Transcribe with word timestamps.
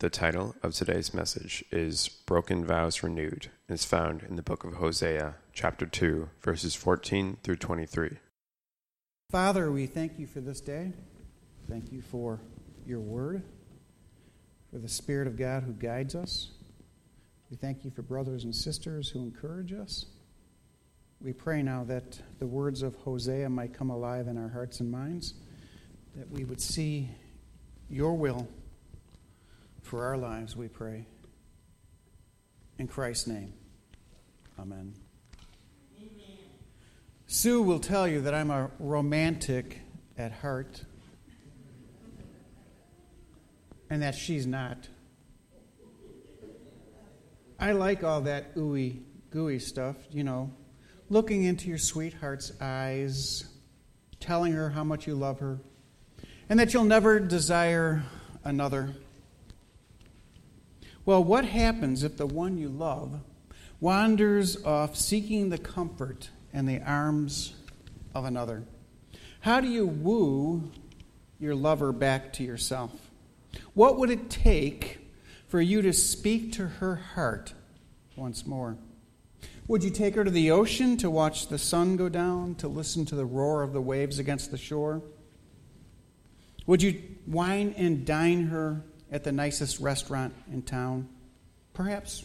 The 0.00 0.08
title 0.08 0.54
of 0.62 0.72
today's 0.72 1.12
message 1.12 1.62
is 1.70 2.08
Broken 2.08 2.64
Vows 2.64 3.02
Renewed 3.02 3.50
and 3.68 3.74
is 3.74 3.84
found 3.84 4.22
in 4.22 4.36
the 4.36 4.42
book 4.42 4.64
of 4.64 4.76
Hosea, 4.76 5.34
chapter 5.52 5.84
2, 5.84 6.30
verses 6.40 6.74
14 6.74 7.36
through 7.42 7.56
23. 7.56 8.16
Father, 9.30 9.70
we 9.70 9.84
thank 9.84 10.18
you 10.18 10.26
for 10.26 10.40
this 10.40 10.62
day. 10.62 10.94
Thank 11.68 11.92
you 11.92 12.00
for 12.00 12.40
your 12.86 13.00
word, 13.00 13.42
for 14.72 14.78
the 14.78 14.88
Spirit 14.88 15.26
of 15.26 15.36
God 15.36 15.64
who 15.64 15.74
guides 15.74 16.14
us. 16.14 16.50
We 17.50 17.58
thank 17.58 17.84
you 17.84 17.90
for 17.90 18.00
brothers 18.00 18.44
and 18.44 18.56
sisters 18.56 19.10
who 19.10 19.20
encourage 19.20 19.74
us. 19.74 20.06
We 21.20 21.34
pray 21.34 21.62
now 21.62 21.84
that 21.88 22.18
the 22.38 22.46
words 22.46 22.80
of 22.80 22.94
Hosea 22.94 23.50
might 23.50 23.74
come 23.74 23.90
alive 23.90 24.28
in 24.28 24.38
our 24.38 24.48
hearts 24.48 24.80
and 24.80 24.90
minds, 24.90 25.34
that 26.16 26.30
we 26.30 26.44
would 26.44 26.62
see 26.62 27.10
your 27.90 28.14
will 28.14 28.48
for 29.82 30.04
our 30.04 30.16
lives, 30.16 30.56
we 30.56 30.68
pray. 30.68 31.06
In 32.78 32.86
Christ's 32.86 33.26
name, 33.26 33.52
amen. 34.58 34.94
amen. 35.98 36.38
Sue 37.26 37.62
will 37.62 37.80
tell 37.80 38.08
you 38.08 38.22
that 38.22 38.34
I'm 38.34 38.50
a 38.50 38.70
romantic 38.78 39.80
at 40.16 40.32
heart, 40.32 40.84
and 43.90 44.02
that 44.02 44.14
she's 44.14 44.46
not. 44.46 44.88
I 47.58 47.72
like 47.72 48.02
all 48.02 48.22
that 48.22 48.54
ooey 48.54 49.02
gooey 49.30 49.58
stuff, 49.58 49.96
you 50.10 50.24
know, 50.24 50.50
looking 51.08 51.44
into 51.44 51.68
your 51.68 51.78
sweetheart's 51.78 52.52
eyes, 52.60 53.44
telling 54.18 54.52
her 54.52 54.70
how 54.70 54.84
much 54.84 55.06
you 55.06 55.14
love 55.14 55.38
her, 55.40 55.60
and 56.48 56.58
that 56.58 56.74
you'll 56.74 56.84
never 56.84 57.20
desire 57.20 58.02
another. 58.44 58.94
Well, 61.10 61.24
what 61.24 61.44
happens 61.44 62.04
if 62.04 62.16
the 62.16 62.24
one 62.24 62.56
you 62.56 62.68
love 62.68 63.18
wanders 63.80 64.64
off 64.64 64.94
seeking 64.94 65.48
the 65.48 65.58
comfort 65.58 66.30
and 66.52 66.68
the 66.68 66.80
arms 66.82 67.54
of 68.14 68.24
another? 68.24 68.62
How 69.40 69.60
do 69.60 69.66
you 69.66 69.88
woo 69.88 70.70
your 71.40 71.56
lover 71.56 71.90
back 71.90 72.32
to 72.34 72.44
yourself? 72.44 72.92
What 73.74 73.98
would 73.98 74.10
it 74.10 74.30
take 74.30 75.00
for 75.48 75.60
you 75.60 75.82
to 75.82 75.92
speak 75.92 76.52
to 76.52 76.68
her 76.68 76.94
heart 76.94 77.54
once 78.14 78.46
more? 78.46 78.76
Would 79.66 79.82
you 79.82 79.90
take 79.90 80.14
her 80.14 80.22
to 80.22 80.30
the 80.30 80.52
ocean 80.52 80.96
to 80.98 81.10
watch 81.10 81.48
the 81.48 81.58
sun 81.58 81.96
go 81.96 82.08
down, 82.08 82.54
to 82.54 82.68
listen 82.68 83.04
to 83.06 83.16
the 83.16 83.26
roar 83.26 83.64
of 83.64 83.72
the 83.72 83.82
waves 83.82 84.20
against 84.20 84.52
the 84.52 84.58
shore? 84.58 85.02
Would 86.68 86.82
you 86.82 87.02
wine 87.26 87.74
and 87.76 88.06
dine 88.06 88.46
her 88.46 88.84
at 89.10 89.24
the 89.24 89.32
nicest 89.32 89.80
restaurant 89.80 90.34
in 90.52 90.62
town? 90.62 91.08
Perhaps 91.72 92.24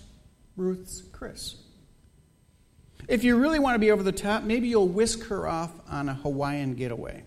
Ruth's 0.55 1.01
Chris. 1.11 1.55
If 3.07 3.23
you 3.23 3.37
really 3.37 3.59
want 3.59 3.75
to 3.75 3.79
be 3.79 3.91
over 3.91 4.03
the 4.03 4.11
top, 4.11 4.43
maybe 4.43 4.67
you'll 4.67 4.87
whisk 4.87 5.25
her 5.25 5.47
off 5.47 5.71
on 5.89 6.09
a 6.09 6.13
Hawaiian 6.13 6.75
getaway. 6.75 7.23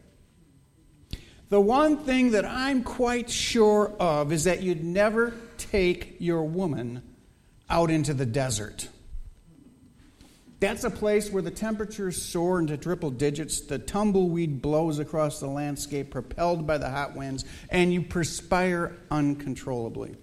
The 1.50 1.60
one 1.60 1.98
thing 1.98 2.32
that 2.32 2.44
I'm 2.44 2.82
quite 2.82 3.30
sure 3.30 3.92
of 3.98 4.32
is 4.32 4.44
that 4.44 4.62
you'd 4.62 4.84
never 4.84 5.34
take 5.56 6.16
your 6.18 6.42
woman 6.42 7.02
out 7.70 7.90
into 7.90 8.12
the 8.12 8.26
desert. 8.26 8.88
That's 10.60 10.82
a 10.82 10.90
place 10.90 11.30
where 11.30 11.42
the 11.42 11.52
temperatures 11.52 12.20
soar 12.20 12.58
into 12.58 12.76
triple 12.76 13.10
digits, 13.10 13.60
the 13.60 13.78
tumbleweed 13.78 14.60
blows 14.60 14.98
across 14.98 15.38
the 15.38 15.46
landscape, 15.46 16.10
propelled 16.10 16.66
by 16.66 16.78
the 16.78 16.90
hot 16.90 17.14
winds, 17.14 17.44
and 17.70 17.92
you 17.92 18.02
perspire 18.02 18.96
uncontrollably. 19.10 20.16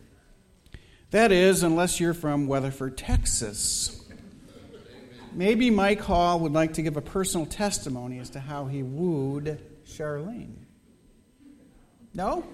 That 1.11 1.31
is, 1.31 1.63
unless 1.63 2.02
you're 2.02 2.13
from 2.13 2.47
Weatherford, 2.47 2.97
Texas. 2.97 4.02
Maybe 5.31 5.69
Mike 5.69 6.02
Hall 6.02 6.41
would 6.41 6.53
like 6.53 6.73
to 6.73 6.81
give 6.81 6.97
a 6.97 7.02
personal 7.02 7.45
testimony 7.45 8.19
as 8.19 8.29
to 8.31 8.40
how 8.41 8.66
he 8.66 8.84
wooed 8.84 9.62
Charlene. 9.85 10.56
No? 12.13 12.45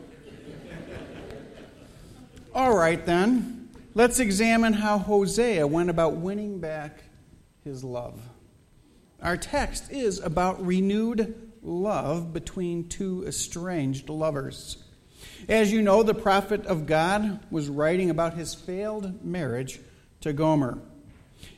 All 2.54 2.76
right, 2.76 3.04
then. 3.06 3.70
Let's 3.94 4.20
examine 4.20 4.74
how 4.74 5.00
Hosea 5.00 5.66
went 5.66 5.90
about 5.90 6.18
winning 6.18 6.60
back 6.60 7.04
his 7.64 7.84
love. 7.84 8.20
Our 9.22 9.38
text 9.38 9.92
is 9.92 10.20
about 10.20 10.66
renewed 10.66 11.52
love 11.62 12.34
between 12.34 12.88
two 12.88 13.24
estranged 13.28 14.10
lovers. 14.10 14.84
As 15.48 15.72
you 15.72 15.82
know, 15.82 16.02
the 16.02 16.16
prophet 16.16 16.66
of 16.66 16.88
God 16.88 17.40
was 17.52 17.70
writing 17.70 18.10
about 18.10 18.34
his 18.34 18.56
failed 18.56 19.24
marriage 19.24 19.80
to 20.22 20.34
Gomer. 20.34 20.80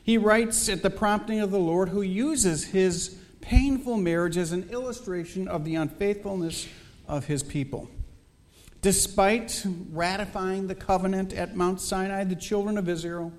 He 0.02 0.18
writes 0.18 0.68
at 0.68 0.82
the 0.82 0.90
prompting 0.90 1.40
of 1.40 1.50
the 1.50 1.58
Lord, 1.58 1.88
who 1.88 2.02
uses 2.02 2.64
his 2.64 3.16
painful 3.40 3.96
marriage 3.96 4.36
as 4.36 4.52
an 4.52 4.68
illustration 4.70 5.48
of 5.48 5.64
the 5.64 5.74
unfaithfulness 5.74 6.68
of 7.06 7.26
his 7.26 7.42
people. 7.42 7.90
Despite 8.82 9.64
ratifying 9.90 10.66
the 10.66 10.74
covenant 10.74 11.32
at 11.32 11.56
Mount 11.56 11.80
Sinai, 11.80 12.24
the 12.24 12.36
children 12.36 12.76
of 12.76 12.88
Israel 12.88 13.32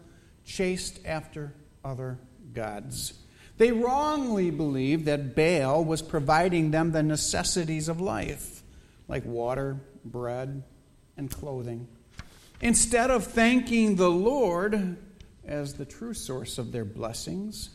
chased 0.43 0.99
after 1.05 1.53
other 1.83 2.17
gods. 2.55 3.13
They 3.57 3.71
wrongly 3.71 4.51
believed 4.51 5.05
that 5.05 5.35
Baal 5.35 5.83
was 5.83 6.01
providing 6.01 6.71
them 6.71 6.91
the 6.91 7.03
necessities 7.03 7.87
of 7.87 8.01
life, 8.01 8.63
like 9.07 9.25
water, 9.25 9.77
bread, 10.03 10.63
and 11.15 11.31
clothing. 11.31 11.87
Instead 12.61 13.11
of 13.11 13.25
thanking 13.25 13.95
the 13.95 14.09
Lord 14.09 14.97
as 15.45 15.75
the 15.75 15.85
true 15.85 16.13
source 16.13 16.57
of 16.57 16.71
their 16.71 16.85
blessings, 16.85 17.69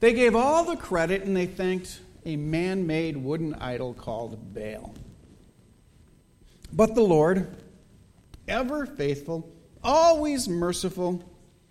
they 0.00 0.12
gave 0.12 0.36
all 0.36 0.64
the 0.64 0.76
credit 0.76 1.24
and 1.24 1.36
they 1.36 1.46
thanked 1.46 2.00
a 2.24 2.36
man 2.36 2.86
made 2.86 3.16
wooden 3.16 3.54
idol 3.54 3.94
called 3.94 4.54
Baal. 4.54 4.94
But 6.72 6.94
the 6.94 7.02
Lord, 7.02 7.56
ever 8.46 8.86
faithful, 8.86 9.50
always 9.82 10.48
merciful, 10.48 11.24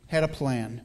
had 0.07 0.23
a 0.23 0.27
plan 0.27 0.81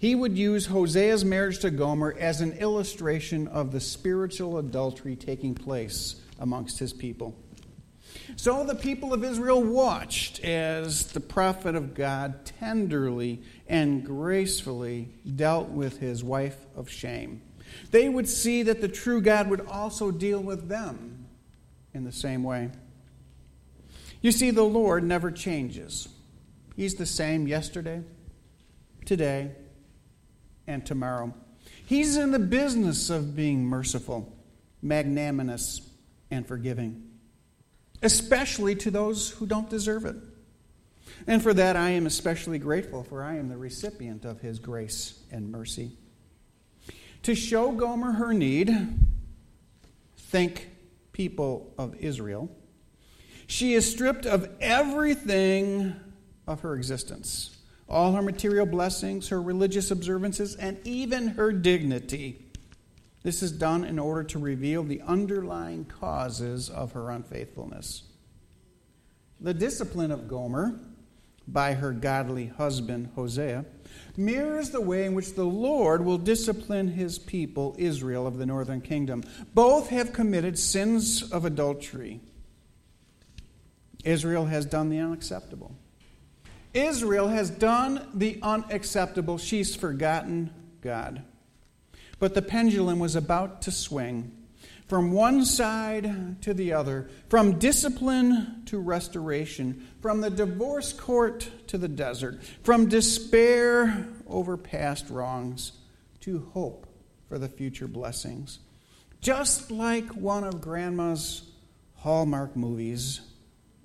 he 0.00 0.14
would 0.14 0.38
use 0.38 0.66
Hosea's 0.68 1.26
marriage 1.26 1.58
to 1.58 1.70
Gomer 1.70 2.16
as 2.18 2.40
an 2.40 2.52
illustration 2.52 3.46
of 3.48 3.70
the 3.70 3.80
spiritual 3.80 4.56
adultery 4.56 5.14
taking 5.14 5.54
place 5.54 6.22
amongst 6.38 6.78
his 6.78 6.94
people. 6.94 7.36
So 8.34 8.64
the 8.64 8.74
people 8.74 9.12
of 9.12 9.22
Israel 9.22 9.62
watched 9.62 10.40
as 10.40 11.08
the 11.08 11.20
prophet 11.20 11.74
of 11.74 11.92
God 11.92 12.46
tenderly 12.46 13.42
and 13.68 14.02
gracefully 14.02 15.10
dealt 15.36 15.68
with 15.68 15.98
his 15.98 16.24
wife 16.24 16.56
of 16.74 16.88
shame. 16.88 17.42
They 17.90 18.08
would 18.08 18.26
see 18.26 18.62
that 18.62 18.80
the 18.80 18.88
true 18.88 19.20
God 19.20 19.50
would 19.50 19.66
also 19.66 20.10
deal 20.10 20.40
with 20.40 20.66
them 20.70 21.26
in 21.92 22.04
the 22.04 22.12
same 22.12 22.42
way. 22.42 22.70
You 24.22 24.32
see, 24.32 24.50
the 24.50 24.62
Lord 24.62 25.04
never 25.04 25.30
changes. 25.30 26.08
He's 26.74 26.94
the 26.94 27.04
same 27.04 27.46
yesterday, 27.46 28.02
today, 29.04 29.50
and 30.70 30.86
tomorrow. 30.86 31.34
He's 31.84 32.16
in 32.16 32.30
the 32.30 32.38
business 32.38 33.10
of 33.10 33.34
being 33.34 33.64
merciful, 33.64 34.32
magnanimous, 34.80 35.80
and 36.30 36.46
forgiving, 36.46 37.02
especially 38.02 38.76
to 38.76 38.90
those 38.90 39.30
who 39.30 39.46
don't 39.46 39.68
deserve 39.68 40.04
it. 40.04 40.16
And 41.26 41.42
for 41.42 41.52
that, 41.52 41.76
I 41.76 41.90
am 41.90 42.06
especially 42.06 42.58
grateful, 42.58 43.02
for 43.02 43.24
I 43.24 43.36
am 43.36 43.48
the 43.48 43.56
recipient 43.56 44.24
of 44.24 44.40
His 44.40 44.60
grace 44.60 45.20
and 45.30 45.50
mercy. 45.50 45.90
To 47.24 47.34
show 47.34 47.72
Gomer 47.72 48.12
her 48.12 48.32
need, 48.32 48.70
think 50.16 50.70
people 51.12 51.74
of 51.76 51.96
Israel, 51.96 52.48
she 53.48 53.74
is 53.74 53.90
stripped 53.90 54.24
of 54.24 54.48
everything 54.60 55.96
of 56.46 56.60
her 56.60 56.76
existence 56.76 57.56
all 57.90 58.12
her 58.12 58.22
material 58.22 58.66
blessings, 58.66 59.28
her 59.28 59.42
religious 59.42 59.90
observances, 59.90 60.54
and 60.54 60.78
even 60.84 61.28
her 61.28 61.52
dignity. 61.52 62.46
This 63.22 63.42
is 63.42 63.52
done 63.52 63.84
in 63.84 63.98
order 63.98 64.24
to 64.24 64.38
reveal 64.38 64.82
the 64.82 65.02
underlying 65.02 65.84
causes 65.84 66.70
of 66.70 66.92
her 66.92 67.10
unfaithfulness. 67.10 68.04
The 69.40 69.54
discipline 69.54 70.10
of 70.10 70.28
Gomer 70.28 70.78
by 71.46 71.74
her 71.74 71.92
godly 71.92 72.46
husband, 72.46 73.10
Hosea, 73.14 73.64
mirrors 74.16 74.70
the 74.70 74.80
way 74.80 75.04
in 75.04 75.14
which 75.14 75.34
the 75.34 75.44
Lord 75.44 76.04
will 76.04 76.18
discipline 76.18 76.88
his 76.88 77.18
people, 77.18 77.74
Israel 77.78 78.26
of 78.26 78.38
the 78.38 78.46
northern 78.46 78.80
kingdom. 78.80 79.24
Both 79.52 79.88
have 79.88 80.12
committed 80.12 80.58
sins 80.58 81.22
of 81.30 81.44
adultery. 81.44 82.20
Israel 84.04 84.46
has 84.46 84.64
done 84.64 84.88
the 84.88 84.98
unacceptable. 84.98 85.74
Israel 86.72 87.28
has 87.28 87.50
done 87.50 88.06
the 88.14 88.38
unacceptable. 88.42 89.38
She's 89.38 89.74
forgotten 89.74 90.52
God. 90.80 91.22
But 92.18 92.34
the 92.34 92.42
pendulum 92.42 92.98
was 92.98 93.16
about 93.16 93.62
to 93.62 93.70
swing. 93.70 94.30
from 94.90 95.12
one 95.12 95.44
side 95.44 96.42
to 96.42 96.52
the 96.52 96.72
other, 96.72 97.08
from 97.28 97.60
discipline 97.60 98.60
to 98.66 98.76
restoration, 98.80 99.86
from 100.02 100.20
the 100.20 100.30
divorce 100.30 100.92
court 100.92 101.48
to 101.68 101.78
the 101.78 101.86
desert, 101.86 102.42
from 102.64 102.88
despair 102.88 104.08
over 104.26 104.56
past 104.56 105.08
wrongs 105.08 105.70
to 106.18 106.40
hope 106.54 106.88
for 107.28 107.38
the 107.38 107.48
future 107.48 107.86
blessings. 107.86 108.58
Just 109.20 109.70
like 109.70 110.08
one 110.08 110.42
of 110.42 110.60
Grandma's 110.60 111.48
Hallmark 111.94 112.56
movies, 112.56 113.20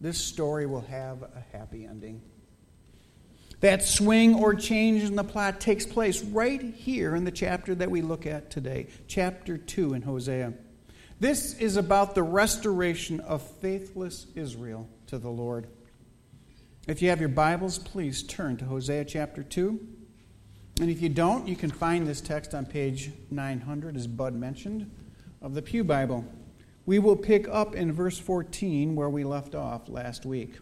this 0.02 0.18
story 0.18 0.66
will 0.66 0.82
have 0.82 1.22
a 1.22 1.46
happy 1.56 1.86
ending. 1.86 2.20
That 3.66 3.84
swing 3.84 4.36
or 4.36 4.54
change 4.54 5.02
in 5.02 5.16
the 5.16 5.24
plot 5.24 5.60
takes 5.60 5.88
place 5.88 6.22
right 6.24 6.62
here 6.62 7.16
in 7.16 7.24
the 7.24 7.32
chapter 7.32 7.74
that 7.74 7.90
we 7.90 8.04
look 8.04 8.28
at 8.28 8.52
today, 8.52 8.86
chapter 9.08 9.58
2 9.58 9.96
in 9.96 10.04
Hosea. 10.04 10.54
This 11.20 11.56
is 11.56 11.76
about 11.76 12.14
the 12.14 12.22
restoration 12.22 13.22
of 13.22 13.42
faithless 13.42 14.28
Israel 14.36 14.88
to 15.08 15.18
the 15.18 15.32
Lord. 15.32 15.66
If 16.88 17.02
you 17.02 17.10
have 17.10 17.20
your 17.20 17.30
Bibles, 17.30 17.80
please 17.80 18.22
turn 18.22 18.56
to 18.58 18.66
Hosea 18.66 19.04
chapter 19.04 19.42
2. 19.42 19.80
And 20.80 20.92
if 20.92 21.02
you 21.02 21.10
don't, 21.10 21.48
you 21.48 21.56
can 21.56 21.72
find 21.72 22.06
this 22.06 22.22
text 22.22 22.54
on 22.54 22.68
page 22.68 23.10
900, 23.32 23.96
as 23.96 24.06
Bud 24.06 24.36
mentioned, 24.36 24.92
of 25.42 25.56
the 25.56 25.64
Pew 25.64 25.84
Bible. 25.84 26.24
We 26.86 27.00
will 27.00 27.16
pick 27.16 27.48
up 27.48 27.74
in 27.74 27.92
verse 27.92 28.20
14 28.20 28.96
where 28.96 29.10
we 29.10 29.24
left 29.24 29.56
off 29.56 29.90
last 29.90 30.24
week. 30.24 30.54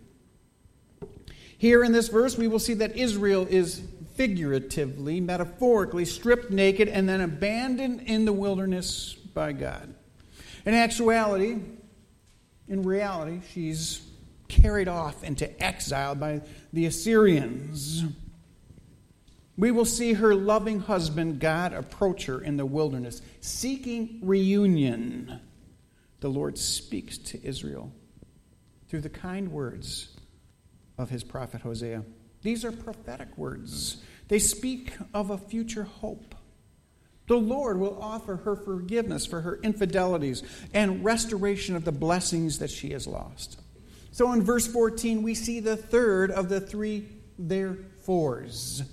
Here 1.57 1.83
in 1.83 1.91
this 1.91 2.09
verse, 2.09 2.37
we 2.37 2.47
will 2.47 2.59
see 2.59 2.73
that 2.75 2.95
Israel 2.95 3.47
is 3.49 3.81
figuratively, 4.15 5.19
metaphorically 5.19 6.05
stripped 6.05 6.51
naked 6.51 6.87
and 6.87 7.07
then 7.07 7.21
abandoned 7.21 8.01
in 8.01 8.25
the 8.25 8.33
wilderness 8.33 9.13
by 9.13 9.53
God. 9.53 9.93
In 10.65 10.73
actuality, 10.73 11.59
in 12.67 12.83
reality, 12.83 13.41
she's 13.53 14.01
carried 14.47 14.87
off 14.87 15.23
into 15.23 15.63
exile 15.63 16.15
by 16.15 16.41
the 16.71 16.85
Assyrians. 16.85 18.03
We 19.57 19.71
will 19.71 19.85
see 19.85 20.13
her 20.13 20.33
loving 20.33 20.79
husband, 20.79 21.39
God, 21.39 21.73
approach 21.73 22.25
her 22.25 22.41
in 22.41 22.57
the 22.57 22.65
wilderness, 22.65 23.21
seeking 23.41 24.19
reunion. 24.23 25.39
The 26.21 26.29
Lord 26.29 26.57
speaks 26.57 27.17
to 27.17 27.45
Israel 27.45 27.91
through 28.87 29.01
the 29.01 29.09
kind 29.09 29.51
words 29.51 30.12
of 31.03 31.11
his 31.11 31.23
prophet 31.23 31.61
Hosea. 31.61 32.03
These 32.41 32.65
are 32.65 32.71
prophetic 32.71 33.37
words, 33.37 33.97
they 34.29 34.39
speak 34.39 34.93
of 35.13 35.29
a 35.29 35.37
future 35.37 35.83
hope. 35.83 36.33
The 37.27 37.37
Lord 37.37 37.79
will 37.79 38.01
offer 38.01 38.37
her 38.37 38.55
forgiveness 38.55 39.25
for 39.25 39.41
her 39.41 39.59
infidelities 39.63 40.43
and 40.73 41.05
restoration 41.05 41.75
of 41.75 41.85
the 41.85 41.91
blessings 41.91 42.59
that 42.59 42.69
she 42.69 42.89
has 42.91 43.07
lost. 43.07 43.59
So 44.11 44.33
in 44.33 44.43
verse 44.43 44.67
14, 44.67 45.23
we 45.23 45.33
see 45.33 45.59
the 45.59 45.77
third 45.77 46.31
of 46.31 46.49
the 46.49 46.59
three 46.59 47.07
therefores. 47.39 48.83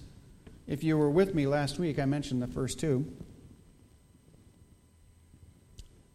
If 0.68 0.84
you 0.84 0.96
were 0.96 1.10
with 1.10 1.34
me 1.34 1.48
last 1.48 1.78
week, 1.78 1.98
I 1.98 2.04
mentioned 2.04 2.40
the 2.40 2.46
first 2.46 2.78
two. 2.78 3.12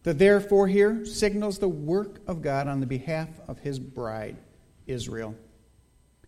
The 0.04 0.14
therefore 0.14 0.68
here 0.68 1.04
signals 1.04 1.58
the 1.58 1.68
work 1.68 2.20
of 2.26 2.40
God 2.40 2.66
on 2.66 2.80
the 2.80 2.86
behalf 2.86 3.28
of 3.46 3.58
his 3.58 3.78
bride, 3.78 4.38
Israel. 4.86 5.34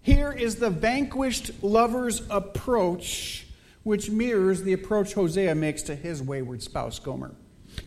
Here 0.02 0.32
is 0.32 0.56
the 0.56 0.70
vanquished 0.70 1.62
lover's 1.62 2.22
approach 2.30 3.46
which 3.82 4.10
mirrors 4.10 4.62
the 4.62 4.72
approach 4.72 5.14
Hosea 5.14 5.54
makes 5.54 5.82
to 5.84 5.94
his 5.94 6.22
wayward 6.22 6.62
spouse, 6.62 6.98
Gomer. 6.98 7.34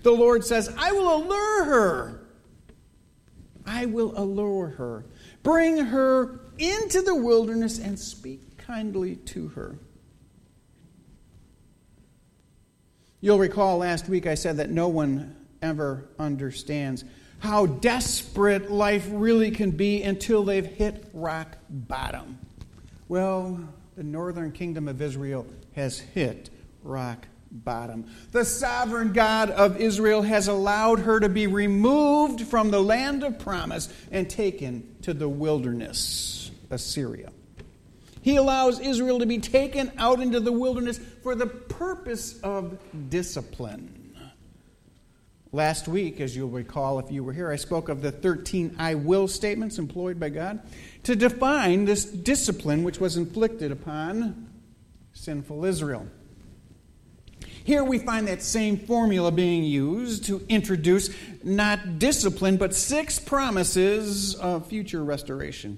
The 0.04 0.12
Lord 0.12 0.44
says, 0.44 0.74
I 0.78 0.92
will 0.92 1.16
allure 1.16 1.64
her. 1.66 2.28
I 3.66 3.86
will 3.86 4.18
allure 4.18 4.68
her. 4.68 5.06
Bring 5.44 5.78
her 5.78 6.40
into 6.58 7.02
the 7.02 7.16
wilderness 7.16 7.80
and 7.80 8.00
speak 8.00 8.58
kindly 8.58 9.16
to 9.18 9.50
her. 9.50 9.78
You'll 13.20 13.40
recall 13.40 13.78
last 13.78 14.10
week 14.10 14.26
I 14.26 14.34
said 14.34 14.58
that 14.58 14.72
no 14.72 14.88
one 14.88 15.36
ever 15.62 16.10
understands 16.18 17.04
how 17.42 17.66
desperate 17.66 18.72
life 18.72 19.08
really 19.12 19.50
can 19.52 19.72
be 19.72 20.04
until 20.04 20.44
they've 20.44 20.66
hit 20.66 21.10
rock 21.12 21.58
bottom. 21.70 22.38
Well, 23.08 23.60
the 23.98 24.04
northern 24.04 24.52
kingdom 24.52 24.88
of 24.88 25.02
Israel 25.02 25.48
has 25.76 26.00
hit 26.00 26.52
rock 26.84 27.26
bottom. 27.52 28.06
The 28.32 28.46
sovereign 28.46 29.12
God 29.12 29.50
of 29.50 29.82
Israel 29.82 30.22
has 30.22 30.48
allowed 30.48 31.00
her 31.00 31.20
to 31.20 31.30
be 31.30 31.48
removed 31.48 32.42
from 32.42 32.72
the 32.72 32.82
land 32.82 33.24
of 33.24 33.40
promise 33.40 33.90
and 34.12 34.30
taken 34.30 34.96
to 35.02 35.14
the 35.14 35.28
wilderness, 35.28 36.52
Assyria. 36.70 37.32
He 38.22 38.36
allows 38.36 38.80
Israel 38.80 39.18
to 39.18 39.26
be 39.26 39.40
taken 39.40 39.92
out 39.98 40.22
into 40.22 40.40
the 40.40 40.52
wilderness 40.52 41.00
for 41.24 41.34
the 41.34 41.48
purpose 41.48 42.40
of 42.42 42.78
discipline. 43.10 44.01
Last 45.54 45.90
week, 45.90 46.22
as 46.22 46.34
you'll 46.34 46.48
recall 46.48 46.98
if 47.00 47.12
you 47.12 47.26
were 47.26 47.34
here, 47.34 47.52
I 47.52 47.58
spoke 47.58 47.90
of 47.90 48.02
the 48.02 48.12
13 48.12 48.76
I 48.80 48.96
will 48.96 49.28
statements 49.28 49.80
employed 49.80 50.18
by 50.18 50.30
God 50.30 50.62
to 51.04 51.14
define 51.14 51.84
this 51.84 52.06
discipline 52.06 52.84
which 52.84 53.02
was 53.02 53.18
inflicted 53.18 53.70
upon 53.70 54.50
sinful 55.12 55.66
Israel. 55.66 56.08
Here 57.66 57.84
we 57.84 58.00
find 58.00 58.30
that 58.30 58.42
same 58.42 58.78
formula 58.78 59.30
being 59.30 59.66
used 59.66 60.24
to 60.26 60.42
introduce 60.48 61.10
not 61.44 62.00
discipline, 62.00 62.56
but 62.56 62.74
six 62.74 63.20
promises 63.20 64.36
of 64.36 64.68
future 64.68 65.04
restoration. 65.04 65.78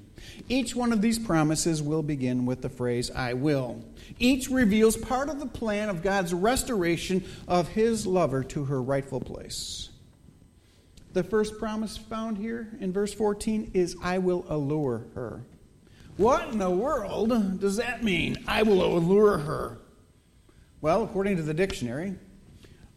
Each 0.49 0.75
one 0.75 0.91
of 0.91 1.01
these 1.01 1.19
promises 1.19 1.81
will 1.81 2.03
begin 2.03 2.45
with 2.45 2.61
the 2.61 2.69
phrase, 2.69 3.11
I 3.11 3.33
will. 3.33 3.83
Each 4.19 4.49
reveals 4.49 4.97
part 4.97 5.29
of 5.29 5.39
the 5.39 5.45
plan 5.45 5.89
of 5.89 6.03
God's 6.03 6.33
restoration 6.33 7.23
of 7.47 7.69
his 7.69 8.05
lover 8.05 8.43
to 8.45 8.65
her 8.65 8.81
rightful 8.81 9.21
place. 9.21 9.89
The 11.13 11.23
first 11.23 11.59
promise 11.59 11.95
found 11.95 12.37
here 12.37 12.75
in 12.79 12.91
verse 12.91 13.13
14 13.13 13.71
is, 13.73 13.95
I 14.01 14.17
will 14.17 14.45
allure 14.49 15.05
her. 15.13 15.43
What 16.17 16.49
in 16.49 16.59
the 16.59 16.69
world 16.69 17.59
does 17.59 17.77
that 17.77 18.03
mean? 18.03 18.43
I 18.47 18.63
will 18.63 18.97
allure 18.97 19.37
her. 19.37 19.79
Well, 20.81 21.03
according 21.03 21.37
to 21.37 21.43
the 21.43 21.53
dictionary, 21.53 22.15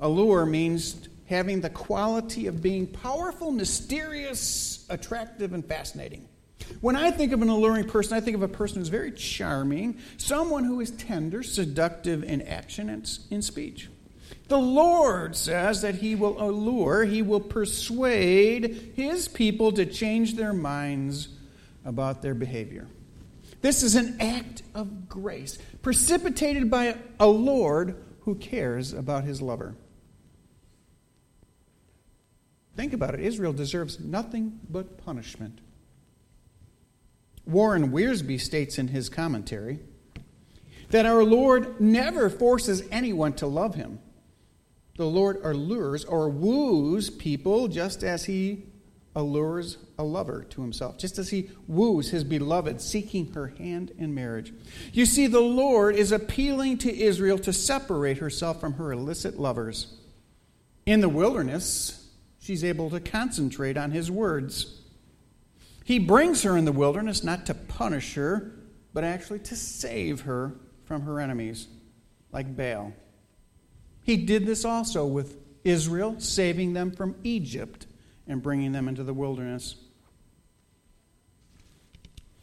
allure 0.00 0.44
means 0.44 1.08
having 1.26 1.60
the 1.60 1.70
quality 1.70 2.46
of 2.46 2.62
being 2.62 2.86
powerful, 2.86 3.50
mysterious, 3.50 4.86
attractive, 4.88 5.52
and 5.52 5.64
fascinating. 5.64 6.28
When 6.80 6.96
I 6.96 7.10
think 7.10 7.32
of 7.32 7.42
an 7.42 7.48
alluring 7.48 7.88
person, 7.88 8.16
I 8.16 8.20
think 8.20 8.36
of 8.36 8.42
a 8.42 8.48
person 8.48 8.78
who's 8.78 8.88
very 8.88 9.12
charming, 9.12 9.98
someone 10.16 10.64
who 10.64 10.80
is 10.80 10.90
tender, 10.90 11.42
seductive 11.42 12.24
in 12.24 12.42
action 12.42 12.88
and 12.88 13.08
in 13.30 13.42
speech. 13.42 13.88
The 14.48 14.58
Lord 14.58 15.36
says 15.36 15.82
that 15.82 15.96
He 15.96 16.14
will 16.14 16.40
allure, 16.40 17.04
He 17.04 17.22
will 17.22 17.40
persuade 17.40 18.92
His 18.94 19.28
people 19.28 19.72
to 19.72 19.86
change 19.86 20.34
their 20.34 20.52
minds 20.52 21.28
about 21.84 22.22
their 22.22 22.34
behavior. 22.34 22.88
This 23.62 23.82
is 23.82 23.94
an 23.94 24.16
act 24.20 24.62
of 24.74 25.08
grace, 25.08 25.58
precipitated 25.82 26.70
by 26.70 26.96
a 27.18 27.26
Lord 27.26 28.02
who 28.20 28.34
cares 28.34 28.92
about 28.92 29.24
his 29.24 29.40
lover. 29.40 29.74
Think 32.76 32.92
about 32.92 33.14
it 33.14 33.20
Israel 33.20 33.52
deserves 33.52 33.98
nothing 33.98 34.60
but 34.68 34.98
punishment. 34.98 35.60
Warren 37.46 37.92
Wiersbe 37.92 38.40
states 38.40 38.78
in 38.78 38.88
his 38.88 39.08
commentary 39.08 39.78
that 40.90 41.06
our 41.06 41.24
Lord 41.24 41.80
never 41.80 42.28
forces 42.28 42.82
anyone 42.90 43.32
to 43.34 43.46
love 43.46 43.74
him. 43.74 43.98
The 44.96 45.06
Lord 45.06 45.40
allures 45.44 46.04
or 46.04 46.28
woos 46.28 47.10
people 47.10 47.68
just 47.68 48.02
as 48.02 48.24
he 48.24 48.64
allures 49.14 49.78
a 49.98 50.04
lover 50.04 50.44
to 50.50 50.60
himself, 50.60 50.98
just 50.98 51.18
as 51.18 51.30
he 51.30 51.50
woos 51.66 52.10
his 52.10 52.22
beloved, 52.22 52.80
seeking 52.80 53.32
her 53.32 53.48
hand 53.58 53.92
in 53.98 54.14
marriage. 54.14 54.52
You 54.92 55.06
see, 55.06 55.26
the 55.26 55.40
Lord 55.40 55.96
is 55.96 56.12
appealing 56.12 56.78
to 56.78 56.94
Israel 56.94 57.38
to 57.38 57.52
separate 57.52 58.18
herself 58.18 58.60
from 58.60 58.74
her 58.74 58.92
illicit 58.92 59.38
lovers. 59.38 59.94
In 60.84 61.00
the 61.00 61.08
wilderness, 61.08 62.08
she's 62.38 62.62
able 62.62 62.90
to 62.90 63.00
concentrate 63.00 63.76
on 63.76 63.90
his 63.90 64.10
words. 64.10 64.82
He 65.86 66.00
brings 66.00 66.42
her 66.42 66.56
in 66.56 66.64
the 66.64 66.72
wilderness 66.72 67.22
not 67.22 67.46
to 67.46 67.54
punish 67.54 68.14
her, 68.14 68.50
but 68.92 69.04
actually 69.04 69.38
to 69.38 69.54
save 69.54 70.22
her 70.22 70.56
from 70.82 71.02
her 71.02 71.20
enemies, 71.20 71.68
like 72.32 72.56
Baal. 72.56 72.92
He 74.02 74.16
did 74.16 74.46
this 74.46 74.64
also 74.64 75.06
with 75.06 75.38
Israel, 75.62 76.18
saving 76.18 76.72
them 76.72 76.90
from 76.90 77.14
Egypt 77.22 77.86
and 78.26 78.42
bringing 78.42 78.72
them 78.72 78.88
into 78.88 79.04
the 79.04 79.14
wilderness. 79.14 79.76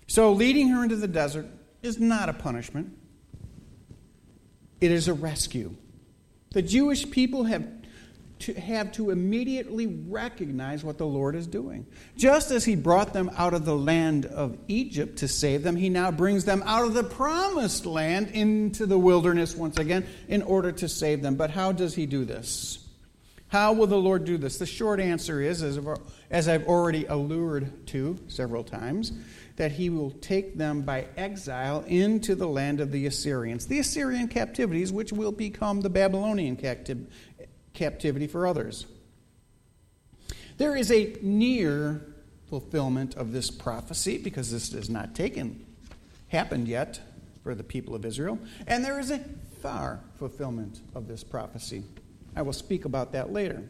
So, 0.07 0.31
leading 0.31 0.69
her 0.69 0.81
into 0.81 0.95
the 0.95 1.09
desert 1.09 1.47
is 1.81 1.99
not 1.99 2.29
a 2.29 2.33
punishment, 2.33 2.97
it 4.79 4.89
is 4.89 5.09
a 5.09 5.13
rescue. 5.13 5.75
The 6.53 6.61
Jewish 6.61 7.11
people 7.11 7.43
have 7.43 7.67
to 8.43 8.53
have 8.53 8.91
to 8.93 9.09
immediately 9.09 9.87
recognize 9.87 10.83
what 10.83 10.97
the 10.97 11.05
Lord 11.05 11.35
is 11.35 11.47
doing. 11.47 11.85
Just 12.17 12.51
as 12.51 12.65
he 12.65 12.75
brought 12.75 13.13
them 13.13 13.29
out 13.37 13.53
of 13.53 13.65
the 13.65 13.75
land 13.75 14.25
of 14.25 14.57
Egypt 14.67 15.17
to 15.19 15.27
save 15.27 15.63
them, 15.63 15.75
he 15.75 15.89
now 15.89 16.11
brings 16.11 16.45
them 16.45 16.63
out 16.65 16.85
of 16.85 16.93
the 16.93 17.03
promised 17.03 17.85
land 17.85 18.29
into 18.29 18.85
the 18.85 18.97
wilderness 18.97 19.55
once 19.55 19.77
again 19.77 20.05
in 20.27 20.41
order 20.41 20.71
to 20.71 20.87
save 20.87 21.21
them. 21.21 21.35
But 21.35 21.49
how 21.49 21.71
does 21.71 21.95
he 21.95 22.05
do 22.05 22.25
this? 22.25 22.79
How 23.47 23.73
will 23.73 23.85
the 23.85 23.95
Lord 23.95 24.25
do 24.25 24.39
this? 24.39 24.57
The 24.57 24.65
short 24.65 24.99
answer 24.99 25.39
is, 25.39 25.61
as 26.31 26.47
I've 26.47 26.67
already 26.67 27.05
alluded 27.05 27.85
to 27.87 28.17
several 28.27 28.63
times, 28.63 29.11
that 29.57 29.71
he 29.71 29.91
will 29.91 30.09
take 30.09 30.57
them 30.57 30.81
by 30.81 31.05
exile 31.15 31.83
into 31.85 32.33
the 32.33 32.47
land 32.47 32.79
of 32.79 32.91
the 32.91 33.05
Assyrians. 33.05 33.67
The 33.67 33.77
Assyrian 33.77 34.27
captivities, 34.27 34.91
which 34.91 35.13
will 35.13 35.31
become 35.31 35.81
the 35.81 35.91
Babylonian 35.91 36.57
captiv- 36.57 37.05
captivity 37.73 38.27
for 38.27 38.47
others. 38.47 38.85
There 40.57 40.75
is 40.75 40.91
a 40.91 41.15
near 41.21 42.01
fulfillment 42.49 43.15
of 43.15 43.31
this 43.31 43.49
prophecy 43.49 44.17
because 44.17 44.51
this 44.51 44.71
has 44.73 44.89
not 44.89 45.15
taken 45.15 45.65
happened 46.29 46.67
yet 46.67 46.99
for 47.43 47.55
the 47.55 47.63
people 47.63 47.95
of 47.95 48.05
Israel, 48.05 48.39
and 48.67 48.83
there 48.83 48.99
is 48.99 49.11
a 49.11 49.19
far 49.61 49.99
fulfillment 50.17 50.81
of 50.95 51.07
this 51.07 51.23
prophecy. 51.23 51.83
I 52.35 52.41
will 52.41 52.53
speak 52.53 52.85
about 52.85 53.11
that 53.13 53.31
later. 53.31 53.63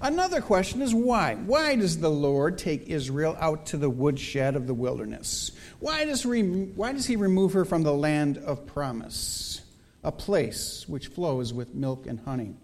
Another 0.00 0.40
question 0.40 0.82
is 0.82 0.94
why? 0.94 1.34
Why 1.34 1.76
does 1.76 1.98
the 1.98 2.10
Lord 2.10 2.58
take 2.58 2.88
Israel 2.88 3.36
out 3.40 3.66
to 3.66 3.76
the 3.76 3.90
woodshed 3.90 4.56
of 4.56 4.66
the 4.66 4.74
wilderness? 4.74 5.52
Why 5.80 6.04
does, 6.04 6.26
why 6.26 6.92
does 6.92 7.06
he 7.06 7.16
remove 7.16 7.52
her 7.52 7.64
from 7.64 7.82
the 7.82 7.94
land 7.94 8.38
of 8.38 8.66
promise, 8.66 9.62
a 10.02 10.12
place 10.12 10.84
which 10.88 11.08
flows 11.08 11.52
with 11.52 11.74
milk 11.74 12.06
and 12.06 12.20
honey, 12.20 12.56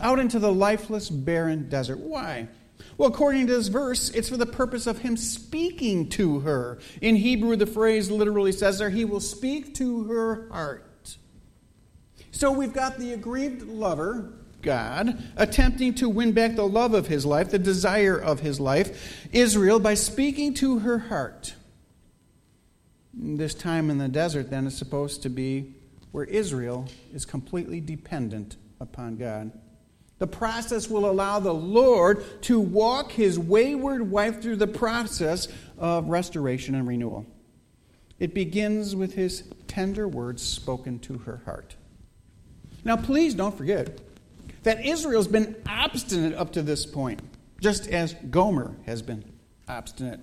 out 0.00 0.18
into 0.18 0.38
the 0.38 0.52
lifeless, 0.52 1.10
barren 1.10 1.68
desert? 1.68 1.98
Why? 1.98 2.48
Well, 2.96 3.08
according 3.08 3.46
to 3.48 3.56
this 3.56 3.68
verse, 3.68 4.10
it's 4.10 4.28
for 4.28 4.36
the 4.36 4.46
purpose 4.46 4.86
of 4.86 4.98
him 4.98 5.16
speaking 5.16 6.08
to 6.10 6.40
her. 6.40 6.78
In 7.00 7.16
Hebrew, 7.16 7.56
the 7.56 7.66
phrase 7.66 8.10
literally 8.10 8.52
says 8.52 8.78
there, 8.78 8.90
he 8.90 9.04
will 9.04 9.20
speak 9.20 9.74
to 9.76 10.04
her 10.04 10.48
heart. 10.50 11.16
So 12.30 12.52
we've 12.52 12.72
got 12.72 12.98
the 12.98 13.12
aggrieved 13.12 13.62
lover 13.62 14.32
God, 14.62 15.22
attempting 15.36 15.94
to 15.96 16.08
win 16.08 16.32
back 16.32 16.56
the 16.56 16.66
love 16.66 16.94
of 16.94 17.06
his 17.06 17.26
life, 17.26 17.50
the 17.50 17.58
desire 17.58 18.18
of 18.18 18.40
his 18.40 18.58
life, 18.58 19.28
Israel, 19.32 19.78
by 19.78 19.94
speaking 19.94 20.54
to 20.54 20.80
her 20.80 20.98
heart. 20.98 21.54
This 23.12 23.54
time 23.54 23.90
in 23.90 23.98
the 23.98 24.08
desert, 24.08 24.50
then, 24.50 24.66
is 24.66 24.76
supposed 24.76 25.22
to 25.22 25.28
be 25.28 25.74
where 26.10 26.24
Israel 26.24 26.88
is 27.12 27.24
completely 27.24 27.80
dependent 27.80 28.56
upon 28.80 29.16
God. 29.16 29.52
The 30.18 30.26
process 30.26 30.88
will 30.88 31.10
allow 31.10 31.40
the 31.40 31.54
Lord 31.54 32.42
to 32.42 32.60
walk 32.60 33.12
his 33.12 33.38
wayward 33.38 34.10
wife 34.10 34.40
through 34.40 34.56
the 34.56 34.66
process 34.66 35.48
of 35.76 36.08
restoration 36.08 36.74
and 36.74 36.86
renewal. 36.86 37.26
It 38.18 38.32
begins 38.32 38.94
with 38.94 39.14
his 39.14 39.42
tender 39.66 40.06
words 40.06 40.40
spoken 40.40 41.00
to 41.00 41.18
her 41.18 41.42
heart. 41.44 41.76
Now, 42.84 42.96
please 42.96 43.34
don't 43.34 43.56
forget, 43.56 44.00
that 44.62 44.84
Israel's 44.86 45.28
been 45.28 45.56
obstinate 45.66 46.34
up 46.34 46.52
to 46.52 46.62
this 46.62 46.86
point, 46.86 47.20
just 47.60 47.88
as 47.88 48.14
Gomer 48.30 48.76
has 48.86 49.02
been 49.02 49.24
obstinate. 49.68 50.20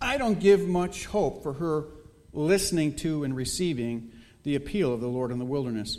I 0.00 0.16
don't 0.16 0.40
give 0.40 0.66
much 0.66 1.06
hope 1.06 1.42
for 1.42 1.52
her 1.54 1.84
listening 2.32 2.96
to 2.96 3.24
and 3.24 3.36
receiving 3.36 4.12
the 4.44 4.54
appeal 4.54 4.94
of 4.94 5.00
the 5.00 5.08
Lord 5.08 5.30
in 5.30 5.38
the 5.38 5.44
wilderness. 5.44 5.98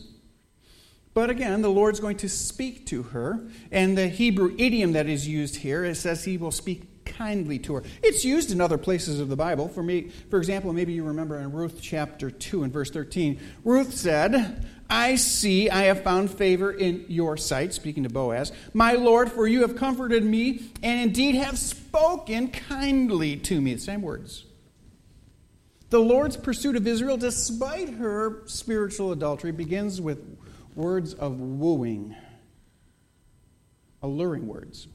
But 1.14 1.30
again, 1.30 1.62
the 1.62 1.70
Lord's 1.70 2.00
going 2.00 2.18
to 2.18 2.30
speak 2.30 2.86
to 2.88 3.04
her, 3.04 3.46
and 3.72 3.98
the 3.98 4.08
Hebrew 4.08 4.56
idiom 4.58 4.94
that 4.94 5.08
is 5.08 5.28
used 5.28 5.58
here 5.58 5.84
it 5.84 5.96
says 5.96 6.24
he 6.24 6.38
will 6.38 6.52
speak 6.52 7.04
kindly 7.04 7.60
to 7.60 7.76
her. 7.76 7.84
It's 8.02 8.24
used 8.24 8.52
in 8.52 8.62
other 8.62 8.78
places 8.78 9.20
of 9.20 9.28
the 9.28 9.36
Bible. 9.36 9.68
For 9.68 9.84
me, 9.84 10.10
for 10.30 10.38
example, 10.38 10.72
maybe 10.72 10.94
you 10.94 11.04
remember 11.04 11.38
in 11.38 11.52
Ruth 11.52 11.80
chapter 11.82 12.32
2 12.32 12.64
and 12.64 12.72
verse 12.72 12.90
13, 12.92 13.40
Ruth 13.66 13.94
said, 13.94 14.66
I 14.90 15.16
see 15.16 15.70
I 15.70 15.84
have 15.84 16.04
found 16.04 16.32
favor 16.32 16.72
in 16.72 17.06
your 17.08 17.38
sight, 17.38 17.74
speaking 17.74 18.04
to 18.04 18.10
Boaz, 18.10 18.52
my 18.74 18.94
Lord, 18.94 19.32
for 19.32 19.48
you 19.48 19.62
have 19.62 19.76
comforted 19.76 20.24
me 20.24 20.64
and 20.84 21.00
indeed 21.02 21.36
have 21.36 21.58
spoken 21.58 22.50
kindly 22.50 23.38
to 23.38 23.60
me. 23.60 23.74
The 23.74 23.82
same 23.82 24.02
words. 24.02 24.46
The 25.90 26.00
Lord's 26.00 26.38
pursuit 26.38 26.78
of 26.78 26.88
Israel, 26.88 27.18
despite 27.18 27.90
her 27.96 28.44
spiritual 28.48 29.12
adultery, 29.12 29.52
begins 29.52 30.00
with 30.00 30.38
words 30.76 31.14
of 31.14 31.40
wooing, 31.40 32.16
alluring 34.02 34.48
words. 34.48 34.88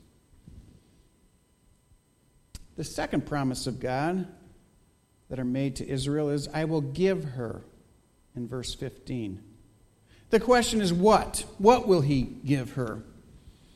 The 2.77 2.85
second 2.85 3.27
promise 3.27 3.67
of 3.67 3.81
God 3.81 4.27
that 5.29 5.39
are 5.39 5.45
made 5.45 5.77
to 5.77 5.89
Israel 5.89 6.31
is, 6.31 6.49
I 6.49 6.65
will 6.65 6.83
give 6.83 7.25
her, 7.25 7.63
in 8.35 8.47
verse 8.47 8.75
15. 8.75 9.43
The 10.31 10.41
question 10.41 10.81
is 10.81 10.93
what? 10.93 11.45
What 11.59 11.89
will 11.89 12.03
he 12.03 12.23
give 12.23 12.73
her? 12.73 13.03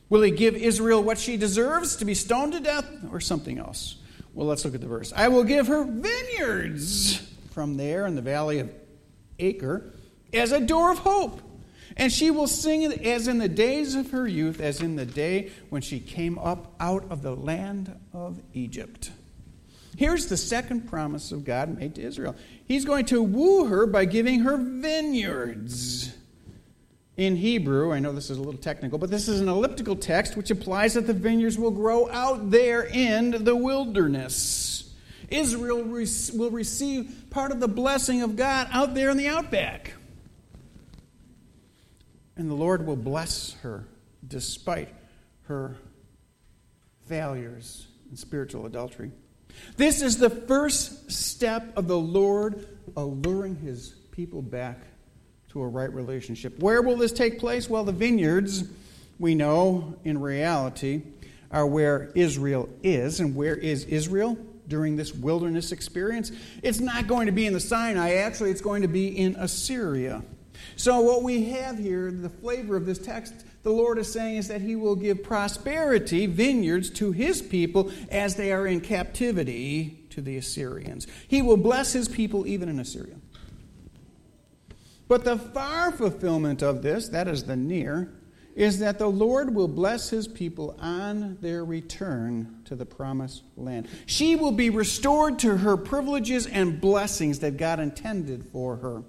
Will 0.09 0.21
he 0.21 0.31
give 0.31 0.55
Israel 0.55 1.01
what 1.01 1.17
she 1.17 1.37
deserves 1.37 1.95
to 1.97 2.05
be 2.05 2.13
stoned 2.13 2.53
to 2.53 2.59
death 2.59 2.85
or 3.11 3.19
something 3.19 3.57
else? 3.57 3.95
Well, 4.33 4.47
let's 4.47 4.63
look 4.63 4.75
at 4.75 4.81
the 4.81 4.87
verse. 4.87 5.13
I 5.15 5.29
will 5.29 5.43
give 5.43 5.67
her 5.67 5.83
vineyards 5.83 7.17
from 7.51 7.77
there 7.77 8.05
in 8.05 8.15
the 8.15 8.21
valley 8.21 8.59
of 8.59 8.69
Achor 9.39 9.93
as 10.33 10.51
a 10.51 10.59
door 10.59 10.91
of 10.91 10.99
hope. 10.99 11.41
And 11.97 12.11
she 12.11 12.31
will 12.31 12.47
sing 12.47 12.85
as 12.85 13.27
in 13.27 13.37
the 13.37 13.49
days 13.49 13.95
of 13.95 14.11
her 14.11 14.27
youth, 14.27 14.59
as 14.59 14.81
in 14.81 14.95
the 14.95 15.05
day 15.05 15.51
when 15.69 15.81
she 15.81 15.99
came 15.99 16.37
up 16.39 16.73
out 16.79 17.05
of 17.09 17.21
the 17.21 17.35
land 17.35 17.97
of 18.13 18.41
Egypt. 18.53 19.11
Here's 19.97 20.27
the 20.27 20.37
second 20.37 20.89
promise 20.89 21.31
of 21.31 21.43
God 21.43 21.77
made 21.77 21.95
to 21.95 22.01
Israel 22.01 22.35
He's 22.65 22.85
going 22.85 23.05
to 23.07 23.21
woo 23.21 23.65
her 23.65 23.85
by 23.85 24.05
giving 24.05 24.41
her 24.41 24.57
vineyards. 24.57 26.15
In 27.17 27.35
Hebrew, 27.35 27.91
I 27.91 27.99
know 27.99 28.13
this 28.13 28.29
is 28.29 28.37
a 28.37 28.41
little 28.41 28.59
technical, 28.59 28.97
but 28.97 29.11
this 29.11 29.27
is 29.27 29.41
an 29.41 29.49
elliptical 29.49 29.97
text 29.97 30.37
which 30.37 30.49
implies 30.49 30.93
that 30.93 31.07
the 31.07 31.13
vineyards 31.13 31.57
will 31.57 31.71
grow 31.71 32.09
out 32.09 32.49
there 32.49 32.83
in 32.83 33.43
the 33.43 33.55
wilderness. 33.55 34.91
Israel 35.29 35.83
will 35.83 36.49
receive 36.49 37.25
part 37.29 37.51
of 37.51 37.59
the 37.59 37.67
blessing 37.67 38.21
of 38.21 38.35
God 38.35 38.67
out 38.71 38.95
there 38.95 39.09
in 39.09 39.17
the 39.17 39.27
outback. 39.27 39.93
And 42.41 42.49
the 42.49 42.55
Lord 42.55 42.87
will 42.87 42.95
bless 42.95 43.53
her 43.61 43.85
despite 44.27 44.89
her 45.43 45.75
failures 47.07 47.85
in 48.09 48.17
spiritual 48.17 48.65
adultery. 48.65 49.11
This 49.77 50.01
is 50.01 50.17
the 50.17 50.31
first 50.31 51.11
step 51.11 51.71
of 51.77 51.87
the 51.87 51.99
Lord 51.99 52.65
alluring 52.97 53.57
his 53.57 53.89
people 54.09 54.41
back 54.41 54.79
to 55.49 55.61
a 55.61 55.67
right 55.67 55.93
relationship. 55.93 56.57
Where 56.57 56.81
will 56.81 56.97
this 56.97 57.11
take 57.11 57.37
place? 57.37 57.69
Well, 57.69 57.83
the 57.83 57.91
vineyards, 57.91 58.63
we 59.19 59.35
know 59.35 59.99
in 60.03 60.19
reality, 60.19 61.03
are 61.51 61.67
where 61.67 62.11
Israel 62.15 62.69
is. 62.81 63.19
And 63.19 63.35
where 63.35 63.55
is 63.55 63.83
Israel 63.85 64.35
during 64.67 64.95
this 64.95 65.13
wilderness 65.13 65.71
experience? 65.71 66.31
It's 66.63 66.79
not 66.79 67.05
going 67.05 67.27
to 67.27 67.31
be 67.33 67.45
in 67.45 67.53
the 67.53 67.59
Sinai, 67.59 68.15
actually, 68.15 68.49
it's 68.49 68.61
going 68.61 68.81
to 68.81 68.87
be 68.87 69.15
in 69.15 69.35
Assyria. 69.35 70.23
So, 70.75 71.01
what 71.01 71.23
we 71.23 71.45
have 71.51 71.77
here, 71.77 72.11
the 72.11 72.29
flavor 72.29 72.75
of 72.75 72.85
this 72.85 72.99
text, 72.99 73.33
the 73.63 73.71
Lord 73.71 73.97
is 73.97 74.11
saying 74.11 74.37
is 74.37 74.47
that 74.47 74.61
He 74.61 74.75
will 74.75 74.95
give 74.95 75.23
prosperity, 75.23 76.25
vineyards, 76.25 76.89
to 76.91 77.11
His 77.11 77.41
people 77.41 77.91
as 78.09 78.35
they 78.35 78.51
are 78.51 78.67
in 78.67 78.81
captivity 78.81 80.05
to 80.11 80.21
the 80.21 80.37
Assyrians. 80.37 81.07
He 81.27 81.41
will 81.41 81.57
bless 81.57 81.93
His 81.93 82.07
people 82.07 82.47
even 82.47 82.69
in 82.69 82.79
Assyria. 82.79 83.15
But 85.07 85.25
the 85.25 85.37
far 85.37 85.91
fulfillment 85.91 86.63
of 86.63 86.81
this, 86.81 87.09
that 87.09 87.27
is 87.27 87.43
the 87.43 87.57
near, 87.57 88.13
is 88.55 88.79
that 88.79 88.99
the 88.99 89.09
Lord 89.09 89.53
will 89.53 89.67
bless 89.67 90.09
his 90.09 90.27
people 90.27 90.77
on 90.79 91.37
their 91.41 91.63
return 91.63 92.61
to 92.65 92.75
the 92.75 92.85
promised 92.85 93.43
land. 93.55 93.87
She 94.05 94.35
will 94.35 94.51
be 94.51 94.69
restored 94.69 95.39
to 95.39 95.57
her 95.57 95.77
privileges 95.77 96.47
and 96.47 96.81
blessings 96.81 97.39
that 97.39 97.57
God 97.57 97.79
intended 97.79 98.45
for 98.51 98.77
her. 98.77 99.03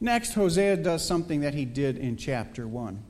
Next, 0.00 0.34
Hosea 0.34 0.78
does 0.78 1.06
something 1.06 1.40
that 1.40 1.54
he 1.54 1.64
did 1.64 1.96
in 1.96 2.16
chapter 2.16 2.66
1. 2.66 3.02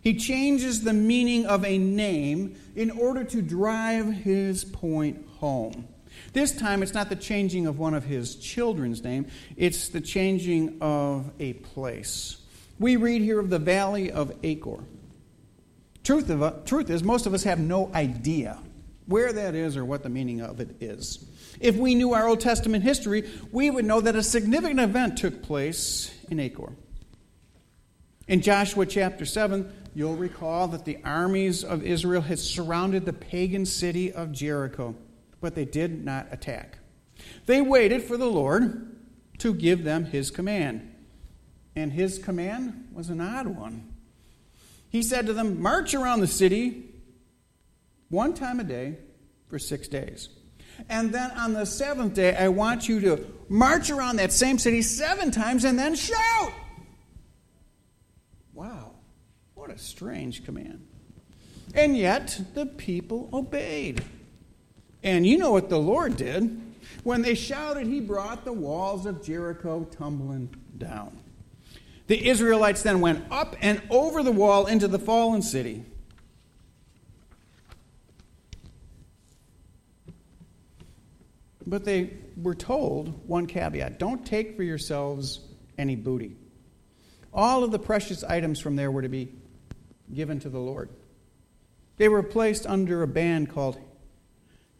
He 0.00 0.14
changes 0.14 0.82
the 0.82 0.92
meaning 0.92 1.46
of 1.46 1.64
a 1.64 1.78
name 1.78 2.56
in 2.76 2.90
order 2.90 3.24
to 3.24 3.42
drive 3.42 4.06
his 4.06 4.64
point 4.64 5.26
home. 5.38 5.88
This 6.32 6.52
time, 6.52 6.82
it's 6.82 6.94
not 6.94 7.08
the 7.08 7.16
changing 7.16 7.66
of 7.66 7.78
one 7.78 7.94
of 7.94 8.04
his 8.04 8.36
children's 8.36 9.02
name, 9.02 9.26
it's 9.56 9.88
the 9.88 10.00
changing 10.00 10.78
of 10.80 11.30
a 11.38 11.54
place. 11.54 12.38
We 12.78 12.96
read 12.96 13.22
here 13.22 13.38
of 13.38 13.50
the 13.50 13.58
valley 13.58 14.10
of 14.10 14.32
Achor. 14.42 14.82
Truth, 16.04 16.30
of, 16.30 16.64
truth 16.64 16.90
is, 16.90 17.02
most 17.02 17.26
of 17.26 17.34
us 17.34 17.44
have 17.44 17.58
no 17.58 17.90
idea 17.92 18.58
where 19.06 19.32
that 19.32 19.54
is 19.54 19.76
or 19.76 19.84
what 19.84 20.02
the 20.02 20.08
meaning 20.08 20.40
of 20.40 20.60
it 20.60 20.76
is. 20.80 21.24
If 21.60 21.76
we 21.76 21.94
knew 21.94 22.14
our 22.14 22.28
Old 22.28 22.40
Testament 22.40 22.84
history, 22.84 23.28
we 23.50 23.70
would 23.70 23.84
know 23.84 24.00
that 24.00 24.16
a 24.16 24.22
significant 24.22 24.80
event 24.80 25.18
took 25.18 25.42
place 25.42 26.14
in 26.30 26.40
Achor. 26.40 26.72
In 28.26 28.42
Joshua 28.42 28.86
chapter 28.86 29.24
7, 29.24 29.72
you'll 29.94 30.16
recall 30.16 30.68
that 30.68 30.84
the 30.84 30.98
armies 31.04 31.64
of 31.64 31.82
Israel 31.82 32.22
had 32.22 32.38
surrounded 32.38 33.04
the 33.04 33.12
pagan 33.12 33.64
city 33.64 34.12
of 34.12 34.32
Jericho, 34.32 34.94
but 35.40 35.54
they 35.54 35.64
did 35.64 36.04
not 36.04 36.28
attack. 36.30 36.78
They 37.46 37.60
waited 37.60 38.02
for 38.02 38.16
the 38.16 38.26
Lord 38.26 38.96
to 39.38 39.54
give 39.54 39.84
them 39.84 40.04
his 40.04 40.30
command. 40.30 40.94
And 41.74 41.92
his 41.92 42.18
command 42.18 42.90
was 42.92 43.08
an 43.08 43.20
odd 43.20 43.46
one. 43.46 43.94
He 44.90 45.02
said 45.02 45.26
to 45.26 45.32
them, 45.32 45.60
March 45.60 45.94
around 45.94 46.20
the 46.20 46.26
city 46.26 46.84
one 48.08 48.34
time 48.34 48.58
a 48.60 48.64
day 48.64 48.98
for 49.48 49.58
six 49.58 49.88
days. 49.88 50.28
And 50.88 51.12
then 51.12 51.30
on 51.32 51.52
the 51.52 51.66
seventh 51.66 52.14
day, 52.14 52.36
I 52.36 52.48
want 52.48 52.88
you 52.88 53.00
to 53.00 53.26
march 53.48 53.90
around 53.90 54.16
that 54.16 54.32
same 54.32 54.58
city 54.58 54.82
seven 54.82 55.30
times 55.30 55.64
and 55.64 55.78
then 55.78 55.94
shout. 55.94 56.52
Wow, 58.54 58.92
what 59.54 59.70
a 59.70 59.78
strange 59.78 60.44
command. 60.44 60.86
And 61.74 61.96
yet, 61.96 62.40
the 62.54 62.66
people 62.66 63.28
obeyed. 63.32 64.02
And 65.02 65.26
you 65.26 65.38
know 65.38 65.52
what 65.52 65.68
the 65.68 65.78
Lord 65.78 66.16
did. 66.16 66.60
When 67.04 67.22
they 67.22 67.34
shouted, 67.34 67.86
he 67.86 68.00
brought 68.00 68.44
the 68.44 68.52
walls 68.52 69.06
of 69.06 69.22
Jericho 69.22 69.86
tumbling 69.90 70.54
down. 70.76 71.16
The 72.06 72.26
Israelites 72.26 72.82
then 72.82 73.00
went 73.00 73.24
up 73.30 73.54
and 73.60 73.82
over 73.90 74.22
the 74.22 74.32
wall 74.32 74.66
into 74.66 74.88
the 74.88 74.98
fallen 74.98 75.42
city. 75.42 75.84
But 81.68 81.84
they 81.84 82.14
were 82.40 82.54
told 82.54 83.28
one 83.28 83.46
caveat 83.46 83.98
don't 83.98 84.24
take 84.24 84.56
for 84.56 84.62
yourselves 84.62 85.40
any 85.76 85.96
booty. 85.96 86.34
All 87.32 87.62
of 87.62 87.70
the 87.70 87.78
precious 87.78 88.24
items 88.24 88.58
from 88.58 88.74
there 88.74 88.90
were 88.90 89.02
to 89.02 89.10
be 89.10 89.34
given 90.12 90.40
to 90.40 90.48
the 90.48 90.58
Lord. 90.58 90.88
They 91.98 92.08
were 92.08 92.22
placed 92.22 92.66
under 92.66 93.02
a 93.02 93.06
ban 93.06 93.46
called 93.46 93.78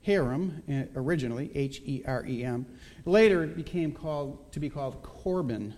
Herem, 0.07 0.63
eh, 0.67 0.87
originally, 0.97 1.51
H 1.55 1.83
E 1.85 2.03
R 2.07 2.25
E 2.27 2.43
M. 2.43 2.65
Later, 3.05 3.45
it 3.45 3.55
became 3.55 3.93
called, 3.93 4.51
to 4.53 4.61
be 4.61 4.71
called 4.71 5.03
Corban. 5.03 5.75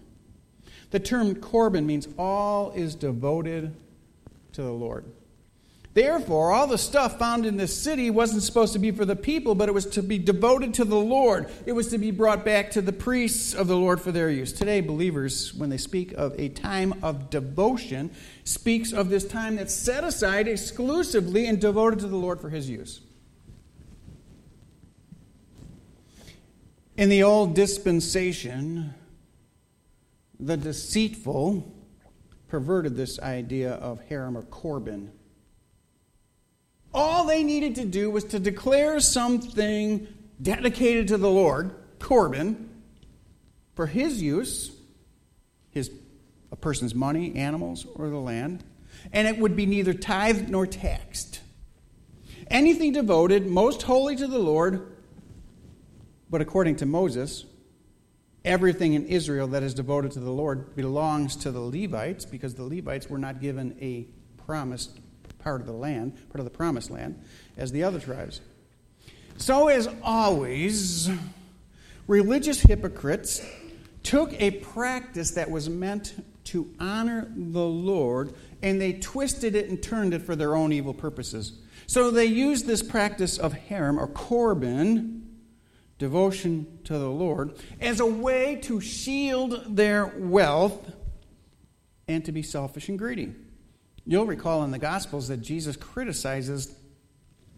The 0.91 1.01
term 1.01 1.35
Corban 1.35 1.87
means 1.87 2.07
all 2.19 2.71
is 2.71 2.95
devoted 2.95 3.75
to 4.53 4.63
the 4.63 4.71
Lord. 4.73 5.07
Therefore, 5.93 6.53
all 6.53 6.69
the 6.69 6.79
stuff 6.79 7.19
found 7.19 7.45
in 7.45 7.57
this 7.57 7.77
city 7.77 8.11
wasn't 8.11 8.45
supposed 8.45 8.75
to 8.75 8.79
be 8.79 8.93
for 8.93 9.05
the 9.05 9.17
people, 9.17 9.57
but 9.57 9.69
it 9.69 9.73
was 9.73 9.87
to 9.87 10.03
be 10.05 10.19
devoted 10.19 10.75
to 10.75 10.85
the 10.85 10.97
Lord. 10.97 11.51
It 11.67 11.73
was 11.73 11.89
to 11.89 11.99
be 11.99 12.13
brought 12.13 12.45
back 12.45 12.71
to 12.73 12.81
the 12.81 12.93
priests 12.93 13.55
of 13.55 13.67
the 13.67 13.77
Lord 13.77 14.01
for 14.01 14.13
their 14.13 14.31
use. 14.31 14.53
Today, 14.53 14.81
believers, 14.83 15.53
when 15.53 15.69
they 15.69 15.77
speak 15.77 16.13
of 16.13 16.39
a 16.39 16.49
time 16.49 16.95
of 17.03 17.29
devotion, 17.29 18.13
speaks 18.45 18.93
of 18.93 19.11
this 19.11 19.27
time 19.27 19.57
that's 19.57 19.75
set 19.75 20.05
aside 20.05 20.47
exclusively 20.47 21.47
and 21.47 21.61
devoted 21.61 21.99
to 22.01 22.07
the 22.07 22.17
Lord 22.17 22.41
for 22.41 22.51
his 22.51 22.71
use. 22.71 23.01
In 26.97 27.09
the 27.09 27.25
old 27.25 27.55
dispensation, 27.57 28.95
the 30.39 30.57
deceitful 30.57 31.75
perverted 32.47 32.97
this 32.97 33.19
idea 33.19 33.73
of 33.73 34.01
Herem 34.09 34.37
or 34.37 34.43
Corban 34.43 35.11
all 36.93 37.27
they 37.27 37.45
needed 37.45 37.77
to 37.77 37.85
do 37.85 38.11
was 38.11 38.25
to 38.25 38.39
declare 38.39 39.01
something 39.01 40.07
dedicated 40.41 41.09
to 41.09 41.19
the 41.19 41.31
Lord, 41.31 41.75
Corban, 41.99 42.69
for 43.75 43.87
his 43.87 44.21
use, 44.21 44.73
his 45.71 45.91
a 46.53 46.57
person's 46.57 46.95
money, 46.95 47.35
animals, 47.37 47.87
or 47.95 48.09
the 48.09 48.19
land, 48.19 48.65
and 49.13 49.29
it 49.29 49.39
would 49.39 49.55
be 49.55 49.67
neither 49.67 49.95
tithed 49.95 50.49
nor 50.49 50.67
taxed. 50.67 51.41
Anything 52.49 52.93
devoted 52.93 53.47
most 53.47 53.83
holy 53.83 54.17
to 54.17 54.27
the 54.27 54.39
Lord, 54.39 54.93
but 56.29 56.41
according 56.41 56.77
to 56.77 56.87
Moses, 56.87 57.45
everything 58.45 58.95
in 58.95 59.07
Israel 59.07 59.47
that 59.49 59.63
is 59.63 59.75
devoted 59.75 60.11
to 60.13 60.21
the 60.21 60.31
Lord 60.31 60.75
belongs 60.75 61.37
to 61.37 61.53
the 61.53 61.61
Levites 61.61 62.25
because 62.25 62.55
the 62.55 62.65
Levites 62.65 63.09
were 63.09 63.19
not 63.19 63.41
given 63.41 63.77
a 63.81 64.07
promised 64.43 64.99
part 65.43 65.61
of 65.61 65.67
the 65.67 65.73
land, 65.73 66.15
part 66.29 66.41
of 66.41 66.45
the 66.45 66.51
promised 66.51 66.91
land, 66.91 67.23
as 67.57 67.73
the 67.73 67.83
other 67.83 67.99
tribes. 67.99 68.41
So, 69.37 69.69
as 69.69 69.89
always, 70.03 71.09
religious 72.07 72.61
hypocrites 72.61 73.45
took 74.03 74.33
a 74.41 74.51
practice 74.51 75.33
that 75.33 75.51
was 75.51 75.69
meant 75.69 76.15
to 76.45 76.69
honor 76.81 77.31
the 77.35 77.65
Lord 77.65 78.35
and 78.63 78.81
they 78.81 78.95
twisted 78.95 79.55
it 79.55 79.69
and 79.69 79.83
turned 79.83 80.15
it 80.15 80.23
for 80.23 80.37
their 80.37 80.55
own 80.57 80.73
evil 80.73 80.95
purposes. 80.95 81.53
So 81.87 82.11
they 82.11 82.27
used 82.27 82.67
this 82.67 82.83
practice 82.83 83.39
of 83.39 83.53
Herem 83.53 83.99
or 83.99 84.07
Corban, 84.07 85.39
devotion 85.99 86.79
to 86.85 86.99
the 86.99 87.11
Lord, 87.11 87.55
as 87.81 88.01
a 88.01 88.07
way 88.07 88.57
to 88.63 88.81
shield 88.81 89.77
their 89.77 90.07
wealth 90.17 90.93
and 92.09 92.25
to 92.25 92.33
be 92.33 92.43
selfish 92.43 92.89
and 92.89 92.99
greedy. 92.99 93.35
You'll 94.11 94.27
recall 94.27 94.65
in 94.65 94.73
the 94.73 94.79
Gospels 94.81 95.29
that 95.29 95.37
Jesus 95.37 95.77
criticizes 95.77 96.75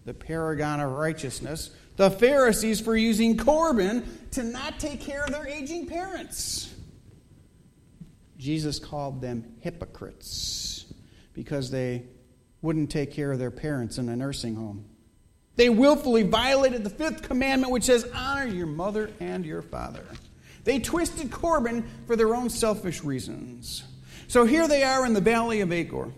the 0.05 0.13
paragon 0.13 0.81
of 0.81 0.93
righteousness, 0.93 1.71
the 1.97 2.11
Pharisees, 2.11 2.79
for 2.79 2.95
using 2.95 3.39
Corban 3.39 4.05
to 4.33 4.43
not 4.43 4.79
take 4.79 5.01
care 5.01 5.25
of 5.25 5.31
their 5.31 5.49
aging 5.49 5.87
parents. 5.87 6.71
Jesus 8.37 8.79
called 8.79 9.23
them 9.23 9.55
hypocrites 9.61 10.93
because 11.33 11.71
they 11.71 12.03
wouldn't 12.61 12.91
take 12.91 13.13
care 13.13 13.33
of 13.33 13.39
their 13.39 13.51
parents 13.51 13.97
in 13.97 14.11
a 14.11 14.15
nursing 14.15 14.55
home. 14.55 14.85
They 15.57 15.71
willfully 15.71 16.23
violated 16.23 16.85
the 16.85 16.91
fifth 16.91 17.23
commandment, 17.23 17.73
which 17.73 17.85
says, 17.85 18.07
Honor 18.15 18.45
your 18.47 18.67
mother 18.67 19.11
and 19.21 19.47
your 19.47 19.63
father. 19.63 20.05
They 20.65 20.81
twisted 20.81 21.31
Corban 21.31 21.89
for 22.07 22.15
their 22.15 22.35
own 22.35 22.51
selfish 22.51 23.03
reasons. 23.03 23.85
So 24.29 24.45
here 24.45 24.69
they 24.69 24.83
are 24.83 25.07
in 25.07 25.15
the 25.15 25.23
valley 25.23 25.63
of 25.63 25.73
Achor. 25.73 26.13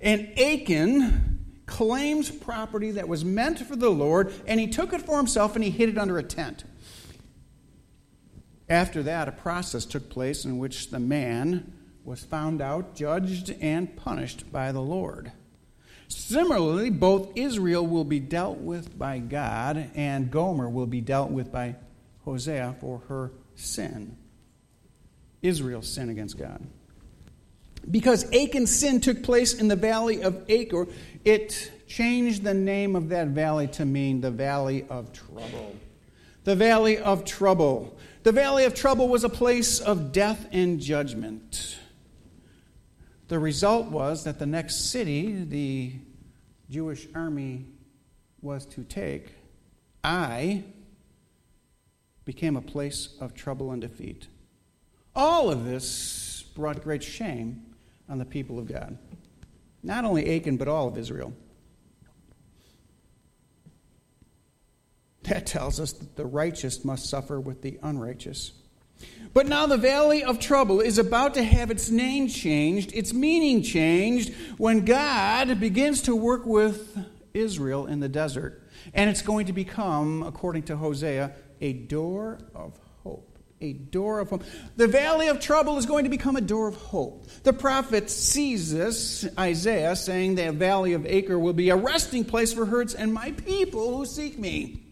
And 0.00 0.38
Achan 0.38 1.44
claims 1.66 2.30
property 2.30 2.92
that 2.92 3.08
was 3.08 3.24
meant 3.24 3.58
for 3.58 3.76
the 3.76 3.90
Lord, 3.90 4.32
and 4.46 4.60
he 4.60 4.68
took 4.68 4.92
it 4.92 5.02
for 5.02 5.16
himself 5.16 5.54
and 5.54 5.64
he 5.64 5.70
hid 5.70 5.88
it 5.88 5.98
under 5.98 6.18
a 6.18 6.22
tent. 6.22 6.64
After 8.68 9.02
that, 9.04 9.28
a 9.28 9.32
process 9.32 9.84
took 9.84 10.08
place 10.08 10.44
in 10.44 10.58
which 10.58 10.90
the 10.90 10.98
man 10.98 11.72
was 12.04 12.24
found 12.24 12.60
out, 12.60 12.94
judged, 12.94 13.54
and 13.60 13.96
punished 13.96 14.50
by 14.52 14.72
the 14.72 14.80
Lord. 14.80 15.32
Similarly, 16.08 16.90
both 16.90 17.32
Israel 17.36 17.84
will 17.86 18.04
be 18.04 18.20
dealt 18.20 18.58
with 18.58 18.96
by 18.96 19.18
God, 19.18 19.90
and 19.94 20.30
Gomer 20.30 20.68
will 20.68 20.86
be 20.86 21.00
dealt 21.00 21.30
with 21.30 21.50
by 21.50 21.76
Hosea 22.24 22.76
for 22.80 23.02
her 23.08 23.32
sin. 23.56 24.16
Israel's 25.42 25.88
sin 25.88 26.08
against 26.08 26.38
God. 26.38 26.64
Because 27.90 28.24
Achan's 28.32 28.74
sin 28.74 29.00
took 29.00 29.22
place 29.22 29.54
in 29.54 29.68
the 29.68 29.76
valley 29.76 30.22
of 30.22 30.44
Achor, 30.48 30.88
it 31.24 31.72
changed 31.86 32.42
the 32.42 32.54
name 32.54 32.96
of 32.96 33.10
that 33.10 33.28
valley 33.28 33.68
to 33.68 33.84
mean 33.84 34.20
the 34.20 34.30
valley 34.30 34.84
of 34.90 35.12
trouble. 35.12 35.76
The 36.44 36.56
valley 36.56 36.98
of 36.98 37.24
trouble. 37.24 37.96
The 38.22 38.32
valley 38.32 38.64
of 38.64 38.74
trouble 38.74 39.08
was 39.08 39.24
a 39.24 39.28
place 39.28 39.78
of 39.78 40.12
death 40.12 40.48
and 40.52 40.80
judgment. 40.80 41.78
The 43.28 43.38
result 43.38 43.86
was 43.86 44.24
that 44.24 44.38
the 44.38 44.46
next 44.46 44.90
city 44.90 45.44
the 45.44 45.92
Jewish 46.70 47.06
army 47.14 47.66
was 48.40 48.66
to 48.66 48.84
take, 48.84 49.32
Ai 50.04 50.64
became 52.24 52.56
a 52.56 52.62
place 52.62 53.16
of 53.20 53.34
trouble 53.34 53.70
and 53.70 53.80
defeat. 53.80 54.26
All 55.14 55.50
of 55.50 55.64
this 55.64 56.44
brought 56.54 56.82
great 56.82 57.02
shame 57.02 57.65
on 58.08 58.18
the 58.18 58.24
people 58.24 58.58
of 58.58 58.66
God. 58.66 58.98
Not 59.82 60.04
only 60.04 60.36
Achan, 60.36 60.56
but 60.56 60.68
all 60.68 60.88
of 60.88 60.98
Israel. 60.98 61.32
That 65.22 65.46
tells 65.46 65.80
us 65.80 65.92
that 65.92 66.16
the 66.16 66.26
righteous 66.26 66.84
must 66.84 67.10
suffer 67.10 67.40
with 67.40 67.62
the 67.62 67.78
unrighteous. 67.82 68.52
But 69.34 69.46
now 69.46 69.66
the 69.66 69.76
valley 69.76 70.24
of 70.24 70.38
trouble 70.38 70.80
is 70.80 70.98
about 70.98 71.34
to 71.34 71.42
have 71.42 71.70
its 71.70 71.90
name 71.90 72.28
changed, 72.28 72.92
its 72.94 73.12
meaning 73.12 73.62
changed, 73.62 74.32
when 74.56 74.84
God 74.84 75.60
begins 75.60 76.02
to 76.02 76.16
work 76.16 76.46
with 76.46 76.96
Israel 77.34 77.86
in 77.86 78.00
the 78.00 78.08
desert. 78.08 78.62
And 78.94 79.10
it's 79.10 79.22
going 79.22 79.46
to 79.46 79.52
become, 79.52 80.22
according 80.22 80.62
to 80.64 80.76
Hosea, 80.76 81.32
a 81.60 81.72
door 81.72 82.38
of 82.54 82.78
a 83.66 83.72
door 83.72 84.20
of 84.20 84.30
hope. 84.30 84.44
The 84.76 84.86
valley 84.86 85.28
of 85.28 85.40
trouble 85.40 85.76
is 85.78 85.86
going 85.86 86.04
to 86.04 86.10
become 86.10 86.36
a 86.36 86.40
door 86.40 86.68
of 86.68 86.76
hope. 86.76 87.26
The 87.42 87.52
prophet 87.52 88.10
sees 88.10 88.72
this, 88.72 89.26
Isaiah, 89.38 89.96
saying 89.96 90.36
the 90.36 90.52
valley 90.52 90.92
of 90.92 91.04
Achor 91.06 91.38
will 91.38 91.52
be 91.52 91.70
a 91.70 91.76
resting 91.76 92.24
place 92.24 92.52
for 92.52 92.66
herds 92.66 92.94
and 92.94 93.12
my 93.12 93.32
people 93.32 93.96
who 93.96 94.06
seek 94.06 94.38
me. 94.38 94.82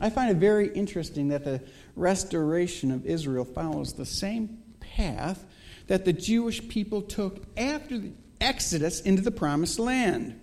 I 0.00 0.10
find 0.10 0.30
it 0.30 0.36
very 0.36 0.68
interesting 0.68 1.28
that 1.28 1.44
the 1.44 1.62
restoration 1.96 2.92
of 2.92 3.04
Israel 3.06 3.44
follows 3.44 3.94
the 3.94 4.06
same 4.06 4.58
path 4.80 5.44
that 5.88 6.04
the 6.04 6.12
Jewish 6.12 6.66
people 6.68 7.02
took 7.02 7.42
after 7.56 7.98
the 7.98 8.12
exodus 8.40 9.00
into 9.00 9.22
the 9.22 9.30
promised 9.30 9.78
land. 9.78 10.40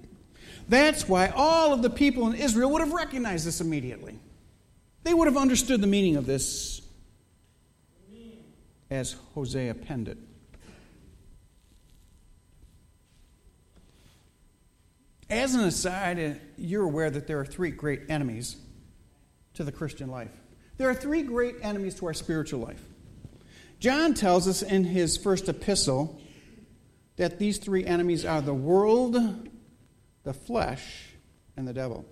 That's 0.68 1.08
why 1.08 1.28
all 1.28 1.72
of 1.72 1.82
the 1.82 1.90
people 1.90 2.28
in 2.28 2.36
Israel 2.36 2.72
would 2.72 2.82
have 2.82 2.92
recognized 2.92 3.46
this 3.46 3.62
immediately. 3.62 4.20
They 5.06 5.14
would 5.14 5.28
have 5.28 5.38
understood 5.38 5.82
the 5.82 5.88
meaning 5.88 6.16
of 6.16 6.26
this 6.26 6.82
as 8.90 9.16
Hosea 9.36 9.76
penned 9.76 10.08
it. 10.08 10.18
As 15.30 15.54
an 15.54 15.62
aside, 15.62 16.20
uh, 16.20 16.40
you're 16.58 16.84
aware 16.84 17.12
that 17.12 17.28
there 17.28 17.40
are 17.40 17.46
three 17.46 17.70
great 17.70 18.02
enemies 18.10 18.58
to 19.54 19.64
the 19.64 19.72
Christian 19.72 20.10
life. 20.10 20.32
There 20.78 20.90
are 20.90 20.96
three 20.96 21.22
great 21.22 21.58
enemies 21.62 21.94
to 21.96 22.08
our 22.08 22.14
spiritual 22.16 22.62
life. 22.62 22.84
John 23.80 24.16
tells 24.16 24.48
us 24.48 24.64
in 24.64 24.86
his 24.86 25.18
first 25.18 25.48
epistle 25.48 26.20
that 27.18 27.38
these 27.38 27.60
three 27.60 27.86
enemies 27.86 28.26
are 28.26 28.42
the 28.42 28.56
world, 28.56 29.16
the 30.24 30.34
flesh, 30.34 31.10
and 31.56 31.68
the 31.68 31.74
devil. 31.74 32.06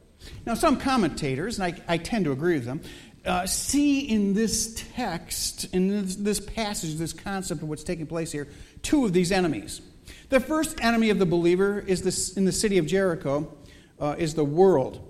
Now, 0.45 0.53
some 0.53 0.77
commentators, 0.77 1.59
and 1.59 1.73
I, 1.73 1.93
I 1.93 1.97
tend 1.97 2.25
to 2.25 2.31
agree 2.31 2.55
with 2.55 2.65
them, 2.65 2.81
uh, 3.25 3.45
see 3.45 4.01
in 4.01 4.33
this 4.33 4.73
text, 4.95 5.65
in 5.73 5.88
this, 5.88 6.15
this 6.15 6.39
passage, 6.39 6.95
this 6.95 7.13
concept 7.13 7.62
of 7.62 7.69
what's 7.69 7.83
taking 7.83 8.07
place 8.07 8.31
here, 8.31 8.47
two 8.81 9.05
of 9.05 9.13
these 9.13 9.31
enemies. 9.31 9.81
The 10.29 10.39
first 10.39 10.81
enemy 10.81 11.09
of 11.09 11.19
the 11.19 11.25
believer 11.25 11.79
is 11.79 12.01
this, 12.01 12.36
in 12.36 12.45
the 12.45 12.51
city 12.51 12.77
of 12.77 12.86
Jericho 12.86 13.55
uh, 13.99 14.15
is 14.17 14.33
the 14.33 14.43
world. 14.43 15.07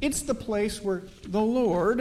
It's 0.00 0.22
the 0.22 0.34
place 0.34 0.82
where 0.82 1.02
the 1.26 1.40
Lord 1.40 2.00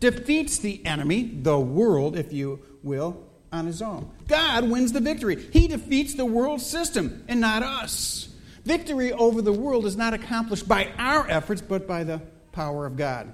defeats 0.00 0.58
the 0.58 0.84
enemy, 0.86 1.24
the 1.24 1.58
world, 1.58 2.16
if 2.16 2.32
you 2.32 2.60
will, 2.82 3.24
on 3.52 3.66
his 3.66 3.82
own. 3.82 4.10
God 4.28 4.70
wins 4.70 4.92
the 4.92 5.00
victory. 5.00 5.36
He 5.52 5.68
defeats 5.68 6.14
the 6.14 6.24
world 6.24 6.60
system 6.60 7.24
and 7.28 7.40
not 7.40 7.62
us. 7.62 8.31
Victory 8.64 9.12
over 9.12 9.42
the 9.42 9.52
world 9.52 9.86
is 9.86 9.96
not 9.96 10.14
accomplished 10.14 10.68
by 10.68 10.92
our 10.98 11.28
efforts, 11.28 11.60
but 11.60 11.86
by 11.86 12.04
the 12.04 12.22
power 12.52 12.86
of 12.86 12.96
God. 12.96 13.32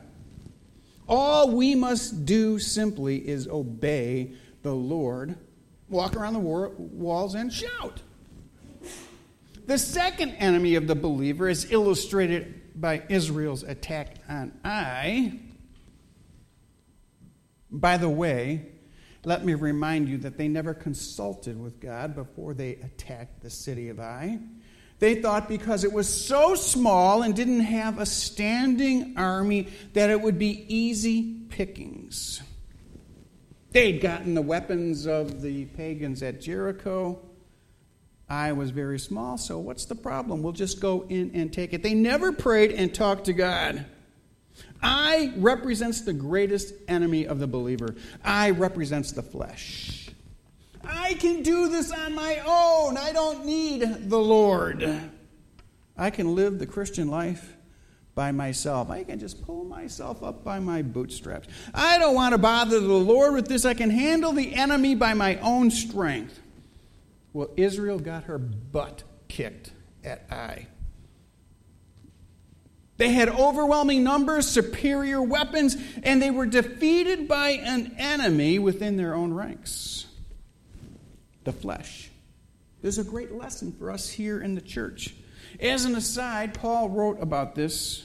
All 1.08 1.50
we 1.54 1.74
must 1.74 2.24
do 2.24 2.58
simply 2.58 3.26
is 3.26 3.48
obey 3.48 4.32
the 4.62 4.74
Lord, 4.74 5.36
walk 5.88 6.16
around 6.16 6.34
the 6.34 6.40
walls, 6.40 7.34
and 7.34 7.52
shout. 7.52 8.02
The 9.66 9.78
second 9.78 10.30
enemy 10.32 10.76
of 10.76 10.86
the 10.86 10.94
believer 10.94 11.48
is 11.48 11.70
illustrated 11.70 12.80
by 12.80 13.02
Israel's 13.08 13.62
attack 13.62 14.16
on 14.28 14.58
Ai. 14.64 15.40
By 17.70 17.98
the 17.98 18.08
way, 18.08 18.66
let 19.24 19.44
me 19.44 19.54
remind 19.54 20.08
you 20.08 20.16
that 20.18 20.38
they 20.38 20.48
never 20.48 20.72
consulted 20.72 21.60
with 21.60 21.80
God 21.80 22.14
before 22.14 22.54
they 22.54 22.76
attacked 22.76 23.42
the 23.42 23.50
city 23.50 23.88
of 23.90 24.00
Ai. 24.00 24.38
They 24.98 25.16
thought 25.16 25.48
because 25.48 25.84
it 25.84 25.92
was 25.92 26.08
so 26.08 26.54
small 26.54 27.22
and 27.22 27.34
didn't 27.34 27.60
have 27.60 27.98
a 27.98 28.06
standing 28.06 29.14
army 29.16 29.68
that 29.92 30.10
it 30.10 30.20
would 30.20 30.38
be 30.38 30.64
easy 30.68 31.34
pickings. 31.48 32.42
They'd 33.70 34.00
gotten 34.00 34.34
the 34.34 34.42
weapons 34.42 35.06
of 35.06 35.40
the 35.42 35.66
pagans 35.66 36.22
at 36.22 36.40
Jericho. 36.40 37.20
Ai 38.28 38.52
was 38.52 38.70
very 38.70 38.98
small, 38.98 39.38
so 39.38 39.58
what's 39.58 39.84
the 39.84 39.94
problem? 39.94 40.42
We'll 40.42 40.52
just 40.52 40.80
go 40.80 41.06
in 41.08 41.30
and 41.34 41.52
take 41.52 41.72
it. 41.72 41.82
They 41.82 41.94
never 41.94 42.32
prayed 42.32 42.72
and 42.72 42.92
talked 42.92 43.26
to 43.26 43.32
God. 43.32 43.86
Ai 44.82 45.32
represents 45.36 46.02
the 46.02 46.12
greatest 46.12 46.74
enemy 46.88 47.26
of 47.26 47.38
the 47.38 47.46
believer. 47.46 47.94
Ai 48.24 48.50
represents 48.50 49.12
the 49.12 49.22
flesh. 49.22 50.07
I 51.08 51.14
can 51.14 51.42
do 51.42 51.68
this 51.68 51.90
on 51.90 52.14
my 52.14 52.38
own. 52.44 52.98
I 52.98 53.12
don't 53.12 53.46
need 53.46 54.10
the 54.10 54.18
Lord. 54.18 54.86
I 55.96 56.10
can 56.10 56.34
live 56.34 56.58
the 56.58 56.66
Christian 56.66 57.08
life 57.08 57.56
by 58.14 58.30
myself. 58.30 58.90
I 58.90 59.04
can 59.04 59.18
just 59.18 59.42
pull 59.42 59.64
myself 59.64 60.22
up 60.22 60.44
by 60.44 60.60
my 60.60 60.82
bootstraps. 60.82 61.48
I 61.72 61.96
don't 61.96 62.14
want 62.14 62.32
to 62.32 62.38
bother 62.38 62.78
the 62.78 62.92
Lord 62.92 63.32
with 63.32 63.48
this. 63.48 63.64
I 63.64 63.72
can 63.72 63.88
handle 63.88 64.32
the 64.34 64.54
enemy 64.54 64.94
by 64.94 65.14
my 65.14 65.36
own 65.36 65.70
strength. 65.70 66.38
Well, 67.32 67.48
Israel 67.56 67.98
got 67.98 68.24
her 68.24 68.36
butt 68.36 69.02
kicked 69.28 69.72
at 70.04 70.26
Ai. 70.30 70.66
They 72.98 73.12
had 73.12 73.30
overwhelming 73.30 74.04
numbers, 74.04 74.46
superior 74.46 75.22
weapons, 75.22 75.74
and 76.02 76.20
they 76.20 76.30
were 76.30 76.46
defeated 76.46 77.28
by 77.28 77.52
an 77.52 77.94
enemy 77.96 78.58
within 78.58 78.98
their 78.98 79.14
own 79.14 79.32
ranks 79.32 80.04
the 81.48 81.52
flesh. 81.54 82.10
There's 82.82 82.98
a 82.98 83.04
great 83.04 83.32
lesson 83.32 83.72
for 83.72 83.90
us 83.90 84.10
here 84.10 84.42
in 84.42 84.54
the 84.54 84.60
church. 84.60 85.14
As 85.58 85.86
an 85.86 85.96
aside, 85.96 86.52
Paul 86.52 86.90
wrote 86.90 87.22
about 87.22 87.54
this 87.54 88.04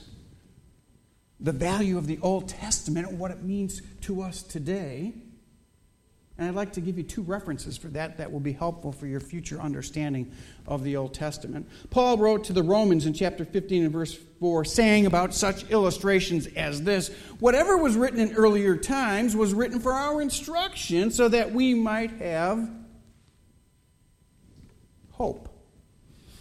the 1.41 1.51
value 1.51 1.97
of 1.97 2.07
the 2.07 2.19
Old 2.21 2.47
Testament 2.47 3.09
and 3.09 3.19
what 3.19 3.31
it 3.31 3.43
means 3.43 3.81
to 4.03 4.21
us 4.21 4.43
today. 4.43 5.11
And 6.37 6.47
I'd 6.47 6.55
like 6.55 6.71
to 6.73 6.81
give 6.81 6.97
you 6.97 7.03
two 7.03 7.21
references 7.21 7.75
for 7.75 7.89
that 7.89 8.17
that 8.17 8.31
will 8.31 8.39
be 8.39 8.53
helpful 8.53 8.93
for 8.93 9.07
your 9.07 9.19
future 9.19 9.59
understanding 9.59 10.31
of 10.65 10.85
the 10.85 10.95
Old 10.95 11.13
Testament. 11.13 11.67
Paul 11.89 12.17
wrote 12.17 12.45
to 12.45 12.53
the 12.53 12.63
Romans 12.63 13.05
in 13.05 13.11
chapter 13.11 13.43
15 13.43 13.83
and 13.83 13.91
verse 13.91 14.17
4, 14.39 14.63
saying 14.63 15.05
about 15.05 15.33
such 15.33 15.69
illustrations 15.69 16.47
as 16.47 16.83
this 16.83 17.09
Whatever 17.41 17.75
was 17.75 17.97
written 17.97 18.21
in 18.21 18.33
earlier 18.35 18.77
times 18.77 19.35
was 19.35 19.53
written 19.53 19.81
for 19.81 19.91
our 19.91 20.21
instruction 20.21 21.11
so 21.11 21.27
that 21.27 21.51
we 21.51 21.73
might 21.73 22.11
have 22.11 22.69
hope. 25.23 25.47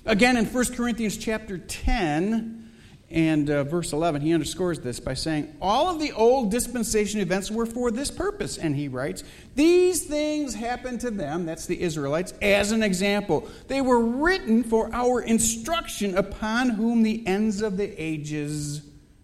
Again, 0.05 0.37
in 0.37 0.45
1 0.45 0.75
Corinthians 0.75 1.17
chapter 1.17 1.57
10, 1.57 2.69
and 3.13 3.49
uh, 3.49 3.63
verse 3.63 3.93
11, 3.93 4.23
he 4.23 4.35
underscores 4.35 4.81
this 4.81 4.99
by 4.99 5.15
saying, 5.15 5.55
All 5.63 5.89
of 5.89 6.01
the 6.01 6.11
old 6.11 6.51
dispensation 6.51 7.21
events 7.21 7.49
were 7.49 7.65
for 7.65 7.93
this 7.93 8.11
purpose. 8.11 8.59
And 8.59 8.75
he 8.75 8.89
writes, 8.89 9.23
These 9.55 10.07
things 10.07 10.55
happened 10.55 11.01
to 11.03 11.13
them, 11.13 11.47
that's 11.47 11.67
the 11.67 11.81
Israelites, 11.81 12.35
as 12.43 12.73
an 12.73 12.83
example. 12.83 13.47
They 13.69 13.83
were 13.83 14.01
written 14.01 14.65
for 14.65 14.93
our 14.93 15.21
instruction 15.21 16.19
upon 16.19 16.71
whom 16.71 17.05
the 17.05 17.25
ends 17.25 17.63
of 17.63 17.77
the 17.77 18.03
ages 18.03 18.83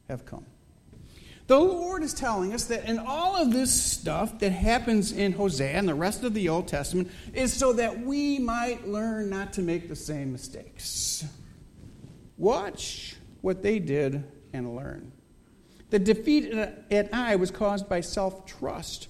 have 0.08 0.24
come. 0.24 0.46
The 1.48 1.58
Lord 1.58 2.02
is 2.02 2.12
telling 2.12 2.52
us 2.52 2.64
that 2.64 2.84
in 2.84 2.98
all 2.98 3.34
of 3.34 3.50
this 3.50 3.72
stuff 3.72 4.38
that 4.40 4.50
happens 4.50 5.12
in 5.12 5.32
Hosea 5.32 5.70
and 5.70 5.88
the 5.88 5.94
rest 5.94 6.22
of 6.22 6.34
the 6.34 6.50
Old 6.50 6.68
Testament 6.68 7.10
is 7.32 7.54
so 7.54 7.72
that 7.72 8.00
we 8.00 8.38
might 8.38 8.86
learn 8.86 9.30
not 9.30 9.54
to 9.54 9.62
make 9.62 9.88
the 9.88 9.96
same 9.96 10.30
mistakes. 10.30 11.24
Watch 12.36 13.16
what 13.40 13.62
they 13.62 13.78
did 13.78 14.24
and 14.52 14.76
learn. 14.76 15.10
The 15.88 15.98
defeat 15.98 16.52
at 16.52 17.14
Ai 17.14 17.36
was 17.36 17.50
caused 17.50 17.88
by 17.88 18.02
self 18.02 18.44
trust 18.44 19.08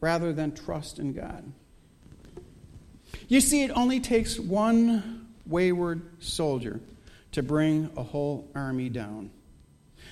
rather 0.00 0.34
than 0.34 0.52
trust 0.52 0.98
in 0.98 1.14
God. 1.14 1.50
You 3.26 3.40
see, 3.40 3.62
it 3.62 3.70
only 3.70 4.00
takes 4.00 4.38
one 4.38 5.28
wayward 5.46 6.22
soldier 6.22 6.82
to 7.32 7.42
bring 7.42 7.90
a 7.96 8.02
whole 8.02 8.50
army 8.54 8.90
down. 8.90 9.30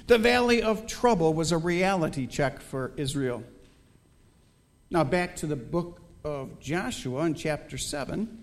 The 0.07 0.19
valley 0.19 0.63
of 0.63 0.87
trouble 0.87 1.33
was 1.33 1.53
a 1.53 1.59
reality 1.59 2.27
check 2.27 2.61
for 2.61 2.93
Israel. 2.97 3.45
Now, 4.91 5.05
back 5.05 5.37
to 5.37 5.47
the 5.47 5.57
book 5.57 6.01
of 6.25 6.61
Joshua 6.61 7.25
in 7.25 7.35
chapter 7.35 7.79
7. 7.79 8.43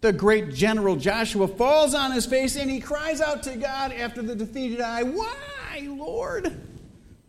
The 0.00 0.12
great 0.12 0.54
general 0.54 0.96
Joshua 0.96 1.48
falls 1.48 1.94
on 1.94 2.12
his 2.12 2.26
face 2.26 2.56
and 2.56 2.70
he 2.70 2.80
cries 2.80 3.20
out 3.20 3.42
to 3.44 3.56
God 3.56 3.92
after 3.92 4.22
the 4.22 4.36
defeated 4.36 4.80
eye, 4.80 5.02
Why, 5.02 5.88
Lord? 5.88 6.56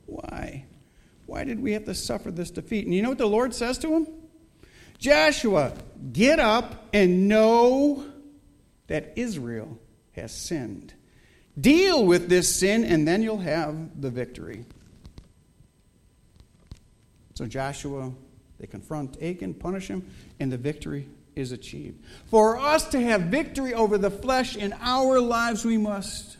Why? 0.05 0.65
Why 1.25 1.43
did 1.43 1.61
we 1.61 1.73
have 1.73 1.85
to 1.85 1.95
suffer 1.95 2.31
this 2.31 2.51
defeat? 2.51 2.85
And 2.85 2.93
you 2.93 3.01
know 3.01 3.09
what 3.09 3.17
the 3.17 3.27
Lord 3.27 3.53
says 3.55 3.77
to 3.79 3.95
him? 3.95 4.07
Joshua, 4.97 5.73
get 6.11 6.39
up 6.39 6.89
and 6.93 7.27
know 7.27 8.05
that 8.87 9.13
Israel 9.15 9.79
has 10.11 10.31
sinned. 10.31 10.93
Deal 11.59 12.05
with 12.05 12.29
this 12.29 12.53
sin, 12.53 12.83
and 12.83 13.07
then 13.07 13.21
you'll 13.21 13.37
have 13.37 14.01
the 14.01 14.09
victory. 14.09 14.65
So 17.35 17.45
Joshua, 17.45 18.11
they 18.59 18.67
confront 18.67 19.21
Achan, 19.21 19.53
punish 19.53 19.87
him, 19.87 20.09
and 20.39 20.51
the 20.51 20.57
victory 20.57 21.07
is 21.35 21.51
achieved. 21.51 22.03
For 22.25 22.57
us 22.57 22.89
to 22.89 22.99
have 23.01 23.23
victory 23.23 23.73
over 23.73 23.97
the 23.97 24.11
flesh 24.11 24.55
in 24.55 24.73
our 24.81 25.19
lives, 25.19 25.63
we 25.63 25.77
must 25.77 26.37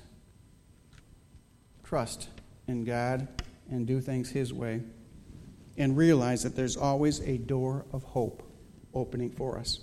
trust 1.84 2.28
in 2.68 2.84
God 2.84 3.28
and 3.72 3.88
do 3.88 4.02
things 4.02 4.30
His 4.30 4.54
way 4.54 4.82
and 5.78 5.96
realize 5.96 6.44
that 6.44 6.56
there's 6.56 6.78
always 6.78 7.20
a 7.22 7.38
door 7.38 7.86
of 7.94 8.04
hope 8.04 8.44
opening 8.94 9.32
for 9.32 9.58
us. 9.58 9.80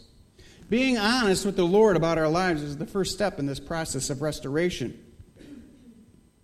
Being 0.69 0.99
honest 0.99 1.47
with 1.47 1.57
the 1.57 1.65
Lord 1.65 1.97
about 1.97 2.19
our 2.19 2.29
lives 2.29 2.63
is 2.63 2.77
the 2.77 2.87
first 2.87 3.13
step 3.13 3.39
in 3.39 3.47
this 3.47 3.61
process 3.61 4.11
of 4.11 4.21
restoration. 4.21 5.03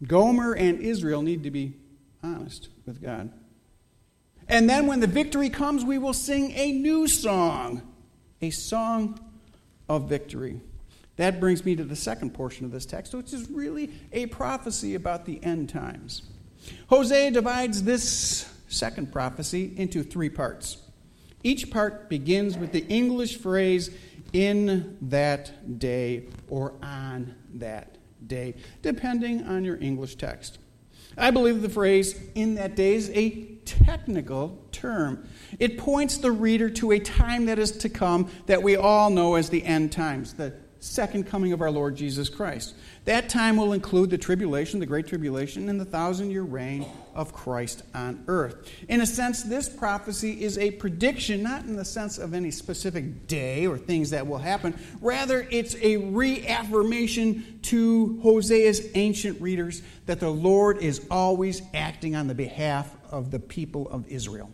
Gomer 0.07 0.53
and 0.53 0.81
Israel 0.81 1.23
need 1.23 1.45
to 1.45 1.51
be 1.51 1.75
honest 2.23 2.69
with 2.87 3.03
God. 3.03 3.33
And 4.49 4.69
then 4.69 4.87
when 4.87 5.01
the 5.01 5.07
victory 5.07 5.49
comes, 5.49 5.85
we 5.85 5.99
will 5.99 6.13
sing 6.13 6.53
a 6.53 6.73
new 6.73 7.07
song, 7.07 7.83
a 8.41 8.51
song 8.51 9.21
of 9.89 10.09
victory. 10.09 10.61
That 11.17 11.41
brings 11.41 11.65
me 11.65 11.77
to 11.77 11.85
the 11.85 11.97
second 11.97 12.35
portion 12.35 12.65
of 12.65 12.73
this 12.73 12.87
text, 12.87 13.15
which 13.15 13.33
is 13.33 13.49
really 13.51 13.91
a 14.13 14.27
prophecy 14.27 14.95
about 14.95 15.25
the 15.25 15.43
end 15.45 15.69
times. 15.69 16.23
Hosea 16.89 17.31
divides 17.31 17.83
this 17.85 18.49
second 18.69 19.13
prophecy 19.13 19.73
into 19.77 20.03
three 20.03 20.31
parts. 20.31 20.79
Each 21.45 21.71
part 21.71 22.09
begins 22.09 22.57
with 22.57 22.73
the 22.73 22.87
English 22.87 23.39
phrase, 23.39 23.91
in 24.33 24.97
that 25.03 25.79
day 25.79 26.25
or 26.49 26.73
on 26.83 27.35
that 27.55 27.97
day, 28.33 28.55
depending 28.81 29.45
on 29.45 29.65
your 29.65 29.77
English 29.81 30.17
text. 30.17 30.59
I 31.17 31.31
believe 31.31 31.61
the 31.61 31.69
phrase 31.69 32.19
in 32.35 32.55
that 32.55 32.75
day 32.75 32.95
is 32.95 33.11
a 33.11 33.31
technical 33.67 34.59
term. 34.73 35.29
It 35.59 35.77
points 35.77 36.17
the 36.17 36.33
reader 36.33 36.71
to 36.71 36.93
a 36.93 36.99
time 36.99 37.47
that 37.47 37.59
is 37.59 37.73
to 37.79 37.89
come 37.89 38.31
that 38.47 38.63
we 38.63 38.77
all 38.77 39.11
know 39.11 39.35
as 39.35 39.51
the 39.51 39.63
end 39.65 39.93
times, 39.93 40.35
the 40.35 40.55
second 40.83 41.29
coming 41.29 41.53
of 41.53 41.61
our 41.61 41.71
Lord 41.71 41.95
Jesus 41.95 42.29
Christ. 42.29 42.75
That 43.05 43.29
time 43.29 43.57
will 43.57 43.73
include 43.73 44.11
the 44.11 44.19
tribulation, 44.19 44.81
the 44.81 44.87
great 44.87 45.07
tribulation, 45.07 45.69
and 45.69 45.81
the 45.81 45.85
thousand 45.85 46.33
year 46.33 46.43
reign 46.43 46.85
of 47.15 47.33
Christ 47.33 47.85
on 47.95 48.25
earth. 48.27 48.69
In 48.89 49.01
a 49.01 49.07
sense, 49.07 49.45
this 49.45 49.69
prophecy 49.69 50.43
is 50.43 50.59
a 50.59 50.73
prediction, 50.73 51.43
not 51.43 51.65
in 51.65 51.77
the 51.77 51.85
sense 51.85 52.19
of 52.19 52.35
any 52.35 52.51
specific 52.51 53.29
day 53.29 53.67
or 53.67 53.79
things 53.79 54.11
that 54.11 54.27
will 54.27 54.39
happen. 54.39 54.77
Rather, 55.01 55.47
it's 55.51 55.77
a 55.77 55.99
reaffirmation 55.99 57.61
to 57.63 58.19
Hosea's 58.23 58.89
ancient 58.95 59.41
readers 59.41 59.83
that 60.07 60.19
the 60.19 60.31
Lord 60.31 60.79
is 60.79 61.07
always 61.11 61.63
acting 61.75 62.17
on 62.17 62.27
the 62.27 62.35
behalf 62.35 62.93
of 63.11 63.31
the 63.31 63.39
people 63.39 63.89
of 63.89 64.09
Israel. 64.09 64.51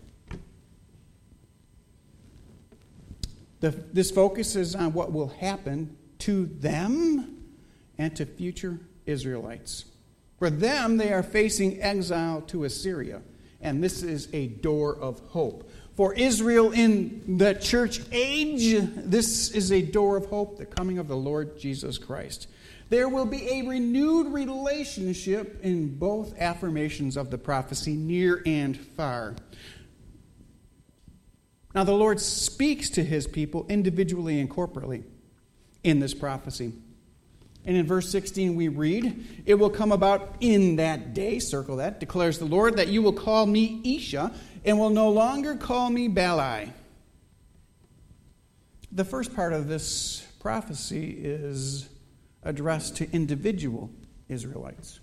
The, 3.60 3.70
this 3.70 4.10
focuses 4.10 4.74
on 4.76 4.92
what 4.92 5.12
will 5.12 5.28
happen 5.28 5.96
to 6.20 6.46
them 6.46 7.44
and 7.96 8.14
to 8.16 8.26
future 8.26 8.78
Israelites. 9.07 9.85
For 10.38 10.50
them, 10.50 10.96
they 10.96 11.12
are 11.12 11.22
facing 11.22 11.83
exile 11.83 12.42
to 12.42 12.64
Assyria, 12.64 13.22
and 13.61 13.83
this 13.83 14.02
is 14.02 14.28
a 14.33 14.46
door 14.46 14.96
of 14.96 15.18
hope. 15.20 15.68
For 15.96 16.14
Israel 16.14 16.70
in 16.70 17.38
the 17.38 17.54
church 17.54 18.00
age, 18.12 18.78
this 18.94 19.50
is 19.50 19.72
a 19.72 19.83
door 19.83 20.16
of 20.16 20.26
hope, 20.26 20.57
the 20.57 20.66
coming 20.66 20.98
of 20.98 21.09
the 21.09 21.16
Lord 21.16 21.59
Jesus 21.59 21.98
Christ. 21.98 22.46
There 22.88 23.09
will 23.09 23.26
be 23.26 23.48
a 23.50 23.62
renewed 23.62 24.33
relationship 24.33 25.59
in 25.64 25.98
both 25.98 26.38
affirmations 26.38 27.16
of 27.16 27.31
the 27.31 27.38
prophecy, 27.38 27.94
near 27.94 28.42
and 28.46 28.78
far. 28.78 29.35
Now, 31.74 31.85
the 31.85 31.92
Lord 31.92 32.20
speaks 32.20 32.88
to 32.90 33.04
his 33.04 33.26
people 33.26 33.66
individually 33.68 34.40
and 34.40 34.48
corporately 34.48 35.02
in 35.82 36.00
this 36.00 36.14
prophecy. 36.14 36.72
And 37.64 37.76
in 37.76 37.86
verse 37.86 38.08
16, 38.08 38.56
we 38.56 38.68
read, 38.68 39.42
It 39.44 39.54
will 39.54 39.70
come 39.70 39.92
about 39.92 40.36
in 40.40 40.76
that 40.76 41.12
day, 41.12 41.38
circle 41.38 41.76
that, 41.76 42.00
declares 42.00 42.38
the 42.38 42.46
Lord, 42.46 42.76
that 42.76 42.88
you 42.88 43.02
will 43.02 43.12
call 43.12 43.44
me 43.44 43.80
Ishi 43.84 44.18
and 44.64 44.78
will 44.78 44.90
no 44.90 45.10
longer 45.10 45.54
call 45.54 45.90
me 45.90 46.08
Baali. 46.08 46.72
The 48.90 49.04
first 49.04 49.36
part 49.36 49.52
of 49.52 49.68
this 49.68 50.26
prophecy 50.40 51.10
is 51.10 51.88
addressed 52.42 52.96
to 52.96 53.12
individual 53.12 53.90
Israelites. 54.28 55.00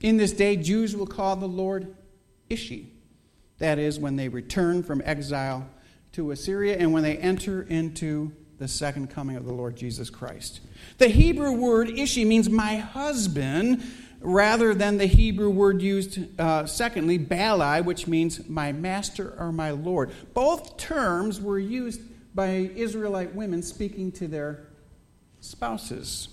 In 0.00 0.16
this 0.16 0.32
day, 0.32 0.56
Jews 0.56 0.96
will 0.96 1.06
call 1.06 1.36
the 1.36 1.48
Lord 1.48 1.94
Ishi. 2.48 2.92
That 3.58 3.78
is, 3.78 3.98
when 3.98 4.16
they 4.16 4.28
return 4.28 4.82
from 4.82 5.02
exile 5.04 5.68
to 6.16 6.30
Assyria 6.30 6.78
and 6.78 6.94
when 6.94 7.02
they 7.02 7.18
enter 7.18 7.62
into 7.62 8.32
the 8.58 8.66
second 8.66 9.10
coming 9.10 9.36
of 9.36 9.44
the 9.44 9.52
Lord 9.52 9.76
Jesus 9.76 10.08
Christ. 10.08 10.60
The 10.96 11.08
Hebrew 11.08 11.52
word 11.52 11.90
ishi 11.90 12.24
means 12.24 12.48
my 12.48 12.76
husband 12.76 13.82
rather 14.20 14.72
than 14.72 14.96
the 14.96 15.04
Hebrew 15.04 15.50
word 15.50 15.82
used, 15.82 16.40
uh, 16.40 16.64
secondly, 16.64 17.18
Baali, 17.18 17.84
which 17.84 18.06
means 18.06 18.48
my 18.48 18.72
master 18.72 19.34
or 19.38 19.52
my 19.52 19.72
Lord. 19.72 20.10
Both 20.32 20.78
terms 20.78 21.38
were 21.38 21.58
used 21.58 22.00
by 22.34 22.70
Israelite 22.74 23.34
women 23.34 23.62
speaking 23.62 24.10
to 24.12 24.26
their 24.26 24.68
spouses. 25.40 26.28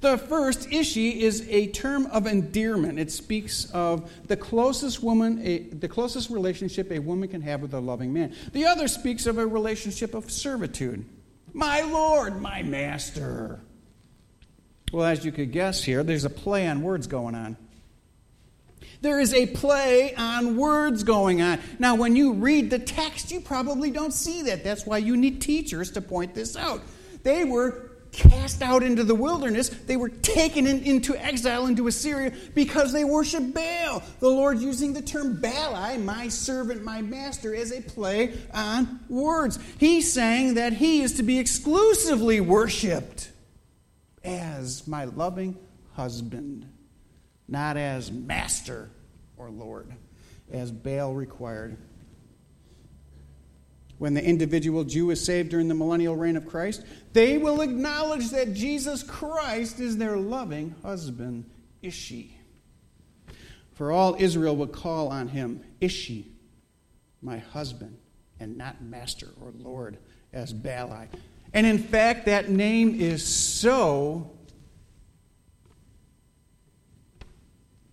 The 0.00 0.16
first, 0.16 0.72
ishi, 0.72 1.22
is 1.22 1.46
a 1.48 1.66
term 1.68 2.06
of 2.06 2.26
endearment. 2.26 2.98
It 2.98 3.10
speaks 3.10 3.70
of 3.72 4.10
the 4.26 4.36
closest 4.36 5.02
woman, 5.02 5.40
a, 5.46 5.58
the 5.58 5.88
closest 5.88 6.30
relationship 6.30 6.90
a 6.90 6.98
woman 6.98 7.28
can 7.28 7.42
have 7.42 7.60
with 7.60 7.74
a 7.74 7.80
loving 7.80 8.12
man. 8.12 8.34
The 8.52 8.64
other 8.64 8.88
speaks 8.88 9.26
of 9.26 9.36
a 9.36 9.46
relationship 9.46 10.14
of 10.14 10.30
servitude. 10.30 11.04
My 11.52 11.82
Lord, 11.82 12.40
my 12.40 12.62
Master. 12.62 13.60
Well, 14.92 15.04
as 15.04 15.24
you 15.24 15.32
could 15.32 15.52
guess 15.52 15.84
here, 15.84 16.02
there's 16.02 16.24
a 16.24 16.30
play 16.30 16.66
on 16.66 16.82
words 16.82 17.06
going 17.06 17.34
on. 17.34 17.56
There 19.02 19.20
is 19.20 19.32
a 19.32 19.46
play 19.46 20.14
on 20.14 20.56
words 20.56 21.04
going 21.04 21.40
on. 21.42 21.58
Now, 21.78 21.94
when 21.94 22.16
you 22.16 22.34
read 22.34 22.70
the 22.70 22.78
text, 22.78 23.30
you 23.30 23.40
probably 23.40 23.90
don't 23.90 24.12
see 24.12 24.42
that. 24.42 24.64
That's 24.64 24.84
why 24.84 24.98
you 24.98 25.16
need 25.16 25.40
teachers 25.40 25.90
to 25.92 26.00
point 26.00 26.34
this 26.34 26.56
out. 26.56 26.82
They 27.22 27.44
were 27.44 27.89
cast 28.12 28.62
out 28.62 28.82
into 28.82 29.04
the 29.04 29.14
wilderness. 29.14 29.68
They 29.68 29.96
were 29.96 30.08
taken 30.08 30.66
in, 30.66 30.82
into 30.82 31.16
exile 31.16 31.66
into 31.66 31.86
Assyria 31.86 32.32
because 32.54 32.92
they 32.92 33.04
worshiped 33.04 33.54
Baal. 33.54 34.02
The 34.20 34.28
Lord 34.28 34.58
using 34.60 34.92
the 34.92 35.02
term 35.02 35.38
Baali, 35.38 36.02
my 36.02 36.28
servant, 36.28 36.84
my 36.84 37.02
master, 37.02 37.54
as 37.54 37.72
a 37.72 37.80
play 37.80 38.34
on 38.52 39.00
words. 39.08 39.58
He's 39.78 40.12
saying 40.12 40.54
that 40.54 40.72
he 40.74 41.02
is 41.02 41.14
to 41.14 41.22
be 41.22 41.38
exclusively 41.38 42.40
worshiped 42.40 43.30
as 44.24 44.86
my 44.86 45.04
loving 45.04 45.56
husband, 45.94 46.66
not 47.48 47.76
as 47.76 48.10
master 48.10 48.90
or 49.36 49.50
Lord, 49.50 49.92
as 50.52 50.70
Baal 50.70 51.14
required 51.14 51.76
when 54.00 54.14
the 54.14 54.24
individual 54.24 54.82
Jew 54.82 55.10
is 55.10 55.22
saved 55.22 55.50
during 55.50 55.68
the 55.68 55.74
millennial 55.74 56.16
reign 56.16 56.34
of 56.34 56.46
Christ, 56.46 56.82
they 57.12 57.36
will 57.36 57.60
acknowledge 57.60 58.30
that 58.30 58.54
Jesus 58.54 59.02
Christ 59.02 59.78
is 59.78 59.98
their 59.98 60.16
loving 60.16 60.74
husband, 60.82 61.44
Ishi. 61.82 62.34
For 63.74 63.92
all 63.92 64.16
Israel 64.18 64.56
will 64.56 64.68
call 64.68 65.08
on 65.08 65.28
him, 65.28 65.62
Ishi, 65.82 66.32
my 67.20 67.36
husband, 67.36 67.98
and 68.40 68.56
not 68.56 68.80
master 68.82 69.28
or 69.38 69.52
Lord, 69.58 69.98
as 70.32 70.54
Baali. 70.54 71.08
And 71.52 71.66
in 71.66 71.78
fact, 71.78 72.24
that 72.24 72.48
name 72.48 72.98
is 72.98 73.22
so 73.22 74.30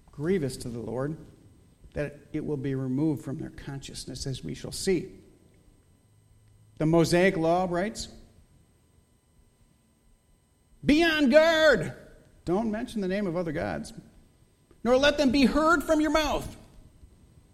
grievous 0.10 0.56
to 0.56 0.70
the 0.70 0.80
Lord 0.80 1.18
that 1.96 2.18
it 2.32 2.46
will 2.46 2.56
be 2.56 2.76
removed 2.76 3.26
from 3.26 3.40
their 3.40 3.50
consciousness, 3.50 4.26
as 4.26 4.42
we 4.42 4.54
shall 4.54 4.72
see. 4.72 5.17
The 6.78 6.86
Mosaic 6.86 7.38
Law 7.38 7.68
writes 7.70 8.08
Be 10.86 11.04
on 11.04 11.30
guard. 11.30 11.94
Don't 12.46 12.72
mention 12.72 13.02
the 13.02 13.08
name 13.08 13.28
of 13.28 13.36
other 13.36 13.52
gods, 13.52 13.92
nor 14.84 14.96
let 14.96 15.18
them 15.18 15.32
be 15.32 15.46
heard 15.46 15.84
from 15.84 16.00
your 16.00 16.12
mouth. 16.12 16.56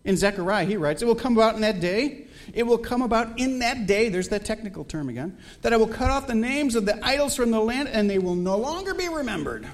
In 0.04 0.18
Zechariah, 0.18 0.66
he 0.66 0.78
writes, 0.78 1.02
It 1.02 1.06
will 1.06 1.16
come 1.16 1.34
about 1.34 1.56
in 1.56 1.62
that 1.62 1.80
day. 1.80 2.28
It 2.54 2.64
will 2.64 2.78
come 2.78 3.02
about 3.02 3.40
in 3.40 3.60
that 3.60 3.88
day, 3.88 4.10
there's 4.10 4.28
that 4.30 4.44
technical 4.44 4.84
term 4.84 5.08
again, 5.08 5.38
that 5.62 5.72
I 5.72 5.78
will 5.78 5.88
cut 5.88 6.12
off 6.12 6.28
the 6.28 6.36
names 6.36 6.76
of 6.76 6.86
the 6.86 7.04
idols 7.04 7.36
from 7.38 7.52
the 7.52 7.62
land, 7.62 7.88
and 7.88 8.10
they 8.10 8.20
will 8.20 8.36
no 8.36 8.58
longer 8.58 8.94
be 8.94 9.08
remembered. 9.08 9.66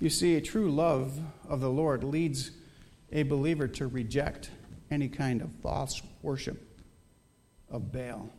You 0.00 0.10
see, 0.10 0.34
a 0.34 0.40
true 0.40 0.72
love 0.72 1.20
of 1.48 1.60
the 1.60 1.70
Lord 1.70 2.02
leads 2.02 2.50
a 3.12 3.22
believer 3.22 3.68
to 3.68 3.86
reject 3.86 4.50
any 4.90 5.08
kind 5.08 5.40
of 5.40 5.52
false 5.62 6.02
worship 6.22 6.69
of 7.70 7.92
Baal. 7.92 8.30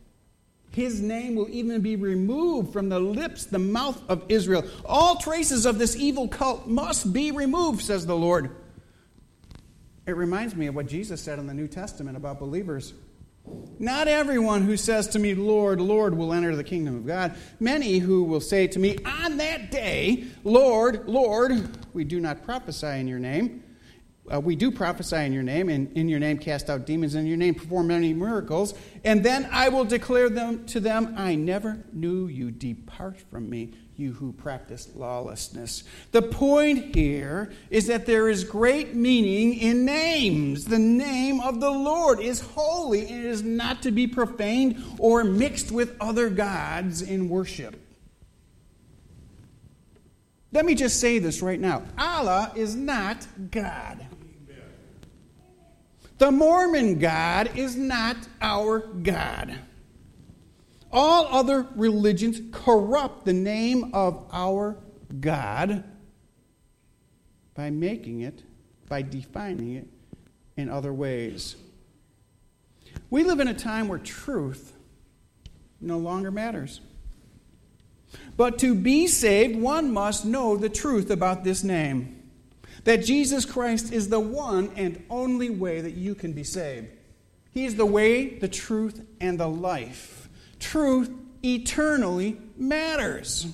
His 0.70 1.00
name 1.00 1.34
will 1.34 1.50
even 1.50 1.82
be 1.82 1.96
removed 1.96 2.72
from 2.72 2.88
the 2.88 2.98
lips, 2.98 3.44
the 3.44 3.58
mouth 3.58 4.02
of 4.08 4.24
Israel. 4.28 4.64
All 4.86 5.16
traces 5.16 5.66
of 5.66 5.78
this 5.78 5.96
evil 5.96 6.28
cult 6.28 6.66
must 6.66 7.12
be 7.12 7.30
removed, 7.30 7.82
says 7.82 8.06
the 8.06 8.16
Lord. 8.16 8.50
It 10.06 10.16
reminds 10.16 10.56
me 10.56 10.66
of 10.66 10.74
what 10.74 10.86
Jesus 10.86 11.20
said 11.20 11.38
in 11.38 11.46
the 11.46 11.54
New 11.54 11.68
Testament 11.68 12.16
about 12.16 12.40
believers. 12.40 12.94
Not 13.78 14.08
everyone 14.08 14.62
who 14.62 14.76
says 14.76 15.08
to 15.08 15.18
me, 15.18 15.34
Lord, 15.34 15.80
Lord, 15.80 16.16
will 16.16 16.32
enter 16.32 16.56
the 16.56 16.64
kingdom 16.64 16.96
of 16.96 17.06
God. 17.06 17.34
Many 17.60 17.98
who 17.98 18.24
will 18.24 18.40
say 18.40 18.66
to 18.68 18.78
me 18.78 18.96
on 19.04 19.36
that 19.38 19.70
day, 19.70 20.24
Lord, 20.42 21.06
Lord, 21.06 21.52
we 21.92 22.04
do 22.04 22.18
not 22.18 22.44
prophesy 22.44 22.86
in 22.86 23.08
your 23.08 23.18
name 23.18 23.62
uh, 24.32 24.38
we 24.38 24.54
do 24.54 24.70
prophesy 24.70 25.16
in 25.16 25.32
your 25.32 25.42
name, 25.42 25.68
and 25.68 25.92
in 25.96 26.08
your 26.08 26.20
name 26.20 26.38
cast 26.38 26.70
out 26.70 26.86
demons, 26.86 27.14
and 27.14 27.22
in 27.22 27.28
your 27.28 27.36
name 27.36 27.54
perform 27.54 27.88
many 27.88 28.12
miracles. 28.12 28.74
And 29.04 29.24
then 29.24 29.48
I 29.50 29.68
will 29.68 29.84
declare 29.84 30.28
them 30.28 30.64
to 30.66 30.80
them, 30.80 31.14
I 31.16 31.34
never 31.34 31.84
knew 31.92 32.28
you. 32.28 32.52
Depart 32.52 33.20
from 33.20 33.50
me, 33.50 33.74
you 33.96 34.12
who 34.12 34.32
practice 34.32 34.90
lawlessness. 34.94 35.82
The 36.12 36.22
point 36.22 36.94
here 36.94 37.52
is 37.68 37.88
that 37.88 38.06
there 38.06 38.28
is 38.28 38.44
great 38.44 38.94
meaning 38.94 39.54
in 39.54 39.84
names. 39.84 40.66
The 40.66 40.78
name 40.78 41.40
of 41.40 41.60
the 41.60 41.70
Lord 41.70 42.20
is 42.20 42.40
holy 42.40 43.08
and 43.08 43.24
it 43.24 43.28
is 43.28 43.42
not 43.42 43.82
to 43.82 43.90
be 43.90 44.06
profaned 44.06 44.82
or 44.98 45.24
mixed 45.24 45.72
with 45.72 45.96
other 46.00 46.30
gods 46.30 47.02
in 47.02 47.28
worship. 47.28 47.76
Let 50.52 50.66
me 50.66 50.74
just 50.74 51.00
say 51.00 51.18
this 51.18 51.42
right 51.42 51.58
now 51.58 51.82
Allah 51.98 52.52
is 52.54 52.76
not 52.76 53.26
God. 53.50 54.06
The 56.18 56.30
Mormon 56.30 56.98
God 56.98 57.56
is 57.56 57.74
not 57.74 58.16
our 58.40 58.78
God. 58.80 59.58
All 60.92 61.26
other 61.26 61.66
religions 61.74 62.40
corrupt 62.52 63.24
the 63.24 63.32
name 63.32 63.92
of 63.94 64.26
our 64.30 64.78
God 65.18 65.84
by 67.54 67.70
making 67.70 68.20
it, 68.20 68.42
by 68.88 69.02
defining 69.02 69.74
it 69.76 69.88
in 70.56 70.68
other 70.68 70.92
ways. 70.92 71.56
We 73.10 73.24
live 73.24 73.40
in 73.40 73.48
a 73.48 73.54
time 73.54 73.88
where 73.88 73.98
truth 73.98 74.74
no 75.80 75.98
longer 75.98 76.30
matters. 76.30 76.82
But 78.42 78.58
to 78.58 78.74
be 78.74 79.06
saved, 79.06 79.54
one 79.54 79.92
must 79.92 80.24
know 80.24 80.56
the 80.56 80.68
truth 80.68 81.12
about 81.12 81.44
this 81.44 81.62
name 81.62 82.28
that 82.82 83.04
Jesus 83.04 83.44
Christ 83.44 83.92
is 83.92 84.08
the 84.08 84.18
one 84.18 84.72
and 84.74 85.00
only 85.08 85.48
way 85.48 85.80
that 85.80 85.92
you 85.92 86.16
can 86.16 86.32
be 86.32 86.42
saved. 86.42 86.88
He 87.52 87.66
is 87.66 87.76
the 87.76 87.86
way, 87.86 88.40
the 88.40 88.48
truth, 88.48 89.06
and 89.20 89.38
the 89.38 89.46
life. 89.46 90.28
Truth 90.58 91.12
eternally 91.44 92.36
matters. 92.56 93.46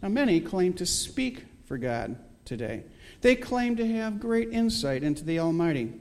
Now, 0.00 0.08
many 0.08 0.40
claim 0.40 0.72
to 0.72 0.86
speak 0.86 1.44
for 1.66 1.76
God 1.76 2.16
today. 2.46 2.84
They 3.20 3.36
claim 3.36 3.76
to 3.76 3.86
have 3.86 4.18
great 4.18 4.48
insight 4.48 5.02
into 5.02 5.26
the 5.26 5.40
Almighty. 5.40 5.92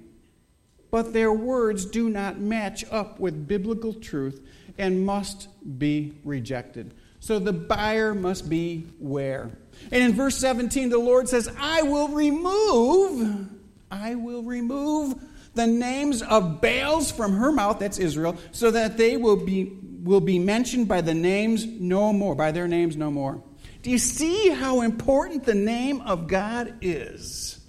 But 0.89 1.11
their 1.11 1.33
words 1.33 1.85
do 1.85 2.09
not 2.09 2.39
match 2.39 2.85
up 2.89 3.19
with 3.19 3.45
biblical 3.45 3.93
truth 3.93 4.41
and 4.77 5.05
must 5.05 5.47
be 5.79 6.13
rejected. 6.23 6.93
So 7.19 7.39
the 7.39 7.53
buyer 7.53 8.13
must 8.13 8.49
be 8.49 8.87
where? 8.99 9.51
And 9.91 10.03
in 10.03 10.13
verse 10.13 10.37
17, 10.37 10.89
the 10.89 10.97
Lord 10.97 11.27
says, 11.27 11.49
I 11.59 11.81
will 11.81 12.09
remove, 12.09 13.49
I 13.91 14.15
will 14.15 14.43
remove 14.43 15.15
the 15.53 15.67
names 15.67 16.21
of 16.21 16.61
Baals 16.61 17.11
from 17.11 17.33
her 17.33 17.51
mouth, 17.51 17.79
that's 17.79 17.97
Israel, 17.97 18.37
so 18.51 18.71
that 18.71 18.97
they 18.97 19.17
will 19.17 19.43
be, 19.43 19.77
will 20.03 20.21
be 20.21 20.39
mentioned 20.39 20.87
by 20.87 21.01
the 21.01 21.13
names 21.13 21.65
no 21.65 22.13
more, 22.13 22.35
by 22.35 22.51
their 22.51 22.67
names 22.67 22.95
no 22.95 23.09
more. 23.09 23.41
Do 23.81 23.89
you 23.89 23.97
see 23.97 24.49
how 24.49 24.81
important 24.81 25.43
the 25.43 25.55
name 25.55 26.01
of 26.01 26.27
God 26.27 26.75
is? 26.81 27.59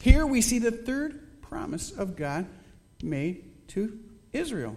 Here 0.00 0.26
we 0.26 0.40
see 0.40 0.58
the 0.58 0.70
third 0.70 1.40
promise 1.42 1.90
of 1.90 2.16
God 2.16 2.46
made 3.02 3.45
to 3.76 3.98
Israel. 4.32 4.76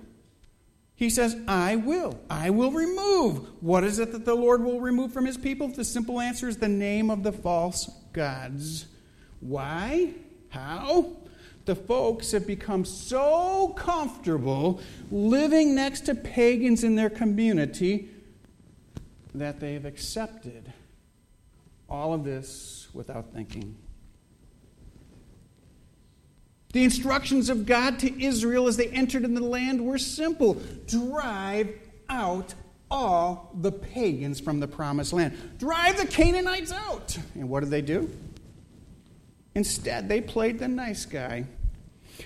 He 0.94 1.10
says, 1.10 1.38
I 1.48 1.78
will. 1.78 2.20
I 2.30 2.50
will 2.50 2.72
remove. 2.72 3.48
What 3.62 3.86
is 3.86 4.00
it 4.00 4.12
that 4.12 4.26
the 4.26 4.36
Lord 4.36 4.62
will 4.62 4.82
remove 4.82 5.14
from 5.14 5.26
his 5.26 5.38
people? 5.38 5.70
The 5.70 5.86
simple 5.86 6.20
answer 6.20 6.50
is 6.50 6.58
the 6.58 6.68
name 6.68 7.10
of 7.10 7.24
the 7.24 7.32
false 7.32 7.90
gods. 8.12 8.86
Why? 9.40 10.14
How? 10.50 11.16
The 11.64 11.76
folks 11.76 12.34
have 12.34 12.46
become 12.46 12.84
so 12.84 13.70
comfortable 13.78 14.82
living 15.10 15.74
next 15.74 16.02
to 16.02 16.16
pagans 16.16 16.84
in 16.84 16.96
their 16.96 17.10
community 17.10 18.10
that 19.34 19.62
they've 19.62 19.86
accepted 19.86 20.74
all 21.88 22.14
of 22.14 22.26
this 22.26 22.90
without 22.94 23.32
thinking. 23.34 23.78
The 26.72 26.84
instructions 26.84 27.50
of 27.50 27.66
God 27.66 28.00
to 28.00 28.24
Israel 28.24 28.68
as 28.68 28.78
they 28.78 28.88
entered 28.88 29.24
in 29.24 29.34
the 29.34 29.44
land 29.44 29.84
were 29.84 29.98
simple 29.98 30.62
drive 30.86 31.70
out 32.10 32.54
all 32.92 33.52
the 33.60 33.72
pagans 33.72 34.40
from 34.40 34.60
the 34.60 34.68
promised 34.68 35.14
land, 35.14 35.58
drive 35.60 35.98
the 35.98 36.08
Canaanites 36.08 36.72
out. 36.72 37.18
And 37.36 37.50
what 37.50 37.62
did 37.62 37.70
they 37.70 37.82
do? 37.82 38.10
Instead, 39.56 40.10
they 40.10 40.22
played 40.22 40.60
the 40.60 40.68
nice 40.68 41.06
guy 41.06 41.46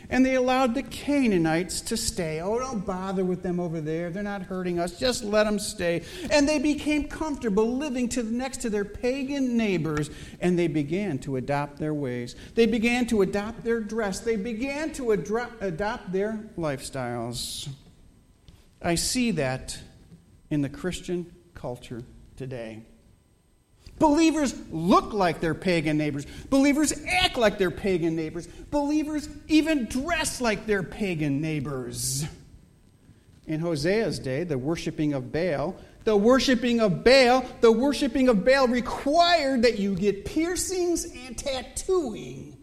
and 0.09 0.25
they 0.25 0.35
allowed 0.35 0.75
the 0.75 0.83
Canaanites 0.83 1.81
to 1.81 1.97
stay. 1.97 2.41
Oh, 2.41 2.59
don't 2.59 2.85
bother 2.85 3.23
with 3.23 3.43
them 3.43 3.59
over 3.59 3.81
there. 3.81 4.09
They're 4.09 4.23
not 4.23 4.43
hurting 4.43 4.79
us. 4.79 4.99
Just 4.99 5.23
let 5.23 5.45
them 5.45 5.59
stay. 5.59 6.03
And 6.31 6.47
they 6.47 6.59
became 6.59 7.07
comfortable 7.07 7.77
living 7.77 8.09
to, 8.09 8.23
next 8.23 8.57
to 8.61 8.69
their 8.69 8.85
pagan 8.85 9.57
neighbors, 9.57 10.09
and 10.39 10.57
they 10.57 10.67
began 10.67 11.19
to 11.19 11.37
adopt 11.37 11.77
their 11.77 11.93
ways. 11.93 12.35
They 12.55 12.65
began 12.65 13.05
to 13.07 13.21
adopt 13.21 13.63
their 13.63 13.79
dress. 13.79 14.19
They 14.19 14.35
began 14.35 14.91
to 14.93 15.11
adopt 15.11 16.11
their 16.11 16.39
lifestyles. 16.57 17.69
I 18.81 18.95
see 18.95 19.31
that 19.31 19.79
in 20.49 20.61
the 20.61 20.69
Christian 20.69 21.31
culture 21.53 22.03
today. 22.35 22.83
Believers 23.99 24.53
look 24.71 25.13
like 25.13 25.39
their 25.39 25.53
pagan 25.53 25.97
neighbors. 25.97 26.25
Believers 26.49 26.93
act 27.07 27.37
like 27.37 27.57
their 27.57 27.71
pagan 27.71 28.15
neighbors. 28.15 28.47
Believers 28.47 29.29
even 29.47 29.85
dress 29.85 30.41
like 30.41 30.65
their 30.65 30.83
pagan 30.83 31.41
neighbors. 31.41 32.25
In 33.45 33.59
Hosea's 33.59 34.19
day, 34.19 34.43
the 34.43 34.57
worshiping 34.57 35.13
of 35.13 35.31
Baal, 35.31 35.75
the 36.05 36.15
worshiping 36.15 36.79
of 36.79 37.03
Baal, 37.03 37.45
the 37.61 37.71
worshiping 37.71 38.29
of 38.29 38.43
Baal 38.45 38.67
required 38.67 39.63
that 39.63 39.79
you 39.79 39.95
get 39.95 40.25
piercings 40.25 41.05
and 41.05 41.37
tattooing. 41.37 42.57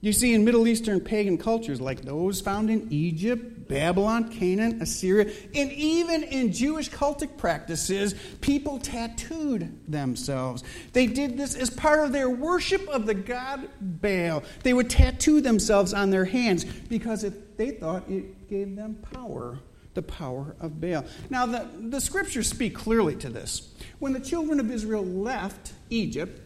You 0.00 0.12
see, 0.12 0.32
in 0.32 0.44
Middle 0.44 0.68
Eastern 0.68 1.00
pagan 1.00 1.38
cultures 1.38 1.80
like 1.80 2.02
those 2.02 2.40
found 2.40 2.70
in 2.70 2.86
Egypt, 2.90 3.57
Babylon, 3.68 4.30
Canaan, 4.30 4.80
Assyria, 4.80 5.32
and 5.54 5.70
even 5.72 6.22
in 6.24 6.52
Jewish 6.52 6.90
cultic 6.90 7.36
practices, 7.36 8.14
people 8.40 8.78
tattooed 8.78 9.78
themselves. 9.86 10.64
They 10.92 11.06
did 11.06 11.36
this 11.36 11.54
as 11.54 11.70
part 11.70 12.04
of 12.04 12.12
their 12.12 12.30
worship 12.30 12.88
of 12.88 13.06
the 13.06 13.14
god 13.14 13.68
Baal. 13.80 14.42
They 14.62 14.72
would 14.72 14.90
tattoo 14.90 15.40
themselves 15.40 15.92
on 15.92 16.10
their 16.10 16.24
hands 16.24 16.64
because 16.64 17.24
it, 17.24 17.56
they 17.56 17.70
thought 17.70 18.08
it 18.08 18.48
gave 18.48 18.74
them 18.74 18.96
power 19.12 19.58
the 19.94 20.02
power 20.02 20.54
of 20.60 20.80
Baal. 20.80 21.04
Now, 21.28 21.46
the, 21.46 21.68
the 21.76 22.00
scriptures 22.00 22.48
speak 22.48 22.72
clearly 22.72 23.16
to 23.16 23.28
this. 23.28 23.74
When 23.98 24.12
the 24.12 24.20
children 24.20 24.60
of 24.60 24.70
Israel 24.70 25.04
left 25.04 25.72
Egypt, 25.90 26.40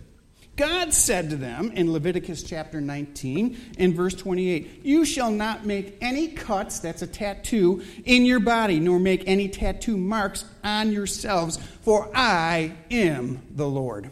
God 0.63 0.95
said 0.95 1.31
to 1.31 1.37
them 1.37 1.73
in 1.73 1.93
Leviticus 1.93 2.45
chapter 2.45 2.81
19 2.81 3.59
in 3.79 3.95
verse 3.95 4.15
28, 4.15 4.83
You 4.85 5.05
shall 5.05 5.33
not 5.33 5.67
make 5.67 5.97
any 6.01 6.29
cuts, 6.29 6.79
that's 6.79 7.03
a 7.03 7.07
tattoo, 7.09 7.83
in 8.05 8.25
your 8.25 8.39
body, 8.39 8.79
nor 8.79 9.01
make 9.01 9.27
any 9.27 9.49
tattoo 9.49 9.97
marks 9.97 10.45
on 10.63 10.93
yourselves, 10.93 11.57
for 11.83 12.09
I 12.15 12.77
am 12.93 13.43
the 13.51 13.67
Lord. 13.67 14.09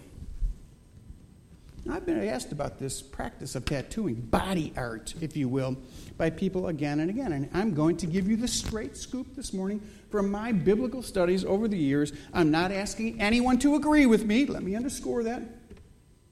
I've 1.89 2.05
been 2.05 2.27
asked 2.27 2.51
about 2.51 2.81
this 2.81 3.01
practice 3.01 3.55
of 3.55 3.65
tattooing, 3.65 4.17
body 4.17 4.73
art, 4.77 5.15
if 5.21 5.37
you 5.37 5.49
will, 5.49 5.77
by 6.19 6.31
people 6.31 6.67
again 6.67 6.99
and 6.99 7.11
again. 7.11 7.33
And 7.33 7.49
I'm 7.55 7.75
going 7.75 7.97
to 7.99 8.09
give 8.09 8.29
you 8.29 8.37
the 8.37 8.49
straight 8.49 8.97
scoop 8.97 9.37
this 9.37 9.53
morning 9.53 9.89
from 10.11 10.33
my 10.33 10.51
biblical 10.51 11.05
studies 11.05 11.45
over 11.45 11.69
the 11.69 11.79
years. 11.79 12.13
I'm 12.35 12.51
not 12.51 12.73
asking 12.73 13.21
anyone 13.21 13.61
to 13.61 13.77
agree 13.77 14.07
with 14.07 14.25
me. 14.25 14.47
Let 14.47 14.65
me 14.65 14.75
underscore 14.75 15.23
that. 15.23 15.60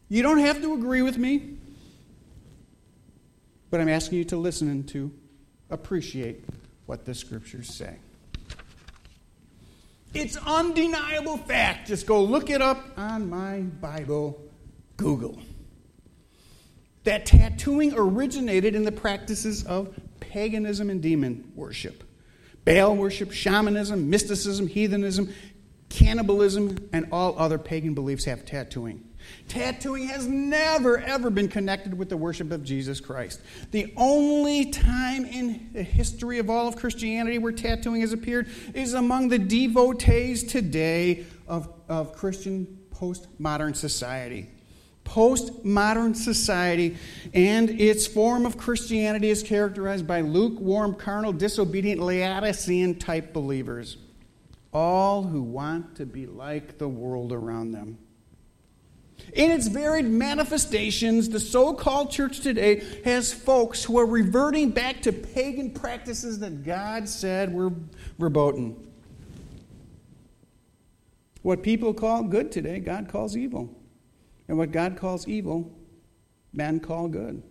You 0.08 0.22
don't 0.22 0.38
have 0.38 0.62
to 0.62 0.72
agree 0.74 1.02
with 1.02 1.18
me, 1.18 1.56
but 3.70 3.80
I'm 3.80 3.88
asking 3.88 4.18
you 4.18 4.24
to 4.26 4.36
listen 4.36 4.68
and 4.70 4.88
to 4.88 5.12
appreciate 5.70 6.44
what 6.86 7.04
the 7.04 7.14
scriptures 7.14 7.74
say. 7.74 7.96
It's 10.14 10.38
undeniable 10.38 11.36
fact. 11.36 11.88
Just 11.88 12.06
go 12.06 12.22
look 12.22 12.48
it 12.48 12.62
up 12.62 12.82
on 12.96 13.28
my 13.28 13.60
Bible, 13.60 14.42
Google. 14.96 15.38
That 17.04 17.26
tattooing 17.26 17.92
originated 17.94 18.74
in 18.74 18.84
the 18.84 18.92
practices 18.92 19.64
of 19.64 19.94
paganism 20.20 20.88
and 20.88 21.02
demon 21.02 21.52
worship. 21.54 22.04
Baal 22.64 22.96
worship, 22.96 23.32
shamanism, 23.32 24.08
mysticism, 24.08 24.66
heathenism, 24.66 25.32
cannibalism, 25.88 26.88
and 26.92 27.08
all 27.12 27.38
other 27.38 27.58
pagan 27.58 27.94
beliefs 27.94 28.24
have 28.24 28.44
tattooing. 28.44 29.04
Tattooing 29.48 30.06
has 30.08 30.26
never, 30.26 30.98
ever 30.98 31.30
been 31.30 31.48
connected 31.48 31.96
with 31.96 32.08
the 32.08 32.16
worship 32.16 32.50
of 32.50 32.62
Jesus 32.62 33.00
Christ. 33.00 33.40
The 33.70 33.92
only 33.96 34.70
time 34.70 35.24
in 35.24 35.70
the 35.72 35.82
history 35.82 36.38
of 36.38 36.50
all 36.50 36.68
of 36.68 36.76
Christianity 36.76 37.38
where 37.38 37.52
tattooing 37.52 38.00
has 38.02 38.12
appeared 38.12 38.48
is 38.74 38.94
among 38.94 39.28
the 39.28 39.38
devotees 39.38 40.44
today 40.44 41.26
of, 41.46 41.68
of 41.88 42.14
Christian 42.14 42.78
postmodern 42.92 43.74
society. 43.76 44.50
Postmodern 45.04 46.14
society 46.14 46.98
and 47.32 47.70
its 47.70 48.06
form 48.06 48.44
of 48.44 48.58
Christianity 48.58 49.30
is 49.30 49.42
characterized 49.42 50.06
by 50.06 50.20
lukewarm, 50.20 50.94
carnal, 50.94 51.32
disobedient, 51.32 51.98
Laodicean 51.98 52.98
type 52.98 53.32
believers, 53.32 53.96
all 54.72 55.22
who 55.22 55.42
want 55.42 55.96
to 55.96 56.06
be 56.06 56.26
like 56.26 56.78
the 56.78 56.88
world 56.88 57.32
around 57.32 57.72
them. 57.72 57.98
In 59.34 59.50
its 59.50 59.66
varied 59.66 60.06
manifestations, 60.06 61.28
the 61.28 61.40
so 61.40 61.74
called 61.74 62.10
church 62.10 62.40
today 62.40 62.82
has 63.04 63.32
folks 63.32 63.84
who 63.84 63.98
are 63.98 64.06
reverting 64.06 64.70
back 64.70 65.02
to 65.02 65.12
pagan 65.12 65.72
practices 65.72 66.38
that 66.38 66.64
God 66.64 67.08
said 67.08 67.52
were 67.52 67.72
verboten. 68.18 68.76
What 71.42 71.62
people 71.62 71.94
call 71.94 72.22
good 72.22 72.50
today, 72.52 72.78
God 72.78 73.08
calls 73.08 73.36
evil. 73.36 73.74
And 74.48 74.56
what 74.56 74.72
God 74.72 74.96
calls 74.96 75.28
evil, 75.28 75.70
men 76.52 76.80
call 76.80 77.08
good. 77.08 77.42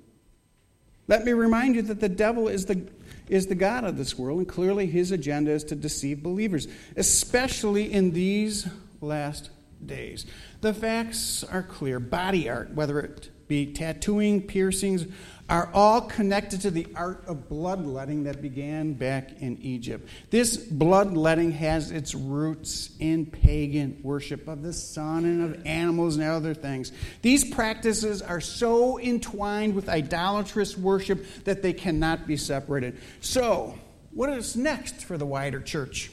Let 1.07 1.24
me 1.24 1.34
remind 1.34 1.76
you 1.76 1.84
that 1.84 1.99
the 1.99 2.09
devil 2.09 2.47
is 2.47 2.65
the, 2.65 2.88
is 3.30 3.47
the 3.47 3.55
God 3.55 3.84
of 3.84 3.97
this 3.97 4.17
world, 4.17 4.39
and 4.39 4.47
clearly 4.47 4.88
his 4.88 5.11
agenda 5.11 5.51
is 5.51 5.63
to 5.65 5.75
deceive 5.75 6.23
believers, 6.23 6.67
especially 6.95 7.91
in 7.91 8.11
these 8.11 8.67
last 9.01 9.49
days. 9.86 10.25
The 10.61 10.73
facts 10.73 11.43
are 11.43 11.63
clear. 11.63 11.99
Body 11.99 12.49
art, 12.49 12.73
whether 12.73 12.99
it 12.99 13.30
be 13.47 13.73
tattooing, 13.73 14.41
piercings, 14.41 15.05
are 15.50 15.70
all 15.74 16.02
connected 16.02 16.62
to 16.62 16.72
the 16.72 16.88
art 16.95 17.24
of 17.26 17.48
bloodletting 17.48 18.24
that 18.26 18.41
began 18.41 18.93
back 18.93 19.41
in 19.41 19.58
Egypt. 19.62 20.08
This 20.30 20.58
bloodletting 20.58 21.52
has 21.52 21.91
its 21.91 22.14
roots 22.14 22.89
in 23.00 23.26
pagan 23.26 24.00
worship 24.04 24.48
of 24.48 24.62
the 24.62 24.74
sun 24.74 25.24
and 25.24 25.43
of 25.43 25.66
animals 25.66 26.18
and 26.18 26.26
other 26.26 26.54
things. 26.54 26.91
These 27.22 27.54
practices 27.54 28.22
are 28.22 28.41
so 28.41 29.00
entwined 29.00 29.74
with 29.74 29.88
idolatrous 29.88 30.78
worship 30.78 31.26
that 31.45 31.62
they 31.62 31.74
cannot 31.74 32.28
be 32.28 32.36
separated. 32.36 33.00
So, 33.22 33.76
what 34.12 34.30
is 34.30 34.58
next 34.58 35.06
for 35.06 35.18
the 35.18 35.26
wider 35.26 35.62
church? 35.62 36.12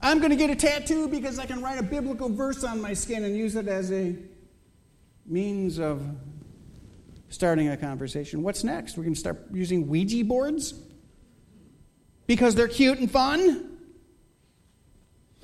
I'm 0.00 0.18
going 0.18 0.30
to 0.30 0.36
get 0.36 0.50
a 0.50 0.56
tattoo 0.56 1.06
because 1.06 1.38
I 1.38 1.46
can 1.46 1.62
write 1.62 1.78
a 1.78 1.82
biblical 1.84 2.28
verse 2.28 2.64
on 2.64 2.80
my 2.80 2.92
skin 2.92 3.22
and 3.22 3.36
use 3.36 3.54
it 3.54 3.68
as 3.68 3.92
a 3.92 4.16
means 5.26 5.78
of 5.78 6.02
starting 7.32 7.68
a 7.68 7.76
conversation. 7.76 8.42
What's 8.42 8.62
next? 8.62 8.96
We're 8.96 9.04
going 9.04 9.14
to 9.14 9.20
start 9.20 9.46
using 9.52 9.88
Ouija 9.88 10.24
boards 10.24 10.74
because 12.26 12.54
they're 12.54 12.68
cute 12.68 12.98
and 12.98 13.10
fun? 13.10 13.78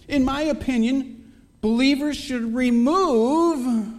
In 0.06 0.24
my 0.24 0.42
opinion, 0.42 1.32
believers 1.60 2.16
should 2.16 2.54
remove 2.54 3.94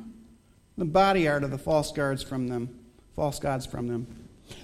the 0.77 0.85
body 0.85 1.27
art 1.27 1.43
of 1.43 1.51
the 1.51 1.57
false 1.57 1.91
gods 1.91 2.23
from 2.23 2.47
them, 2.47 2.79
false 3.15 3.39
gods 3.39 3.65
from 3.65 3.87
them. 3.87 4.07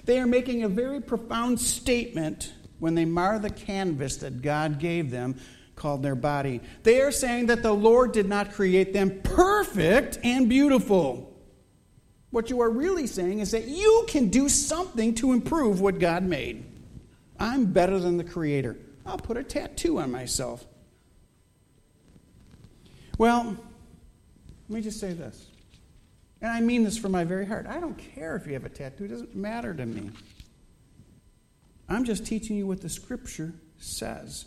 They 0.04 0.18
are 0.18 0.26
making 0.26 0.62
a 0.62 0.68
very 0.68 1.00
profound 1.00 1.60
statement 1.60 2.52
when 2.78 2.94
they 2.94 3.04
mar 3.04 3.38
the 3.38 3.50
canvas 3.50 4.16
that 4.18 4.40
God 4.40 4.78
gave 4.78 5.10
them 5.10 5.36
called 5.74 6.02
their 6.02 6.14
body. 6.14 6.60
They 6.84 7.00
are 7.00 7.12
saying 7.12 7.46
that 7.46 7.62
the 7.62 7.72
Lord 7.72 8.12
did 8.12 8.28
not 8.28 8.52
create 8.52 8.92
them 8.92 9.20
perfect 9.22 10.18
and 10.24 10.48
beautiful. 10.48 11.35
What 12.36 12.50
you 12.50 12.60
are 12.60 12.68
really 12.68 13.06
saying 13.06 13.38
is 13.38 13.52
that 13.52 13.66
you 13.66 14.04
can 14.08 14.28
do 14.28 14.50
something 14.50 15.14
to 15.14 15.32
improve 15.32 15.80
what 15.80 15.98
God 15.98 16.22
made. 16.22 16.66
I'm 17.40 17.64
better 17.64 17.98
than 17.98 18.18
the 18.18 18.24
Creator. 18.24 18.76
I'll 19.06 19.16
put 19.16 19.38
a 19.38 19.42
tattoo 19.42 20.00
on 20.00 20.12
myself. 20.12 20.62
Well, 23.16 23.56
let 24.68 24.76
me 24.76 24.82
just 24.82 25.00
say 25.00 25.14
this. 25.14 25.46
And 26.42 26.52
I 26.52 26.60
mean 26.60 26.84
this 26.84 26.98
from 26.98 27.12
my 27.12 27.24
very 27.24 27.46
heart. 27.46 27.66
I 27.66 27.80
don't 27.80 27.96
care 27.96 28.36
if 28.36 28.46
you 28.46 28.52
have 28.52 28.66
a 28.66 28.68
tattoo, 28.68 29.04
it 29.04 29.08
doesn't 29.08 29.34
matter 29.34 29.72
to 29.72 29.86
me. 29.86 30.10
I'm 31.88 32.04
just 32.04 32.26
teaching 32.26 32.58
you 32.58 32.66
what 32.66 32.82
the 32.82 32.90
Scripture 32.90 33.54
says. 33.78 34.44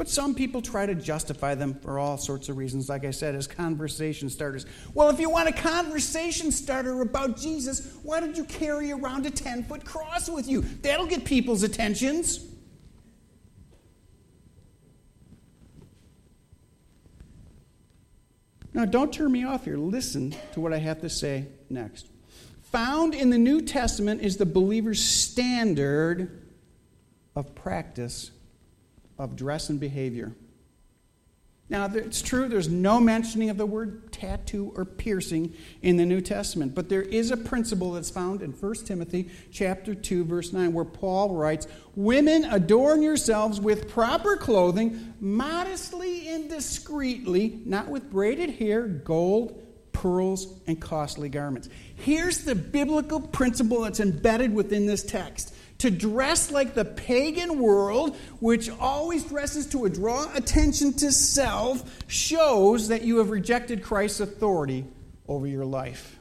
But 0.00 0.08
some 0.08 0.34
people 0.34 0.62
try 0.62 0.86
to 0.86 0.94
justify 0.94 1.54
them 1.54 1.74
for 1.74 1.98
all 1.98 2.16
sorts 2.16 2.48
of 2.48 2.56
reasons, 2.56 2.88
like 2.88 3.04
I 3.04 3.10
said, 3.10 3.34
as 3.34 3.46
conversation 3.46 4.30
starters. 4.30 4.64
Well, 4.94 5.10
if 5.10 5.20
you 5.20 5.28
want 5.28 5.50
a 5.50 5.52
conversation 5.52 6.50
starter 6.52 7.02
about 7.02 7.36
Jesus, 7.36 7.98
why 8.02 8.20
don't 8.20 8.34
you 8.34 8.44
carry 8.44 8.92
around 8.92 9.26
a 9.26 9.30
10 9.30 9.64
foot 9.64 9.84
cross 9.84 10.30
with 10.30 10.48
you? 10.48 10.62
That'll 10.62 11.04
get 11.04 11.26
people's 11.26 11.62
attentions. 11.62 12.48
Now, 18.72 18.86
don't 18.86 19.12
turn 19.12 19.30
me 19.30 19.44
off 19.44 19.66
here. 19.66 19.76
Listen 19.76 20.34
to 20.54 20.60
what 20.62 20.72
I 20.72 20.78
have 20.78 21.02
to 21.02 21.10
say 21.10 21.44
next. 21.68 22.06
Found 22.72 23.14
in 23.14 23.28
the 23.28 23.36
New 23.36 23.60
Testament 23.60 24.22
is 24.22 24.38
the 24.38 24.46
believer's 24.46 25.04
standard 25.04 26.40
of 27.36 27.54
practice 27.54 28.30
of 29.20 29.36
dress 29.36 29.68
and 29.68 29.78
behavior. 29.78 30.34
Now, 31.68 31.88
it's 31.94 32.20
true, 32.20 32.48
there's 32.48 32.68
no 32.68 32.98
mentioning 32.98 33.48
of 33.48 33.56
the 33.56 33.66
word 33.66 34.12
tattoo 34.12 34.72
or 34.74 34.84
piercing 34.84 35.54
in 35.82 35.98
the 35.98 36.04
New 36.04 36.20
Testament, 36.20 36.74
but 36.74 36.88
there 36.88 37.02
is 37.02 37.30
a 37.30 37.36
principle 37.36 37.92
that's 37.92 38.10
found 38.10 38.42
in 38.42 38.50
1 38.50 38.74
Timothy 38.86 39.28
chapter 39.52 39.94
2 39.94 40.24
verse 40.24 40.52
9 40.52 40.72
where 40.72 40.84
Paul 40.84 41.36
writes, 41.36 41.68
"Women 41.94 42.44
adorn 42.46 43.02
yourselves 43.02 43.60
with 43.60 43.88
proper 43.88 44.36
clothing, 44.36 45.14
modestly 45.20 46.26
and 46.26 46.48
discreetly, 46.48 47.60
not 47.64 47.88
with 47.88 48.10
braided 48.10 48.50
hair, 48.50 48.88
gold, 48.88 49.62
pearls, 49.92 50.48
and 50.66 50.80
costly 50.80 51.28
garments." 51.28 51.68
Here's 51.94 52.38
the 52.38 52.56
biblical 52.56 53.20
principle 53.20 53.82
that's 53.82 54.00
embedded 54.00 54.52
within 54.52 54.86
this 54.86 55.04
text 55.04 55.54
to 55.80 55.90
dress 55.90 56.50
like 56.50 56.74
the 56.74 56.84
pagan 56.84 57.58
world, 57.58 58.16
which 58.38 58.70
always 58.78 59.24
dresses 59.24 59.66
to 59.66 59.88
draw 59.88 60.30
attention 60.34 60.92
to 60.92 61.10
self, 61.10 61.82
shows 62.06 62.88
that 62.88 63.02
you 63.02 63.18
have 63.18 63.30
rejected 63.30 63.82
Christ's 63.82 64.20
authority 64.20 64.84
over 65.26 65.46
your 65.46 65.64
life. 65.64 66.16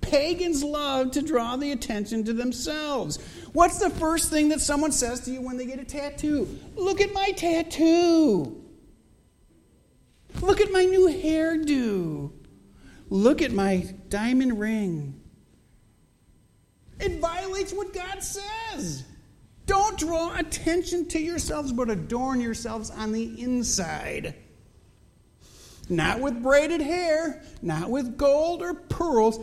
Pagans 0.00 0.64
love 0.64 1.10
to 1.12 1.22
draw 1.22 1.56
the 1.56 1.72
attention 1.72 2.24
to 2.24 2.32
themselves. 2.32 3.18
What's 3.52 3.78
the 3.78 3.90
first 3.90 4.30
thing 4.30 4.48
that 4.48 4.60
someone 4.60 4.92
says 4.92 5.20
to 5.20 5.30
you 5.30 5.40
when 5.42 5.56
they 5.56 5.66
get 5.66 5.78
a 5.78 5.84
tattoo? 5.84 6.58
Look 6.76 7.00
at 7.00 7.12
my 7.12 7.32
tattoo. 7.32 8.64
Look 10.40 10.60
at 10.60 10.70
my 10.72 10.84
new 10.84 11.08
hairdo. 11.08 12.32
Look 13.08 13.42
at 13.42 13.52
my 13.52 13.92
diamond 14.08 14.58
ring. 14.60 15.19
It 17.00 17.20
violates 17.20 17.72
what 17.72 17.92
God 17.92 18.22
says. 18.22 19.04
Don't 19.66 19.98
draw 19.98 20.36
attention 20.36 21.06
to 21.08 21.20
yourselves, 21.20 21.72
but 21.72 21.90
adorn 21.90 22.40
yourselves 22.40 22.90
on 22.90 23.12
the 23.12 23.40
inside. 23.40 24.34
Not 25.88 26.20
with 26.20 26.42
braided 26.42 26.80
hair, 26.80 27.42
not 27.62 27.90
with 27.90 28.16
gold 28.16 28.62
or 28.62 28.74
pearls, 28.74 29.38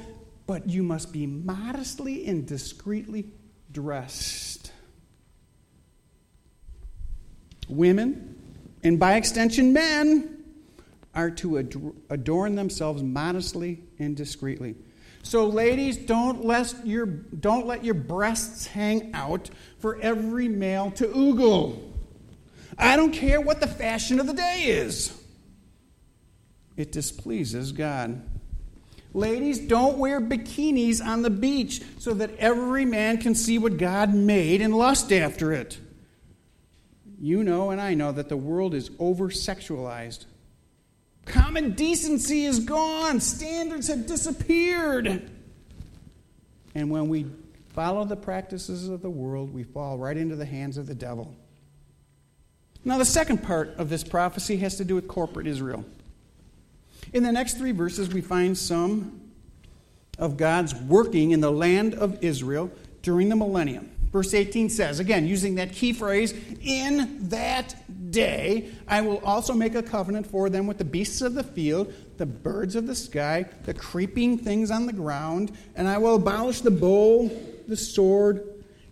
but 0.45 0.69
you 0.69 0.83
must 0.83 1.11
be 1.11 1.25
modestly 1.25 2.25
and 2.27 2.45
discreetly 2.45 3.29
dressed. 3.71 4.71
Women, 7.69 8.39
and 8.83 8.99
by 8.99 9.15
extension 9.15 9.73
men, 9.73 10.43
are 11.13 11.31
to 11.31 11.57
adorn 12.09 12.55
themselves 12.55 13.03
modestly 13.03 13.83
and 13.99 14.15
discreetly. 14.15 14.75
So, 15.28 15.45
ladies, 15.45 15.97
don't 15.97 16.45
let 16.45 16.73
your, 16.86 17.05
don't 17.05 17.67
let 17.67 17.84
your 17.84 17.95
breasts 17.95 18.65
hang 18.65 19.13
out 19.13 19.49
for 19.78 19.99
every 19.99 20.47
male 20.47 20.89
to 20.91 21.07
oogle. 21.07 21.84
I 22.78 22.95
don't 22.95 23.11
care 23.11 23.41
what 23.41 23.59
the 23.59 23.67
fashion 23.67 24.21
of 24.21 24.28
the 24.28 24.34
day 24.34 24.63
is, 24.67 25.21
it 26.78 26.93
displeases 26.93 27.73
God. 27.73 28.21
Ladies, 29.13 29.59
don't 29.59 29.97
wear 29.97 30.21
bikinis 30.21 31.05
on 31.05 31.23
the 31.23 31.30
beach 31.30 31.82
so 31.99 32.13
that 32.13 32.34
every 32.38 32.86
man 32.86 33.17
can 33.17 33.36
see 33.36 33.57
what 33.57 33.75
God 33.75 34.13
made 34.13 34.61
and 34.61 34.78
lust 34.78 35.11
after 35.11 35.51
it. 35.51 35.78
You 37.19 37.43
know, 37.43 37.71
and 37.71 37.82
I 37.82 37.95
know, 37.95 38.13
that 38.13 38.30
the 38.30 38.38
world 38.38 38.73
is 38.73 38.91
over 38.97 39.28
sexualized. 39.28 40.23
Common 41.28 41.71
decency 41.71 42.45
is 42.45 42.59
gone, 42.59 43.19
standards 43.19 43.88
have 43.88 44.07
disappeared. 44.07 45.30
And 46.73 46.89
when 46.89 47.09
we 47.09 47.25
follow 47.73 48.05
the 48.05 48.15
practices 48.15 48.88
of 48.88 49.01
the 49.01 49.09
world, 49.09 49.53
we 49.53 49.63
fall 49.63 49.97
right 49.97 50.15
into 50.15 50.36
the 50.36 50.45
hands 50.45 50.78
of 50.78 50.88
the 50.88 50.95
devil. 50.95 51.36
Now, 52.86 52.97
the 52.97 53.05
second 53.05 53.43
part 53.43 53.75
of 53.78 53.89
this 53.89 54.03
prophecy 54.03 54.57
has 54.57 54.78
to 54.78 54.86
do 54.86 54.95
with 54.95 55.07
corporate 55.07 55.47
Israel. 55.47 55.84
In 57.13 57.23
the 57.23 57.32
next 57.32 57.57
three 57.57 57.71
verses, 57.71 58.13
we 58.13 58.21
find 58.21 58.57
some 58.57 59.21
of 60.17 60.38
God's 60.38 60.73
working 60.73 61.32
in 61.32 61.41
the 61.41 61.51
land 61.51 61.93
of 61.93 62.23
Israel 62.23 62.71
during 63.01 63.30
the 63.30 63.36
millennium. 63.36 63.91
Verse 64.11 64.33
18 64.33 64.69
says, 64.69 64.99
again, 64.99 65.27
using 65.27 65.55
that 65.55 65.73
key 65.73 65.93
phrase, 65.93 66.33
in 66.61 67.29
that 67.29 67.75
day 68.11 68.69
I 68.87 69.01
will 69.01 69.19
also 69.19 69.53
make 69.53 69.75
a 69.75 69.83
covenant 69.83 70.27
for 70.27 70.49
them 70.49 70.65
with 70.65 70.77
the 70.77 70.85
beasts 70.85 71.21
of 71.21 71.33
the 71.33 71.43
field, 71.43 71.93
the 72.17 72.25
birds 72.25 72.75
of 72.75 72.87
the 72.87 72.95
sky, 72.95 73.45
the 73.63 73.73
creeping 73.73 74.37
things 74.37 74.71
on 74.71 74.85
the 74.85 74.93
ground, 74.93 75.51
and 75.75 75.87
I 75.87 75.97
will 75.97 76.15
abolish 76.15 76.61
the 76.61 76.71
bow, 76.71 77.29
the 77.67 77.77
sword, 77.77 78.43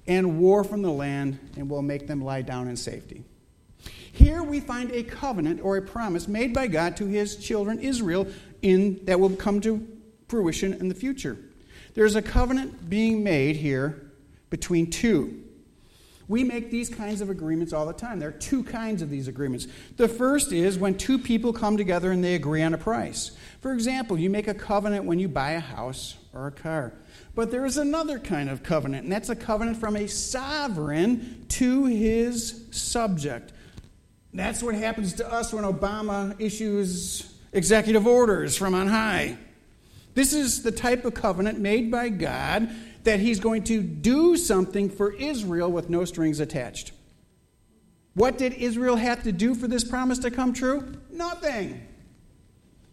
and 0.07 0.39
war 0.39 0.63
from 0.63 0.81
the 0.81 0.91
land, 0.91 1.39
and 1.57 1.69
will 1.69 1.81
make 1.81 2.07
them 2.07 2.21
lie 2.21 2.41
down 2.41 2.67
in 2.67 2.75
safety. 2.77 3.23
Here 4.11 4.43
we 4.43 4.59
find 4.59 4.91
a 4.91 5.03
covenant 5.03 5.61
or 5.61 5.77
a 5.77 5.81
promise 5.81 6.27
made 6.27 6.53
by 6.53 6.67
God 6.67 6.95
to 6.97 7.05
his 7.05 7.35
children 7.35 7.79
Israel 7.79 8.27
in 8.61 9.03
that 9.05 9.19
will 9.19 9.35
come 9.35 9.59
to 9.61 9.85
fruition 10.27 10.73
in 10.73 10.87
the 10.87 10.95
future. 10.95 11.37
There's 11.95 12.15
a 12.15 12.21
covenant 12.21 12.89
being 12.89 13.23
made 13.23 13.55
here 13.55 14.04
between 14.49 14.89
two. 14.89 15.41
We 16.27 16.43
make 16.43 16.71
these 16.71 16.89
kinds 16.89 17.21
of 17.21 17.29
agreements 17.29 17.71
all 17.71 17.85
the 17.85 17.93
time. 17.93 18.19
There 18.19 18.29
are 18.29 18.33
two 18.33 18.63
kinds 18.63 19.03
of 19.03 19.11
these 19.11 19.27
agreements. 19.27 19.67
The 19.97 20.07
first 20.07 20.51
is 20.51 20.77
when 20.77 20.97
two 20.97 21.19
people 21.19 21.53
come 21.53 21.77
together 21.77 22.11
and 22.11 22.23
they 22.23 22.33
agree 22.33 22.63
on 22.63 22.73
a 22.73 22.79
price. 22.79 23.31
For 23.61 23.73
example, 23.73 24.17
you 24.17 24.29
make 24.29 24.47
a 24.47 24.53
covenant 24.53 25.05
when 25.05 25.19
you 25.19 25.27
buy 25.27 25.51
a 25.51 25.59
house 25.59 26.15
or 26.33 26.47
a 26.47 26.51
car. 26.51 26.93
But 27.35 27.51
there 27.51 27.65
is 27.65 27.77
another 27.77 28.17
kind 28.17 28.49
of 28.49 28.63
covenant, 28.63 29.03
and 29.03 29.11
that's 29.11 29.29
a 29.29 29.35
covenant 29.35 29.77
from 29.77 29.95
a 29.95 30.07
sovereign 30.07 31.45
to 31.49 31.85
his 31.85 32.65
subject. 32.71 33.51
That's 34.33 34.63
what 34.63 34.75
happens 34.75 35.13
to 35.13 35.31
us 35.31 35.53
when 35.53 35.63
Obama 35.63 36.35
issues 36.39 37.33
executive 37.53 38.05
orders 38.07 38.57
from 38.57 38.73
on 38.73 38.87
high. 38.87 39.37
This 40.13 40.33
is 40.33 40.63
the 40.63 40.71
type 40.71 41.05
of 41.05 41.13
covenant 41.13 41.59
made 41.59 41.91
by 41.91 42.09
God 42.09 42.69
that 43.05 43.19
he's 43.19 43.39
going 43.39 43.63
to 43.63 43.81
do 43.81 44.35
something 44.35 44.89
for 44.89 45.13
Israel 45.13 45.71
with 45.71 45.89
no 45.89 46.05
strings 46.05 46.39
attached. 46.39 46.91
What 48.13 48.37
did 48.37 48.53
Israel 48.53 48.95
have 48.95 49.23
to 49.23 49.31
do 49.31 49.55
for 49.55 49.67
this 49.67 49.83
promise 49.83 50.19
to 50.19 50.31
come 50.31 50.53
true? 50.53 50.97
Nothing. 51.11 51.85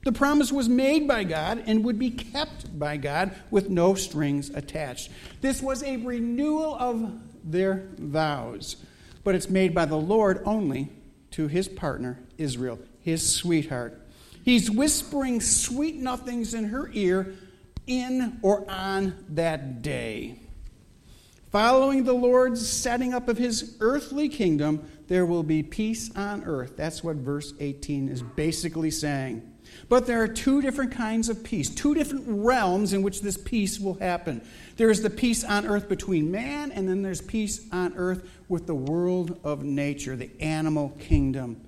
The 0.04 0.12
promise 0.12 0.50
was 0.50 0.68
made 0.68 1.06
by 1.06 1.22
God 1.24 1.62
and 1.66 1.84
would 1.84 1.98
be 1.98 2.10
kept 2.10 2.76
by 2.76 2.96
God 2.96 3.34
with 3.50 3.70
no 3.70 3.94
strings 3.94 4.50
attached. 4.50 5.10
This 5.40 5.62
was 5.62 5.82
a 5.84 5.98
renewal 5.98 6.74
of 6.74 7.12
their 7.44 7.86
vows, 7.98 8.76
but 9.22 9.36
it's 9.36 9.48
made 9.48 9.74
by 9.74 9.84
the 9.84 9.96
Lord 9.96 10.42
only 10.44 10.90
to 11.32 11.46
his 11.46 11.68
partner, 11.68 12.18
Israel, 12.36 12.80
his 13.00 13.34
sweetheart. 13.34 14.00
He's 14.44 14.68
whispering 14.68 15.40
sweet 15.40 15.96
nothings 15.96 16.52
in 16.52 16.64
her 16.64 16.90
ear 16.92 17.34
in 17.86 18.38
or 18.42 18.68
on 18.70 19.24
that 19.30 19.82
day. 19.82 20.38
Following 21.50 22.04
the 22.04 22.14
Lord's 22.14 22.66
setting 22.66 23.12
up 23.12 23.28
of 23.28 23.36
his 23.36 23.76
earthly 23.80 24.28
kingdom, 24.30 24.88
there 25.08 25.26
will 25.26 25.42
be 25.42 25.62
peace 25.62 26.10
on 26.16 26.44
earth. 26.44 26.78
That's 26.78 27.04
what 27.04 27.16
verse 27.16 27.52
18 27.60 28.08
is 28.08 28.22
basically 28.22 28.90
saying. 28.90 29.52
But 29.88 30.06
there 30.06 30.22
are 30.22 30.28
two 30.28 30.62
different 30.62 30.92
kinds 30.92 31.28
of 31.28 31.44
peace, 31.44 31.68
two 31.68 31.94
different 31.94 32.24
realms 32.26 32.94
in 32.94 33.02
which 33.02 33.20
this 33.20 33.36
peace 33.36 33.78
will 33.78 33.94
happen. 33.94 34.42
There 34.76 34.90
is 34.90 35.02
the 35.02 35.10
peace 35.10 35.44
on 35.44 35.66
earth 35.66 35.88
between 35.88 36.30
man, 36.30 36.72
and 36.72 36.88
then 36.88 37.02
there's 37.02 37.20
peace 37.20 37.66
on 37.70 37.92
earth 37.96 38.28
with 38.48 38.66
the 38.66 38.74
world 38.74 39.38
of 39.44 39.62
nature, 39.62 40.16
the 40.16 40.30
animal 40.40 40.90
kingdom. 40.98 41.60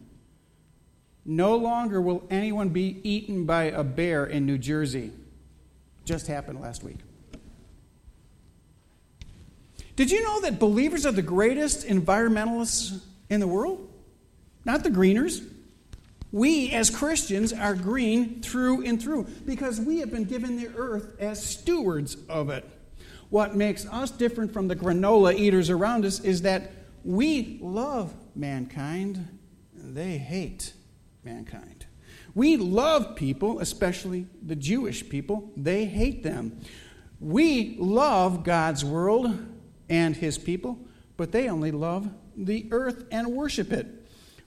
No 1.27 1.57
longer 1.57 2.01
will 2.01 2.27
anyone 2.31 2.71
be 2.71 3.01
eaten 3.03 3.45
by 3.45 3.65
a 3.65 3.85
bear 3.85 4.25
in 4.25 4.47
New 4.47 4.59
Jersey. 4.59 5.12
Just 6.05 6.26
happened 6.26 6.61
last 6.61 6.82
week. 6.82 6.98
Did 9.96 10.11
you 10.11 10.22
know 10.22 10.40
that 10.40 10.59
believers 10.59 11.07
are 11.07 11.12
the 11.12 11.22
greatest 11.22 11.86
environmentalists 11.86 13.00
in 13.30 13.40
the 13.40 13.46
world? 13.46 13.88
Not 14.64 14.82
the 14.82 14.90
greeners. 14.90 15.42
We, 16.32 16.70
as 16.70 16.90
Christians, 16.90 17.52
are 17.52 17.74
green 17.74 18.42
through 18.42 18.84
and 18.84 19.00
through 19.00 19.28
because 19.46 19.80
we 19.80 20.00
have 20.00 20.11
been 20.11 20.24
given 20.24 20.57
the 20.57 20.68
earth 20.76 21.14
as 21.20 21.44
stewards 21.44 22.16
of 22.28 22.50
it. 22.50 22.68
What 23.30 23.55
makes 23.55 23.86
us 23.86 24.11
different 24.11 24.52
from 24.52 24.66
the 24.66 24.74
granola 24.74 25.34
eaters 25.34 25.70
around 25.70 26.05
us 26.05 26.18
is 26.20 26.42
that 26.42 26.72
we 27.05 27.59
love 27.61 28.12
mankind, 28.34 29.38
they 29.74 30.18
hate 30.18 30.72
mankind. 31.22 31.84
We 32.35 32.57
love 32.57 33.14
people, 33.14 33.61
especially 33.61 34.26
the 34.43 34.57
Jewish 34.57 35.09
people. 35.09 35.53
They 35.57 35.85
hate 35.85 36.22
them. 36.22 36.61
We 37.20 37.76
love 37.78 38.43
God's 38.43 38.85
world 38.85 39.39
and 39.89 40.16
his 40.16 40.37
people, 40.37 40.78
but 41.16 41.32
they 41.32 41.49
only 41.49 41.70
love 41.70 42.09
the 42.37 42.66
earth 42.70 43.05
and 43.12 43.28
worship 43.28 43.72
it. 43.72 43.87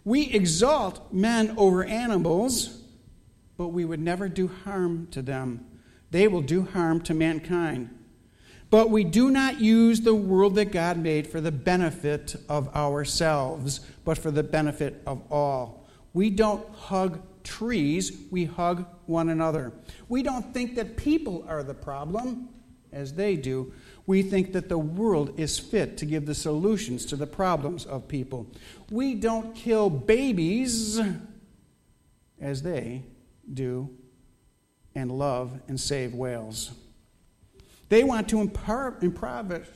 We 0.03 0.27
exalt 0.27 1.13
men 1.13 1.53
over 1.57 1.83
animals, 1.83 2.81
but 3.57 3.69
we 3.69 3.85
would 3.85 4.01
never 4.01 4.27
do 4.29 4.47
harm 4.47 5.07
to 5.11 5.21
them. 5.21 5.65
They 6.11 6.27
will 6.27 6.41
do 6.41 6.63
harm 6.63 7.01
to 7.01 7.13
mankind. 7.13 7.89
But 8.69 8.89
we 8.89 9.05
do 9.05 9.31
not 9.31 9.61
use 9.61 10.01
the 10.01 10.15
world 10.15 10.55
that 10.55 10.71
God 10.71 10.97
made 10.97 11.27
for 11.27 11.39
the 11.39 11.51
benefit 11.51 12.35
of 12.49 12.73
ourselves, 12.75 13.79
but 14.03 14.17
for 14.17 14.29
the 14.29 14.43
benefit 14.43 15.01
of 15.05 15.21
all. 15.31 15.87
We 16.13 16.29
don't 16.29 16.67
hug 16.73 17.21
trees, 17.47 18.11
we 18.29 18.45
hug 18.45 18.85
one 19.05 19.29
another. 19.29 19.73
We 20.09 20.21
don't 20.21 20.53
think 20.53 20.75
that 20.75 20.97
people 20.97 21.45
are 21.47 21.63
the 21.63 21.73
problem, 21.73 22.49
as 22.91 23.13
they 23.13 23.35
do. 23.35 23.73
We 24.05 24.21
think 24.21 24.53
that 24.53 24.69
the 24.69 24.77
world 24.77 25.39
is 25.39 25.57
fit 25.57 25.97
to 25.97 26.05
give 26.05 26.25
the 26.25 26.35
solutions 26.35 27.05
to 27.07 27.15
the 27.15 27.27
problems 27.27 27.85
of 27.85 28.07
people. 28.07 28.47
We 28.91 29.15
don't 29.15 29.55
kill 29.55 29.89
babies, 29.89 30.99
as 32.39 32.61
they 32.61 33.03
do, 33.53 33.89
and 34.95 35.11
love 35.11 35.59
and 35.67 35.79
save 35.79 36.13
whales. 36.13 36.71
They 37.89 38.03
want 38.03 38.29
to 38.29 38.41
impoverish, 38.41 39.67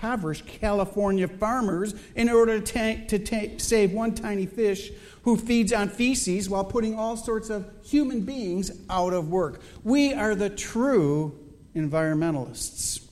impoverish 0.00 0.42
California 0.46 1.28
farmers 1.28 1.94
in 2.14 2.30
order 2.30 2.58
to, 2.58 3.06
to 3.06 3.58
save 3.58 3.92
one 3.92 4.14
tiny 4.14 4.46
fish 4.46 4.90
who 5.22 5.36
feeds 5.36 5.74
on 5.74 5.90
feces 5.90 6.48
while 6.48 6.64
putting 6.64 6.98
all 6.98 7.18
sorts 7.18 7.50
of 7.50 7.70
human 7.84 8.22
beings 8.22 8.70
out 8.88 9.12
of 9.12 9.28
work. 9.28 9.60
We 9.84 10.14
are 10.14 10.34
the 10.34 10.48
true 10.48 11.38
environmentalists. 11.76 13.06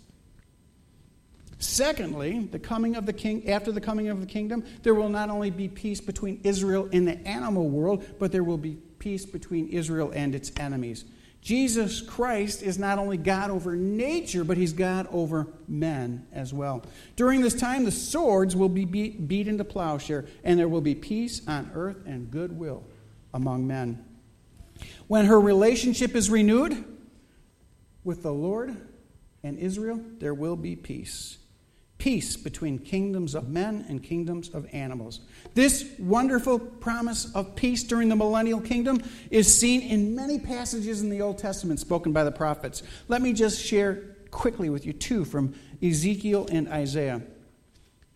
Secondly, 1.59 2.49
the 2.51 2.59
coming 2.59 2.97
of 2.97 3.05
the 3.05 3.12
king 3.12 3.51
after 3.51 3.70
the 3.70 3.80
coming 3.80 4.09
of 4.09 4.20
the 4.20 4.26
kingdom, 4.26 4.64
there 4.82 4.95
will 4.95 5.11
not 5.11 5.28
only 5.28 5.51
be 5.51 5.68
peace 5.68 6.01
between 6.01 6.41
Israel 6.43 6.89
and 6.93 7.07
the 7.07 7.18
animal 7.28 7.68
world, 7.68 8.05
but 8.18 8.32
there 8.32 8.45
will 8.45 8.57
be 8.57 8.78
peace 8.99 9.26
between 9.26 9.68
Israel 9.68 10.11
and 10.14 10.34
its 10.34 10.53
enemies. 10.57 11.05
Jesus 11.49 12.03
Christ 12.03 12.62
is 12.62 12.78
not 12.78 12.99
only 12.99 13.16
God 13.16 13.51
over 13.51 13.74
nature, 13.74 14.44
but 14.44 14.59
he's 14.59 14.74
God 14.74 15.09
over 15.11 15.46
men 15.66 16.26
as 16.30 16.53
well. 16.53 16.84
During 17.16 17.40
this 17.40 17.55
time, 17.55 17.86
the 17.86 17.90
swords 17.90 18.55
will 18.55 18.68
be 18.68 18.84
beat, 18.84 19.26
beat 19.26 19.49
into 19.49 19.64
plowshare, 19.64 20.26
and 20.44 20.59
there 20.59 20.68
will 20.68 20.82
be 20.82 20.94
peace 20.94 21.40
on 21.49 21.70
earth 21.72 21.96
and 22.05 22.30
goodwill 22.30 22.84
among 23.32 23.66
men. 23.66 24.05
When 25.07 25.24
her 25.24 25.40
relationship 25.40 26.14
is 26.14 26.28
renewed 26.28 26.84
with 28.05 28.22
the 28.22 28.34
Lord 28.34 28.76
and 29.42 29.59
Israel, 29.59 30.03
there 30.18 30.34
will 30.34 30.57
be 30.57 30.76
peace 30.76 31.38
peace 31.99 32.36
between 32.36 32.78
kingdoms 32.78 33.34
of 33.34 33.49
men 33.49 33.84
and 33.88 34.03
kingdoms 34.03 34.49
of 34.51 34.66
animals. 34.72 35.20
This 35.55 35.92
wonderful 35.99 36.59
promise 36.59 37.34
of 37.34 37.57
peace 37.57 37.82
during 37.82 38.09
the 38.09 38.16
millennial 38.16 38.61
kingdom 38.61 39.03
is 39.30 39.53
seen 39.53 39.82
in 39.82 40.14
many 40.14 40.38
passages 40.38 41.03
in 41.03 41.11
the 41.11 41.20
Old 41.20 41.38
Testament 41.38 41.80
spoken 41.80 42.12
by 42.12 42.24
the 42.24 42.30
prophets. 42.30 42.82
Let 43.09 43.20
me 43.20 43.32
just 43.32 43.61
share 43.61 44.16
quickly 44.30 44.70
with 44.70 44.86
you 44.86 44.92
two 44.92 45.24
from 45.24 45.55
Ezekiel 45.82 46.49
and 46.51 46.68
Isaiah. 46.68 47.20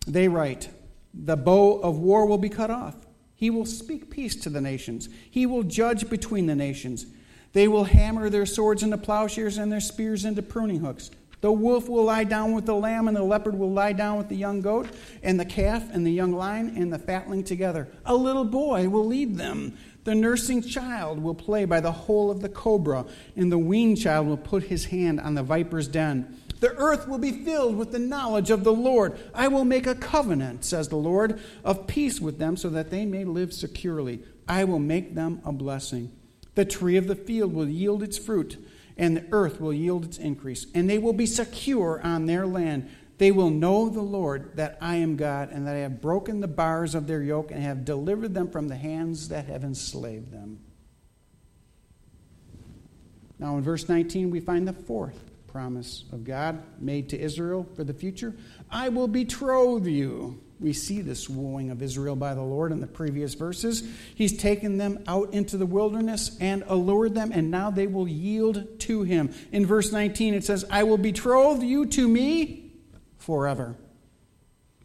They 0.07 0.27
write, 0.27 0.69
The 1.13 1.37
bow 1.37 1.79
of 1.79 1.97
war 1.97 2.25
will 2.25 2.37
be 2.37 2.49
cut 2.49 2.71
off. 2.71 2.95
He 3.35 3.49
will 3.49 3.65
speak 3.65 4.09
peace 4.09 4.35
to 4.37 4.49
the 4.49 4.61
nations. 4.61 5.09
He 5.29 5.45
will 5.45 5.63
judge 5.63 6.09
between 6.09 6.45
the 6.45 6.55
nations. 6.55 7.05
They 7.51 7.67
will 7.67 7.83
hammer 7.83 8.29
their 8.29 8.45
swords 8.45 8.81
into 8.81 8.97
plowshares 8.97 9.57
and 9.57 9.71
their 9.71 9.81
spears 9.81 10.23
into 10.23 10.41
pruning 10.41 10.79
hooks. 10.79 11.11
The 11.43 11.51
wolf 11.51 11.89
will 11.89 12.05
lie 12.05 12.23
down 12.23 12.53
with 12.53 12.65
the 12.65 12.73
lamb, 12.73 13.09
and 13.09 13.17
the 13.17 13.21
leopard 13.21 13.59
will 13.59 13.69
lie 13.69 13.91
down 13.91 14.17
with 14.17 14.29
the 14.29 14.35
young 14.37 14.61
goat, 14.61 14.87
and 15.21 15.37
the 15.37 15.43
calf 15.43 15.83
and 15.91 16.07
the 16.07 16.11
young 16.11 16.31
lion 16.31 16.73
and 16.77 16.91
the 16.91 16.97
fatling 16.97 17.43
together. 17.43 17.89
A 18.05 18.15
little 18.15 18.45
boy 18.45 18.87
will 18.87 19.05
lead 19.05 19.35
them. 19.35 19.77
The 20.05 20.15
nursing 20.15 20.61
child 20.61 21.21
will 21.21 21.35
play 21.35 21.65
by 21.65 21.81
the 21.81 21.91
hole 21.91 22.31
of 22.31 22.39
the 22.39 22.47
cobra, 22.47 23.05
and 23.35 23.51
the 23.51 23.57
weaned 23.57 23.99
child 23.99 24.25
will 24.25 24.37
put 24.37 24.63
his 24.63 24.85
hand 24.85 25.19
on 25.19 25.35
the 25.35 25.43
viper's 25.43 25.89
den. 25.89 26.39
The 26.61 26.77
earth 26.77 27.09
will 27.09 27.17
be 27.17 27.33
filled 27.33 27.75
with 27.75 27.91
the 27.91 27.99
knowledge 27.99 28.49
of 28.49 28.63
the 28.63 28.71
Lord. 28.71 29.19
I 29.33 29.49
will 29.49 29.65
make 29.65 29.85
a 29.85 29.95
covenant, 29.95 30.63
says 30.63 30.87
the 30.87 30.95
Lord, 30.95 31.41
of 31.65 31.87
peace 31.87 32.21
with 32.21 32.39
them 32.39 32.55
so 32.55 32.69
that 32.69 32.89
they 32.89 33.05
may 33.05 33.25
live 33.25 33.51
securely. 33.51 34.23
I 34.47 34.63
will 34.63 34.79
make 34.79 35.13
them 35.13 35.41
a 35.43 35.51
blessing. 35.51 36.13
The 36.55 36.63
tree 36.63 36.95
of 36.95 37.07
the 37.07 37.15
field 37.15 37.53
will 37.53 37.67
yield 37.67 38.01
its 38.01 38.17
fruit, 38.17 38.65
and 38.97 39.17
the 39.17 39.25
earth 39.31 39.59
will 39.59 39.73
yield 39.73 40.05
its 40.05 40.17
increase, 40.17 40.67
and 40.73 40.89
they 40.89 40.97
will 40.97 41.13
be 41.13 41.25
secure 41.25 42.01
on 42.03 42.25
their 42.25 42.45
land. 42.45 42.89
They 43.17 43.31
will 43.31 43.49
know 43.49 43.89
the 43.89 44.01
Lord, 44.01 44.57
that 44.57 44.77
I 44.81 44.95
am 44.95 45.15
God, 45.15 45.49
and 45.51 45.67
that 45.67 45.75
I 45.75 45.79
have 45.79 46.01
broken 46.01 46.39
the 46.39 46.47
bars 46.47 46.95
of 46.95 47.07
their 47.07 47.21
yoke 47.21 47.51
and 47.51 47.61
have 47.61 47.85
delivered 47.85 48.33
them 48.33 48.49
from 48.49 48.67
the 48.67 48.75
hands 48.75 49.29
that 49.29 49.45
have 49.45 49.63
enslaved 49.63 50.31
them. 50.31 50.59
Now, 53.39 53.57
in 53.57 53.63
verse 53.63 53.89
19, 53.89 54.29
we 54.29 54.39
find 54.39 54.67
the 54.67 54.73
fourth 54.73 55.19
promise 55.47 56.05
of 56.11 56.23
God 56.23 56.63
made 56.79 57.09
to 57.09 57.19
Israel 57.19 57.67
for 57.75 57.83
the 57.83 57.93
future 57.93 58.33
I 58.71 58.89
will 58.89 59.07
betroth 59.07 59.85
you. 59.85 60.41
We 60.63 60.71
see 60.71 61.01
this 61.01 61.29
wooing 61.29 61.71
of 61.71 61.81
Israel 61.81 62.15
by 62.15 62.33
the 62.33 62.41
Lord 62.41 62.71
in 62.71 62.79
the 62.79 62.87
previous 62.87 63.33
verses. 63.33 63.83
He's 64.15 64.37
taken 64.37 64.77
them 64.77 65.03
out 65.07 65.33
into 65.33 65.57
the 65.57 65.65
wilderness 65.65 66.37
and 66.39 66.63
allured 66.67 67.15
them, 67.15 67.33
and 67.33 67.51
now 67.51 67.69
they 67.69 67.85
will 67.85 68.07
yield 68.07 68.79
to 68.79 69.03
him. 69.03 69.33
In 69.51 69.65
verse 69.65 69.91
19, 69.91 70.33
it 70.33 70.45
says, 70.45 70.63
I 70.71 70.83
will 70.83 70.97
betroth 70.97 71.61
you 71.61 71.85
to 71.87 72.07
me 72.07 72.71
forever. 73.17 73.75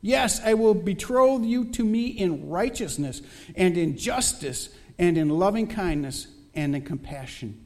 Yes, 0.01 0.41
I 0.45 0.55
will 0.55 0.75
betroth 0.75 1.45
you 1.45 1.67
to 1.67 1.85
me 1.85 2.09
in 2.09 2.49
righteousness 2.49 3.23
and 3.55 3.79
in 3.79 3.97
justice 3.97 4.71
and 4.99 5.17
in 5.17 5.29
loving 5.29 5.69
kindness 5.69 6.27
and 6.55 6.75
in 6.75 6.83
compassion. 6.83 7.65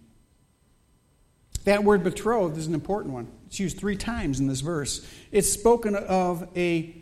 That 1.64 1.82
word 1.82 2.04
betrothed 2.04 2.58
is 2.58 2.66
an 2.66 2.74
important 2.74 3.14
one. 3.14 3.32
It's 3.46 3.58
used 3.58 3.78
three 3.78 3.96
times 3.96 4.38
in 4.38 4.48
this 4.48 4.60
verse. 4.60 5.06
It's 5.30 5.50
spoken 5.50 5.94
of 5.94 6.48
a 6.56 7.01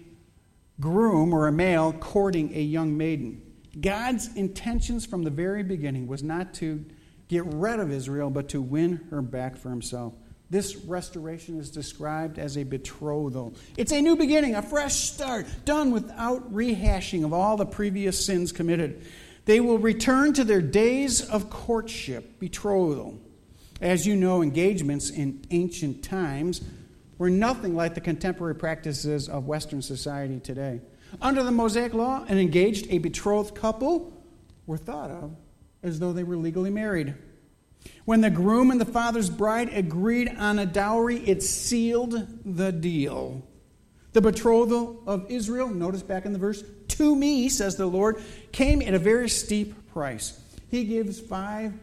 groom 0.81 1.33
or 1.33 1.47
a 1.47 1.53
male 1.53 1.93
courting 1.93 2.53
a 2.55 2.61
young 2.61 2.97
maiden. 2.97 3.43
God's 3.81 4.35
intentions 4.35 5.07
from 5.07 5.23
the 5.23 5.31
very 5.31 5.63
beginning 5.63 6.07
was 6.07 6.23
not 6.23 6.55
to 6.55 6.85
get 7.29 7.45
rid 7.47 7.79
of 7.79 7.93
Israel, 7.93 8.31
but 8.31 8.49
to 8.49 8.61
win 8.61 9.01
her 9.11 9.23
back 9.23 9.57
for 9.57 9.71
himself. 9.71 10.15
This 10.51 10.75
restoration 10.77 11.61
is 11.61 11.71
described 11.71 12.41
as 12.41 12.59
a 12.59 12.65
betrothal. 12.65 13.55
It's 13.77 13.93
a 13.93 14.01
new 14.01 14.17
beginning, 14.17 14.57
a 14.57 14.63
fresh 14.63 14.95
start, 14.97 15.47
done 15.65 15.93
without 15.93 16.53
rehashing 16.53 17.25
of 17.25 17.33
all 17.33 17.57
the 17.57 17.67
previous 17.67 18.25
sins 18.25 18.51
committed. 18.51 19.07
They 19.45 19.61
will 19.61 19.79
return 19.79 20.33
to 20.33 20.45
their 20.45 20.61
days 20.61 21.23
of 21.23 21.51
courtship, 21.51 22.41
betrothal. 22.41 23.21
As 23.81 24.07
you 24.07 24.17
know, 24.17 24.43
engagements 24.43 25.09
in 25.09 25.45
ancient 25.51 26.03
times 26.03 26.63
were 27.21 27.29
nothing 27.29 27.77
like 27.77 27.93
the 27.93 28.01
contemporary 28.01 28.55
practices 28.55 29.29
of 29.29 29.47
Western 29.47 29.83
society 29.83 30.41
today. 30.41 30.81
Under 31.21 31.43
the 31.43 31.51
Mosaic 31.51 31.93
Law, 31.93 32.25
an 32.27 32.39
engaged, 32.39 32.87
a 32.89 32.97
betrothed 32.97 33.55
couple 33.55 34.11
were 34.67 34.79
thought 34.79 35.11
of 35.11 35.37
as 35.83 36.01
though 36.01 36.15
they 36.15 36.25
were 36.25 36.39
legally 36.39 36.71
married. 36.71 37.15
When 38.07 38.23
the 38.23 38.31
groom 38.31 38.71
and 38.71 38.81
the 38.81 38.87
father's 38.87 39.29
bride 39.29 39.69
agreed 39.71 40.35
on 40.39 40.59
a 40.59 40.65
dowry, 40.65 41.19
it 41.19 41.43
sealed 41.43 42.27
the 42.47 42.73
deal. 42.73 43.47
The 44.15 44.23
betrothal 44.23 45.03
of 45.07 45.31
Israel, 45.31 45.69
notice 45.69 46.03
back 46.03 46.25
in 46.25 46.33
the 46.33 46.39
verse, 46.39 46.65
to 46.89 47.15
me, 47.15 47.51
says 47.51 47.77
the 47.77 47.85
Lord, 47.85 48.23
came 48.51 48.81
at 48.81 48.95
a 48.95 48.99
very 48.99 49.29
steep 49.29 49.93
price. 49.93 50.41
He 50.71 50.85
gives 50.85 51.21
five 51.21 51.75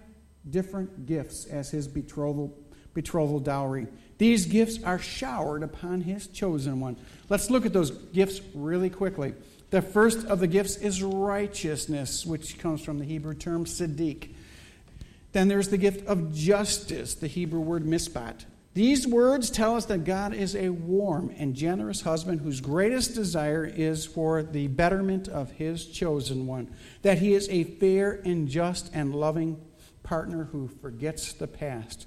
different 0.49 1.05
gifts 1.05 1.45
as 1.45 1.69
his 1.69 1.87
betrothal, 1.87 2.57
betrothal 2.95 3.39
dowry. 3.39 3.85
These 4.17 4.47
gifts 4.47 4.83
are 4.83 4.99
showered 4.99 5.63
upon 5.63 6.01
his 6.01 6.27
chosen 6.27 6.79
one. 6.79 6.97
Let's 7.29 7.49
look 7.49 7.65
at 7.65 7.73
those 7.73 7.91
gifts 7.91 8.41
really 8.53 8.89
quickly. 8.89 9.33
The 9.69 9.81
first 9.81 10.25
of 10.27 10.39
the 10.39 10.47
gifts 10.47 10.77
is 10.77 11.03
righteousness, 11.03 12.25
which 12.25 12.57
comes 12.57 12.83
from 12.83 12.99
the 12.99 13.05
Hebrew 13.05 13.33
term 13.33 13.65
siddiq. 13.65 14.29
Then 15.33 15.49
there's 15.49 15.69
the 15.69 15.77
gift 15.77 16.07
of 16.07 16.33
justice, 16.33 17.13
the 17.15 17.27
Hebrew 17.27 17.59
word 17.59 17.83
mishpat. 17.83 18.45
These 18.73 19.07
words 19.07 19.49
tell 19.49 19.75
us 19.75 19.85
that 19.85 20.03
God 20.03 20.33
is 20.35 20.55
a 20.55 20.69
warm 20.69 21.33
and 21.37 21.55
generous 21.55 22.01
husband 22.01 22.41
whose 22.41 22.61
greatest 22.61 23.15
desire 23.15 23.65
is 23.65 24.05
for 24.05 24.43
the 24.43 24.67
betterment 24.67 25.27
of 25.27 25.51
his 25.51 25.85
chosen 25.85 26.45
one, 26.45 26.73
that 27.01 27.17
he 27.17 27.33
is 27.33 27.49
a 27.49 27.63
fair 27.63 28.21
and 28.23 28.47
just 28.47 28.91
and 28.93 29.15
loving 29.15 29.59
partner 30.03 30.45
who 30.45 30.67
forgets 30.67 31.33
the 31.33 31.47
past. 31.47 32.05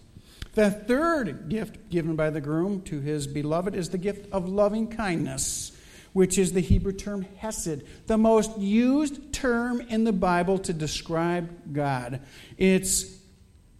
The 0.54 0.70
third 0.70 1.48
gift 1.48 1.90
given 1.90 2.16
by 2.16 2.30
the 2.30 2.40
groom 2.40 2.82
to 2.82 3.00
his 3.00 3.26
beloved 3.26 3.74
is 3.74 3.90
the 3.90 3.98
gift 3.98 4.32
of 4.32 4.48
loving 4.48 4.88
kindness, 4.88 5.72
which 6.12 6.38
is 6.38 6.52
the 6.52 6.60
Hebrew 6.60 6.92
term 6.92 7.22
hesed, 7.38 7.84
the 8.06 8.18
most 8.18 8.58
used 8.58 9.32
term 9.32 9.80
in 9.80 10.04
the 10.04 10.12
Bible 10.12 10.58
to 10.58 10.72
describe 10.72 11.72
God. 11.72 12.20
It's 12.58 13.20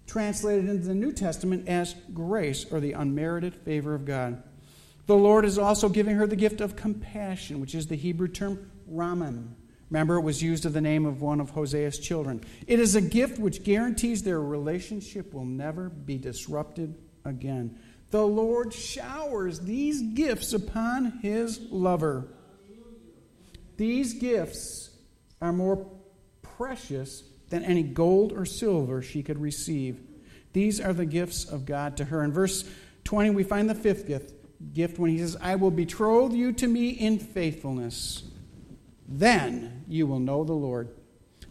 translated 0.06 0.68
into 0.68 0.86
the 0.86 0.94
New 0.94 1.12
Testament 1.12 1.68
as 1.68 1.94
grace 2.14 2.66
or 2.70 2.80
the 2.80 2.92
unmerited 2.92 3.54
favor 3.54 3.94
of 3.94 4.04
God. 4.04 4.42
The 5.06 5.16
Lord 5.16 5.44
is 5.44 5.58
also 5.58 5.88
giving 5.88 6.16
her 6.16 6.26
the 6.26 6.36
gift 6.36 6.60
of 6.60 6.76
compassion, 6.76 7.60
which 7.60 7.74
is 7.74 7.88
the 7.88 7.96
Hebrew 7.96 8.28
term 8.28 8.70
raman, 8.86 9.56
Remember, 9.90 10.16
it 10.16 10.22
was 10.22 10.42
used 10.42 10.64
of 10.66 10.72
the 10.72 10.80
name 10.80 11.04
of 11.04 11.20
one 11.20 11.40
of 11.40 11.50
Hosea's 11.50 11.98
children. 11.98 12.42
It 12.66 12.78
is 12.78 12.94
a 12.94 13.00
gift 13.00 13.38
which 13.38 13.64
guarantees 13.64 14.22
their 14.22 14.40
relationship 14.40 15.34
will 15.34 15.44
never 15.44 15.88
be 15.88 16.16
disrupted 16.16 16.96
again. 17.24 17.78
The 18.10 18.26
Lord 18.26 18.72
showers 18.72 19.60
these 19.60 20.02
gifts 20.02 20.52
upon 20.52 21.18
his 21.22 21.60
lover. 21.70 22.28
These 23.76 24.14
gifts 24.14 24.90
are 25.40 25.52
more 25.52 25.86
precious 26.42 27.24
than 27.48 27.64
any 27.64 27.82
gold 27.82 28.32
or 28.32 28.44
silver 28.44 29.02
she 29.02 29.22
could 29.22 29.40
receive. 29.40 30.00
These 30.52 30.80
are 30.80 30.92
the 30.92 31.06
gifts 31.06 31.44
of 31.44 31.66
God 31.66 31.96
to 31.96 32.04
her. 32.04 32.22
In 32.22 32.32
verse 32.32 32.68
20, 33.04 33.30
we 33.30 33.42
find 33.42 33.68
the 33.68 33.74
fifth 33.74 34.06
gift, 34.06 34.34
gift 34.72 34.98
when 34.98 35.10
he 35.10 35.18
says, 35.18 35.36
I 35.40 35.56
will 35.56 35.70
betroth 35.70 36.32
you 36.32 36.52
to 36.52 36.66
me 36.68 36.90
in 36.90 37.18
faithfulness. 37.18 38.29
Then 39.10 39.84
you 39.88 40.06
will 40.06 40.20
know 40.20 40.44
the 40.44 40.52
Lord. 40.52 40.88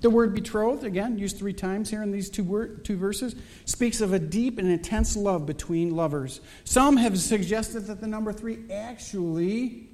The 0.02 0.10
word 0.10 0.34
betrothed, 0.34 0.86
again, 0.86 1.18
used 1.18 1.38
three 1.38 1.52
times 1.52 1.90
here 1.90 2.02
in 2.02 2.12
these 2.12 2.30
two, 2.30 2.44
word, 2.44 2.86
two 2.86 2.96
verses, 2.96 3.36
speaks 3.66 4.00
of 4.00 4.14
a 4.14 4.20
deep 4.20 4.58
and 4.58 4.70
intense 4.70 5.18
love 5.18 5.46
between 5.46 5.94
lovers. 5.94 6.40
Some 6.64 6.96
have 6.96 7.20
suggested 7.20 7.82
that 7.88 8.00
the 8.00 8.08
number 8.08 8.32
three 8.32 8.60
actually 8.72 9.90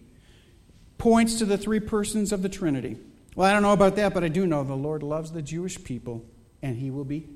points 0.99 1.39
to 1.39 1.45
the 1.45 1.57
three 1.57 1.79
persons 1.79 2.31
of 2.31 2.43
the 2.43 2.49
Trinity. 2.49 2.97
Well, 3.35 3.49
I 3.49 3.53
don't 3.53 3.63
know 3.63 3.73
about 3.73 3.95
that, 3.95 4.13
but 4.13 4.23
I 4.23 4.27
do 4.27 4.45
know 4.45 4.63
the 4.63 4.75
Lord 4.75 5.01
loves 5.01 5.31
the 5.31 5.41
Jewish 5.41 5.83
people, 5.83 6.23
and 6.61 6.77
he 6.77 6.91
will 6.91 7.03
be 7.03 7.27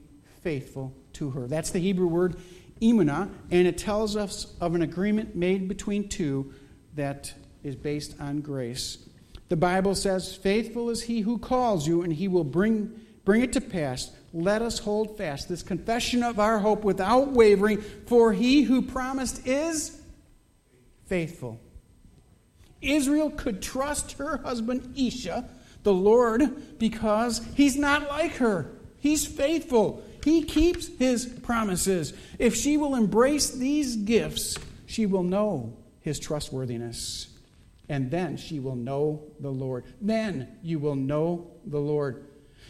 faithful 0.44 0.94
to 1.14 1.32
her. 1.32 1.48
That's 1.48 1.72
the 1.72 1.80
Hebrew 1.80 2.08
word 2.08 2.38
emunah, 2.82 3.30
and 3.50 3.68
it 3.68 3.80
tells 3.80 4.16
us 4.16 4.54
of 4.62 4.76
an 4.76 4.84
agreement 4.84 5.36
made 5.36 5.68
between 5.68 6.08
two 6.08 6.54
that 6.96 7.34
is 7.64 7.76
based 7.76 8.16
on 8.20 8.42
grace. 8.42 9.09
The 9.50 9.58
Bible 9.58 9.96
says, 9.96 10.36
Faithful 10.36 10.90
is 10.90 11.04
he 11.04 11.22
who 11.22 11.40
calls 11.40 11.88
you, 11.88 12.04
and 12.04 12.14
he 12.14 12.28
will 12.28 12.44
bring, 12.44 13.02
bring 13.26 13.42
it 13.42 13.54
to 13.54 13.62
pass. 13.62 14.12
Let 14.32 14.62
us 14.62 14.80
hold 14.80 15.18
fast 15.18 15.50
this 15.50 15.64
confession 15.64 16.24
of 16.24 16.40
our 16.40 16.60
hope 16.60 16.84
without 16.84 17.32
wavering, 17.32 17.82
for 17.82 18.32
he 18.32 18.62
who 18.62 18.84
promised 18.84 19.46
is 19.48 20.00
faithful. 21.08 21.60
Israel 22.80 23.32
could 23.32 23.62
trust 23.62 24.14
her 24.14 24.38
husband 24.38 24.94
Ishi, 24.96 25.32
the 25.82 25.94
Lord, 25.94 26.78
because 26.78 27.42
he's 27.56 27.76
not 27.76 28.08
like 28.08 28.36
her. 28.36 28.70
He's 29.00 29.26
faithful. 29.26 30.04
He 30.24 30.44
keeps 30.44 30.88
his 31.00 31.26
promises. 31.26 32.14
If 32.38 32.56
she 32.56 32.78
will 32.78 32.94
embrace 32.94 33.50
these 33.50 33.96
gifts, 33.96 34.58
she 34.86 35.08
will 35.08 35.24
know 35.24 35.76
his 36.02 36.20
trustworthiness 36.20 37.29
and 37.90 38.12
then 38.12 38.38
she 38.38 38.60
will 38.60 38.76
know 38.76 39.24
the 39.40 39.50
Lord. 39.50 39.84
Then 40.00 40.48
you 40.62 40.80
will 40.80 40.96
know 40.96 41.52
the 41.66 41.80
Lord. 41.80 42.24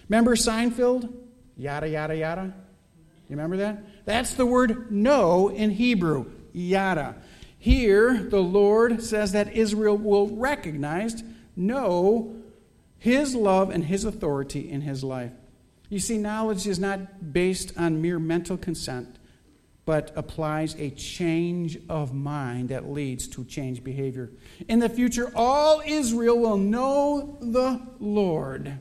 Remember 0.07 0.35
Seinfeld? 0.35 1.13
Yada, 1.57 1.89
yada, 1.89 2.15
yada. 2.15 2.53
You 3.27 3.35
remember 3.35 3.57
that? 3.57 4.05
That's 4.05 4.33
the 4.33 4.45
word 4.45 4.91
know 4.91 5.49
in 5.49 5.71
Hebrew. 5.71 6.31
Yada. 6.53 7.15
Here, 7.59 8.17
the 8.17 8.41
Lord 8.41 9.03
says 9.03 9.33
that 9.33 9.53
Israel 9.53 9.97
will 9.97 10.29
recognize, 10.29 11.21
know 11.55 12.35
his 12.97 13.35
love 13.35 13.69
and 13.69 13.83
his 13.83 14.05
authority 14.05 14.71
in 14.71 14.81
his 14.81 15.03
life. 15.03 15.31
You 15.89 15.99
see, 15.99 16.17
knowledge 16.17 16.65
is 16.65 16.79
not 16.79 17.33
based 17.33 17.77
on 17.77 18.01
mere 18.01 18.19
mental 18.19 18.57
consent 18.57 19.18
but 19.89 20.11
applies 20.15 20.75
a 20.75 20.91
change 20.91 21.79
of 21.89 22.13
mind 22.13 22.69
that 22.69 22.91
leads 22.91 23.27
to 23.27 23.43
change 23.43 23.83
behavior. 23.83 24.29
In 24.67 24.77
the 24.77 24.87
future, 24.87 25.31
all 25.33 25.81
Israel 25.83 26.37
will 26.37 26.57
know 26.57 27.39
the 27.41 27.81
Lord. 27.99 28.77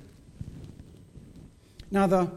Now, 1.90 2.06
the 2.06 2.30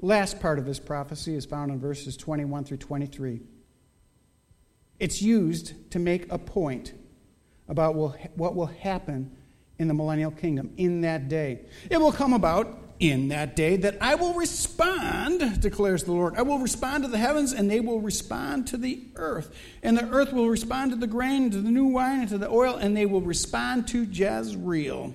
last 0.00 0.40
part 0.40 0.58
of 0.58 0.64
this 0.64 0.80
prophecy 0.80 1.36
is 1.36 1.46
found 1.46 1.70
in 1.70 1.78
verses 1.78 2.16
21 2.16 2.64
through 2.64 2.78
23. 2.78 3.40
It's 4.98 5.22
used 5.22 5.92
to 5.92 6.00
make 6.00 6.26
a 6.32 6.38
point 6.38 6.94
about 7.68 7.94
what 7.94 8.56
will 8.56 8.66
happen 8.66 9.30
in 9.78 9.86
the 9.86 9.94
millennial 9.94 10.32
kingdom 10.32 10.72
in 10.76 11.02
that 11.02 11.28
day. 11.28 11.66
It 11.88 12.00
will 12.00 12.10
come 12.10 12.32
about 12.32 12.79
in 13.00 13.28
that 13.28 13.56
day 13.56 13.76
that 13.78 13.96
I 14.00 14.14
will 14.14 14.34
respond, 14.34 15.60
declares 15.60 16.04
the 16.04 16.12
Lord. 16.12 16.36
I 16.36 16.42
will 16.42 16.58
respond 16.58 17.04
to 17.04 17.10
the 17.10 17.18
heavens, 17.18 17.52
and 17.52 17.70
they 17.70 17.80
will 17.80 18.00
respond 18.00 18.68
to 18.68 18.76
the 18.76 19.02
earth. 19.16 19.52
And 19.82 19.96
the 19.96 20.08
earth 20.10 20.34
will 20.34 20.50
respond 20.50 20.92
to 20.92 20.96
the 20.98 21.06
grain, 21.06 21.50
to 21.50 21.60
the 21.60 21.70
new 21.70 21.86
wine, 21.86 22.20
and 22.20 22.28
to 22.28 22.38
the 22.38 22.50
oil, 22.50 22.76
and 22.76 22.94
they 22.94 23.06
will 23.06 23.22
respond 23.22 23.88
to 23.88 24.04
Jezreel. 24.04 25.14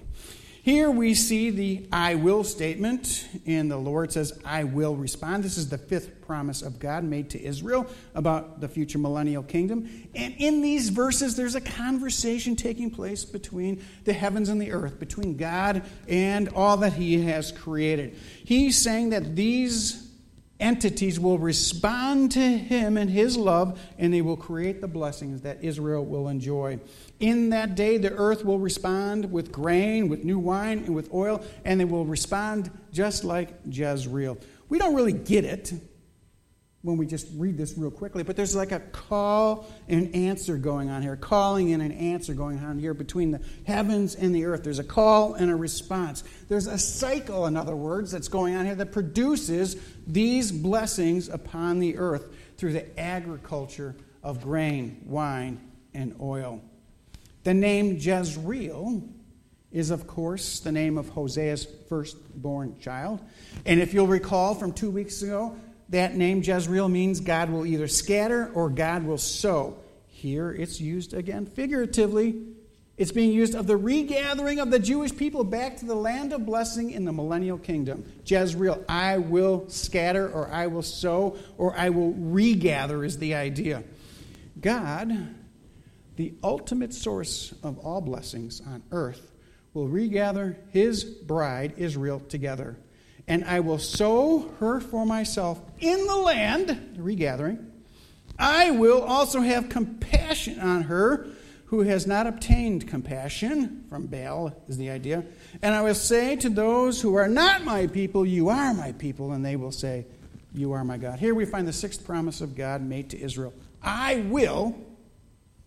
Here 0.65 0.89
we 0.89 1.13
see 1.13 1.51
the 1.51 1.85
I 1.91 2.15
will 2.15 2.43
statement, 2.43 3.27
and 3.45 3.69
the 3.69 3.77
Lord 3.77 4.11
says, 4.11 4.33
I 4.43 4.63
will 4.63 4.95
respond. 4.95 5.43
This 5.43 5.59
is 5.59 5.69
the 5.69 5.77
fifth 5.77 6.21
promise 6.25 6.63
of 6.63 6.79
God 6.79 7.03
made 7.03 7.29
to 7.29 7.39
Israel 7.39 7.85
about 8.15 8.61
the 8.61 8.67
future 8.67 8.97
millennial 8.97 9.43
kingdom. 9.43 9.87
And 10.15 10.33
in 10.39 10.63
these 10.63 10.89
verses, 10.89 11.35
there's 11.35 11.53
a 11.53 11.61
conversation 11.61 12.55
taking 12.55 12.89
place 12.89 13.23
between 13.23 13.79
the 14.05 14.13
heavens 14.13 14.49
and 14.49 14.59
the 14.59 14.71
earth, 14.71 14.99
between 14.99 15.37
God 15.37 15.83
and 16.07 16.49
all 16.49 16.77
that 16.77 16.93
He 16.93 17.21
has 17.25 17.51
created. 17.51 18.17
He's 18.43 18.81
saying 18.81 19.11
that 19.11 19.35
these 19.35 20.04
entities 20.59 21.19
will 21.19 21.37
respond 21.37 22.31
to 22.31 22.39
him 22.39 22.97
and 22.97 23.09
his 23.09 23.35
love, 23.37 23.79
and 23.97 24.13
they 24.13 24.21
will 24.21 24.37
create 24.37 24.81
the 24.81 24.87
blessings 24.87 25.41
that 25.41 25.63
Israel 25.63 26.05
will 26.05 26.27
enjoy. 26.27 26.79
In 27.19 27.49
that 27.49 27.75
day, 27.75 27.97
the 27.97 28.13
earth 28.13 28.45
will 28.45 28.59
respond 28.59 29.31
with 29.31 29.51
grain, 29.51 30.07
with 30.07 30.23
new 30.23 30.39
wine, 30.39 30.79
and 30.79 30.95
with 30.95 31.13
oil, 31.13 31.43
and 31.63 31.79
they 31.79 31.85
will 31.85 32.05
respond 32.05 32.71
just 32.91 33.23
like 33.23 33.49
Jezreel. 33.69 34.37
We 34.69 34.79
don't 34.79 34.95
really 34.95 35.13
get 35.13 35.45
it 35.45 35.73
when 36.85 36.97
we 36.97 37.07
just 37.07 37.27
read 37.35 37.57
this 37.57 37.75
real 37.75 37.89
quickly, 37.89 38.21
but 38.21 38.35
there's 38.35 38.55
like 38.55 38.71
a 38.71 38.79
call 38.79 39.65
and 39.87 40.13
answer 40.13 40.55
going 40.55 40.87
on 40.87 41.01
here, 41.01 41.15
calling 41.15 41.73
and 41.73 41.81
an 41.81 41.91
answer 41.91 42.35
going 42.35 42.59
on 42.59 42.77
here 42.77 42.93
between 42.93 43.31
the 43.31 43.41
heavens 43.65 44.13
and 44.13 44.35
the 44.35 44.45
earth. 44.45 44.63
There's 44.63 44.77
a 44.77 44.83
call 44.83 45.33
and 45.33 45.49
a 45.49 45.55
response. 45.55 46.23
There's 46.47 46.67
a 46.67 46.77
cycle, 46.77 47.47
in 47.47 47.57
other 47.57 47.75
words, 47.75 48.11
that's 48.11 48.27
going 48.27 48.55
on 48.55 48.65
here 48.67 48.75
that 48.75 48.91
produces 48.91 49.75
these 50.07 50.51
blessings 50.51 51.29
upon 51.29 51.79
the 51.79 51.97
earth 51.97 52.33
through 52.57 52.73
the 52.73 52.99
agriculture 52.99 53.95
of 54.23 54.41
grain, 54.41 55.01
wine, 55.05 55.59
and 55.93 56.15
oil. 56.19 56.61
The 57.43 57.53
name 57.53 57.97
Jezreel 57.97 59.03
is, 59.71 59.91
of 59.91 60.07
course, 60.07 60.59
the 60.61 60.71
name 60.71 60.97
of 60.97 61.09
Hosea's 61.09 61.67
firstborn 61.89 62.79
child. 62.79 63.19
And 63.65 63.79
if 63.79 63.93
you'll 63.93 64.07
recall 64.07 64.55
from 64.55 64.71
two 64.71 64.89
weeks 64.89 65.21
ago, 65.21 65.57
that 65.89 66.15
name 66.15 66.41
Jezreel 66.41 66.89
means 66.89 67.19
God 67.19 67.49
will 67.49 67.65
either 67.65 67.87
scatter 67.87 68.51
or 68.53 68.69
God 68.69 69.03
will 69.03 69.17
sow. 69.17 69.77
Here 70.07 70.51
it's 70.51 70.79
used 70.81 71.13
again 71.13 71.45
figuratively. 71.45 72.41
It's 72.97 73.11
being 73.11 73.33
used 73.33 73.55
of 73.55 73.67
the 73.67 73.75
regathering 73.75 74.59
of 74.59 74.71
the 74.71 74.79
Jewish 74.79 75.15
people 75.15 75.43
back 75.43 75.77
to 75.77 75.85
the 75.85 75.95
land 75.95 76.31
of 76.31 76.45
blessing 76.45 76.91
in 76.91 77.03
the 77.03 77.11
millennial 77.11 77.57
kingdom. 77.57 78.05
Jezreel, 78.25 78.83
I 78.87 79.17
will 79.17 79.67
scatter 79.67 80.29
or 80.29 80.49
I 80.49 80.67
will 80.67 80.81
sow 80.81 81.37
or 81.57 81.77
I 81.77 81.89
will 81.89 82.13
regather 82.13 83.03
is 83.03 83.17
the 83.17 83.35
idea. 83.35 83.83
God, 84.61 85.35
the 86.15 86.33
ultimate 86.41 86.93
source 86.93 87.53
of 87.63 87.79
all 87.79 87.99
blessings 87.99 88.61
on 88.61 88.81
earth, 88.91 89.31
will 89.73 89.89
regather 89.89 90.57
his 90.71 91.03
bride, 91.03 91.73
Israel, 91.75 92.21
together 92.29 92.77
and 93.27 93.43
I 93.45 93.59
will 93.59 93.79
sow 93.79 94.51
her 94.59 94.79
for 94.79 95.05
myself 95.05 95.59
in 95.79 96.05
the 96.05 96.15
land, 96.15 96.97
regathering. 96.97 97.71
I 98.37 98.71
will 98.71 99.01
also 99.01 99.41
have 99.41 99.69
compassion 99.69 100.59
on 100.59 100.83
her 100.83 101.27
who 101.75 101.81
has 101.81 102.07
not 102.07 102.25
obtained 102.25 102.87
compassion. 102.87 103.83
From 103.89 104.05
Baal 104.07 104.53
is 104.69 104.77
the 104.77 104.89
idea. 104.89 105.25
And 105.61 105.75
I 105.75 105.81
will 105.81 105.95
say 105.95 106.35
to 106.37 106.49
those 106.49 107.01
who 107.01 107.15
are 107.15 107.27
not 107.27 107.65
my 107.65 107.87
people, 107.87 108.25
You 108.25 108.49
are 108.49 108.73
my 108.73 108.93
people. 108.93 109.33
And 109.33 109.43
they 109.43 109.57
will 109.57 109.71
say, 109.71 110.05
You 110.53 110.71
are 110.71 110.83
my 110.85 110.97
God. 110.97 111.19
Here 111.19 111.35
we 111.35 111.45
find 111.45 111.67
the 111.67 111.73
sixth 111.73 112.05
promise 112.05 112.39
of 112.39 112.55
God 112.55 112.81
made 112.81 113.09
to 113.09 113.19
Israel 113.19 113.53
I 113.83 114.25
will, 114.27 114.75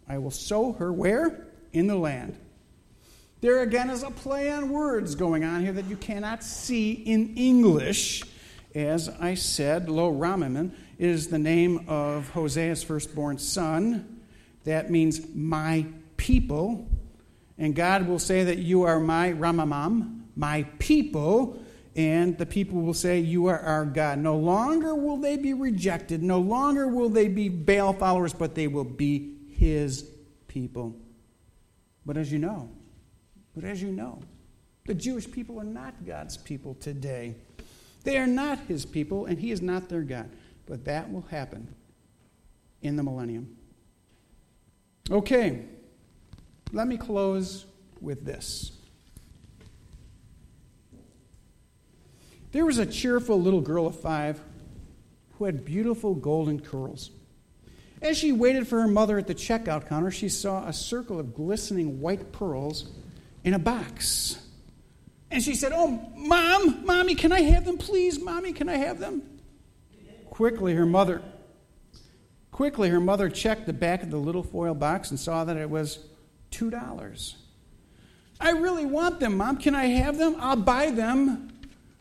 I 0.08 0.18
will 0.18 0.30
sow 0.30 0.72
her 0.72 0.92
where? 0.92 1.46
In 1.72 1.86
the 1.86 1.96
land. 1.96 2.38
There 3.40 3.60
again 3.60 3.90
is 3.90 4.02
a 4.02 4.10
play 4.10 4.50
on 4.50 4.70
words 4.70 5.14
going 5.14 5.44
on 5.44 5.62
here 5.62 5.72
that 5.72 5.84
you 5.84 5.96
cannot 5.96 6.42
see 6.42 6.92
in 6.92 7.36
English. 7.36 8.22
As 8.74 9.08
I 9.20 9.34
said, 9.34 9.88
Lo 9.88 10.10
Ramaman 10.10 10.72
is 10.98 11.28
the 11.28 11.38
name 11.38 11.84
of 11.86 12.30
Hosea's 12.30 12.82
firstborn 12.82 13.38
son. 13.38 14.22
That 14.64 14.90
means 14.90 15.20
my 15.34 15.86
people. 16.18 16.86
And 17.56 17.74
God 17.74 18.06
will 18.06 18.18
say 18.18 18.44
that 18.44 18.58
you 18.58 18.82
are 18.82 19.00
my 19.00 19.32
Ramamam, 19.32 20.20
my 20.36 20.64
people. 20.78 21.58
And 21.96 22.36
the 22.36 22.46
people 22.46 22.82
will 22.82 22.94
say, 22.94 23.18
You 23.18 23.46
are 23.46 23.58
our 23.58 23.86
God. 23.86 24.18
No 24.18 24.36
longer 24.36 24.94
will 24.94 25.16
they 25.16 25.38
be 25.38 25.54
rejected. 25.54 26.22
No 26.22 26.38
longer 26.38 26.86
will 26.86 27.08
they 27.08 27.28
be 27.28 27.48
Baal 27.48 27.94
followers, 27.94 28.34
but 28.34 28.54
they 28.54 28.68
will 28.68 28.84
be 28.84 29.38
his 29.48 30.08
people. 30.46 30.94
But 32.04 32.16
as 32.16 32.30
you 32.30 32.38
know, 32.38 32.70
but 33.54 33.64
as 33.64 33.82
you 33.82 33.90
know, 33.90 34.20
the 34.86 34.94
Jewish 34.94 35.30
people 35.30 35.58
are 35.58 35.64
not 35.64 36.06
God's 36.06 36.36
people 36.36 36.74
today. 36.74 37.34
They 38.04 38.16
are 38.16 38.26
not 38.26 38.58
his 38.60 38.86
people, 38.86 39.26
and 39.26 39.38
he 39.38 39.50
is 39.50 39.60
not 39.60 39.88
their 39.88 40.02
God. 40.02 40.30
But 40.66 40.84
that 40.84 41.12
will 41.12 41.22
happen 41.22 41.74
in 42.82 42.96
the 42.96 43.02
millennium. 43.02 43.56
Okay, 45.10 45.64
let 46.72 46.86
me 46.86 46.96
close 46.96 47.66
with 48.00 48.24
this. 48.24 48.72
There 52.52 52.64
was 52.64 52.78
a 52.78 52.86
cheerful 52.86 53.40
little 53.40 53.60
girl 53.60 53.86
of 53.86 53.98
five 54.00 54.40
who 55.34 55.44
had 55.44 55.64
beautiful 55.64 56.14
golden 56.14 56.60
curls. 56.60 57.10
As 58.00 58.16
she 58.16 58.32
waited 58.32 58.66
for 58.66 58.80
her 58.80 58.88
mother 58.88 59.18
at 59.18 59.26
the 59.26 59.34
checkout 59.34 59.88
counter, 59.88 60.10
she 60.10 60.28
saw 60.28 60.66
a 60.66 60.72
circle 60.72 61.18
of 61.18 61.34
glistening 61.34 62.00
white 62.00 62.32
pearls 62.32 62.90
in 63.44 63.54
a 63.54 63.58
box. 63.58 64.40
And 65.30 65.42
she 65.42 65.54
said, 65.54 65.72
Oh, 65.74 66.10
mom, 66.16 66.86
mommy, 66.86 67.14
can 67.14 67.32
I 67.32 67.42
have 67.42 67.64
them, 67.64 67.76
please? 67.76 68.20
Mommy, 68.20 68.52
can 68.52 68.68
I 68.68 68.76
have 68.76 68.98
them? 68.98 69.22
Quickly, 70.30 70.74
her 70.74 70.86
mother. 70.86 71.22
Quickly, 72.50 72.88
her 72.88 73.00
mother 73.00 73.28
checked 73.28 73.66
the 73.66 73.72
back 73.72 74.02
of 74.02 74.10
the 74.10 74.16
little 74.16 74.42
foil 74.42 74.74
box 74.74 75.10
and 75.10 75.20
saw 75.20 75.44
that 75.44 75.56
it 75.56 75.68
was 75.68 75.98
$2. 76.50 77.34
I 78.40 78.50
really 78.50 78.86
want 78.86 79.20
them, 79.20 79.36
Mom. 79.36 79.56
Can 79.56 79.74
I 79.74 79.86
have 79.86 80.18
them? 80.18 80.36
I'll 80.38 80.56
buy 80.56 80.90
them. 80.90 81.50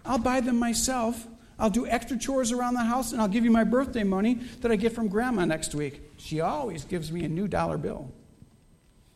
I'll 0.06 0.20
buy 0.20 0.42
them 0.42 0.58
myself. 0.58 1.28
I'll 1.60 1.72
do 1.72 1.88
extra 1.88 2.18
chores 2.18 2.52
around 2.52 2.76
the 2.76 2.84
house 2.84 3.12
and 3.12 3.22
I'll 3.22 3.28
give 3.28 3.44
you 3.44 3.50
my 3.50 3.64
birthday 3.64 4.04
money 4.04 4.36
that 4.62 4.72
I 4.72 4.76
get 4.76 4.94
from 4.94 5.08
Grandma 5.08 5.46
next 5.46 5.74
week. 5.74 6.02
She 6.18 6.40
always 6.40 6.84
gives 6.84 7.12
me 7.12 7.26
a 7.26 7.30
new 7.30 7.48
dollar 7.48 7.78
bill. 7.78 8.12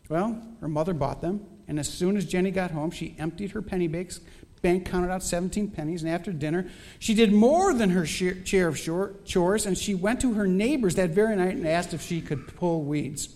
Well, 0.08 0.42
her 0.60 0.68
mother 0.68 0.92
bought 0.92 1.20
them. 1.20 1.46
And 1.68 1.78
as 1.78 1.88
soon 1.88 2.16
as 2.16 2.26
Jenny 2.26 2.50
got 2.50 2.72
home, 2.72 2.90
she 2.90 3.14
emptied 3.18 3.52
her 3.52 3.62
penny 3.62 3.86
banks, 3.86 4.20
bank 4.60 4.84
counted 4.84 5.10
out 5.12 5.22
17 5.22 5.70
pennies, 5.70 6.02
and 6.02 6.10
after 6.10 6.32
dinner, 6.32 6.68
she 6.98 7.14
did 7.14 7.32
more 7.32 7.72
than 7.72 7.90
her 7.90 8.04
share 8.04 8.68
of 8.68 8.76
chores, 9.24 9.64
and 9.64 9.78
she 9.78 9.94
went 9.94 10.20
to 10.20 10.34
her 10.34 10.46
neighbors 10.46 10.96
that 10.96 11.10
very 11.10 11.36
night 11.36 11.54
and 11.54 11.66
asked 11.66 11.94
if 11.94 12.02
she 12.02 12.20
could 12.20 12.48
pull 12.56 12.82
weeds. 12.82 13.28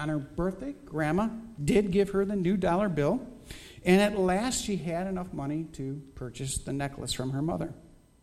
On 0.00 0.08
her 0.08 0.18
birthday, 0.18 0.74
Grandma 0.86 1.28
did 1.62 1.90
give 1.90 2.08
her 2.10 2.24
the 2.24 2.34
new 2.34 2.56
dollar 2.56 2.88
bill, 2.88 3.20
and 3.84 4.00
at 4.00 4.18
last 4.18 4.64
she 4.64 4.76
had 4.76 5.06
enough 5.06 5.30
money 5.34 5.66
to 5.74 6.00
purchase 6.14 6.56
the 6.56 6.72
necklace 6.72 7.12
from 7.12 7.32
her 7.32 7.42
mother. 7.42 7.74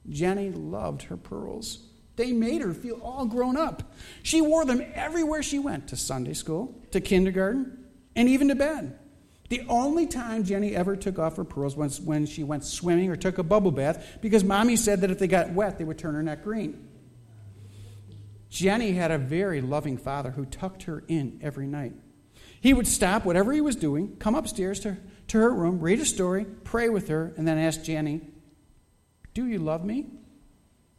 Jenny 0.09 0.49
loved 0.49 1.03
her 1.03 1.17
pearls. 1.17 1.85
They 2.15 2.31
made 2.31 2.61
her 2.61 2.73
feel 2.73 2.99
all 3.03 3.27
grown 3.27 3.55
up. 3.55 3.93
She 4.23 4.41
wore 4.41 4.65
them 4.65 4.83
everywhere 4.95 5.43
she 5.43 5.59
went 5.59 5.89
to 5.89 5.95
Sunday 5.95 6.33
school, 6.33 6.73
to 6.89 6.99
kindergarten, 6.99 7.85
and 8.15 8.27
even 8.27 8.47
to 8.47 8.55
bed. 8.55 8.97
The 9.49 9.61
only 9.69 10.07
time 10.07 10.45
Jenny 10.45 10.75
ever 10.75 10.95
took 10.95 11.19
off 11.19 11.37
her 11.37 11.43
pearls 11.43 11.77
was 11.77 12.01
when 12.01 12.25
she 12.25 12.43
went 12.43 12.65
swimming 12.65 13.11
or 13.11 13.15
took 13.15 13.37
a 13.37 13.43
bubble 13.43 13.71
bath 13.71 14.17
because 14.19 14.43
mommy 14.43 14.77
said 14.77 15.01
that 15.01 15.11
if 15.11 15.19
they 15.19 15.27
got 15.27 15.51
wet, 15.51 15.77
they 15.77 15.83
would 15.83 15.99
turn 15.99 16.15
her 16.15 16.23
neck 16.23 16.43
green. 16.43 16.86
Jenny 18.49 18.93
had 18.93 19.11
a 19.11 19.17
very 19.17 19.61
loving 19.61 19.97
father 19.97 20.31
who 20.31 20.45
tucked 20.45 20.83
her 20.83 21.03
in 21.07 21.39
every 21.41 21.67
night. 21.67 21.93
He 22.61 22.73
would 22.73 22.87
stop 22.87 23.25
whatever 23.25 23.51
he 23.51 23.61
was 23.61 23.75
doing, 23.75 24.15
come 24.17 24.35
upstairs 24.35 24.79
to, 24.81 24.97
to 25.27 25.37
her 25.37 25.53
room, 25.53 25.79
read 25.79 25.99
a 25.99 26.05
story, 26.05 26.45
pray 26.63 26.89
with 26.89 27.07
her, 27.09 27.33
and 27.37 27.47
then 27.47 27.57
ask 27.57 27.83
Jenny, 27.83 28.21
Do 29.33 29.45
you 29.45 29.59
love 29.59 29.83
me? 29.83 30.07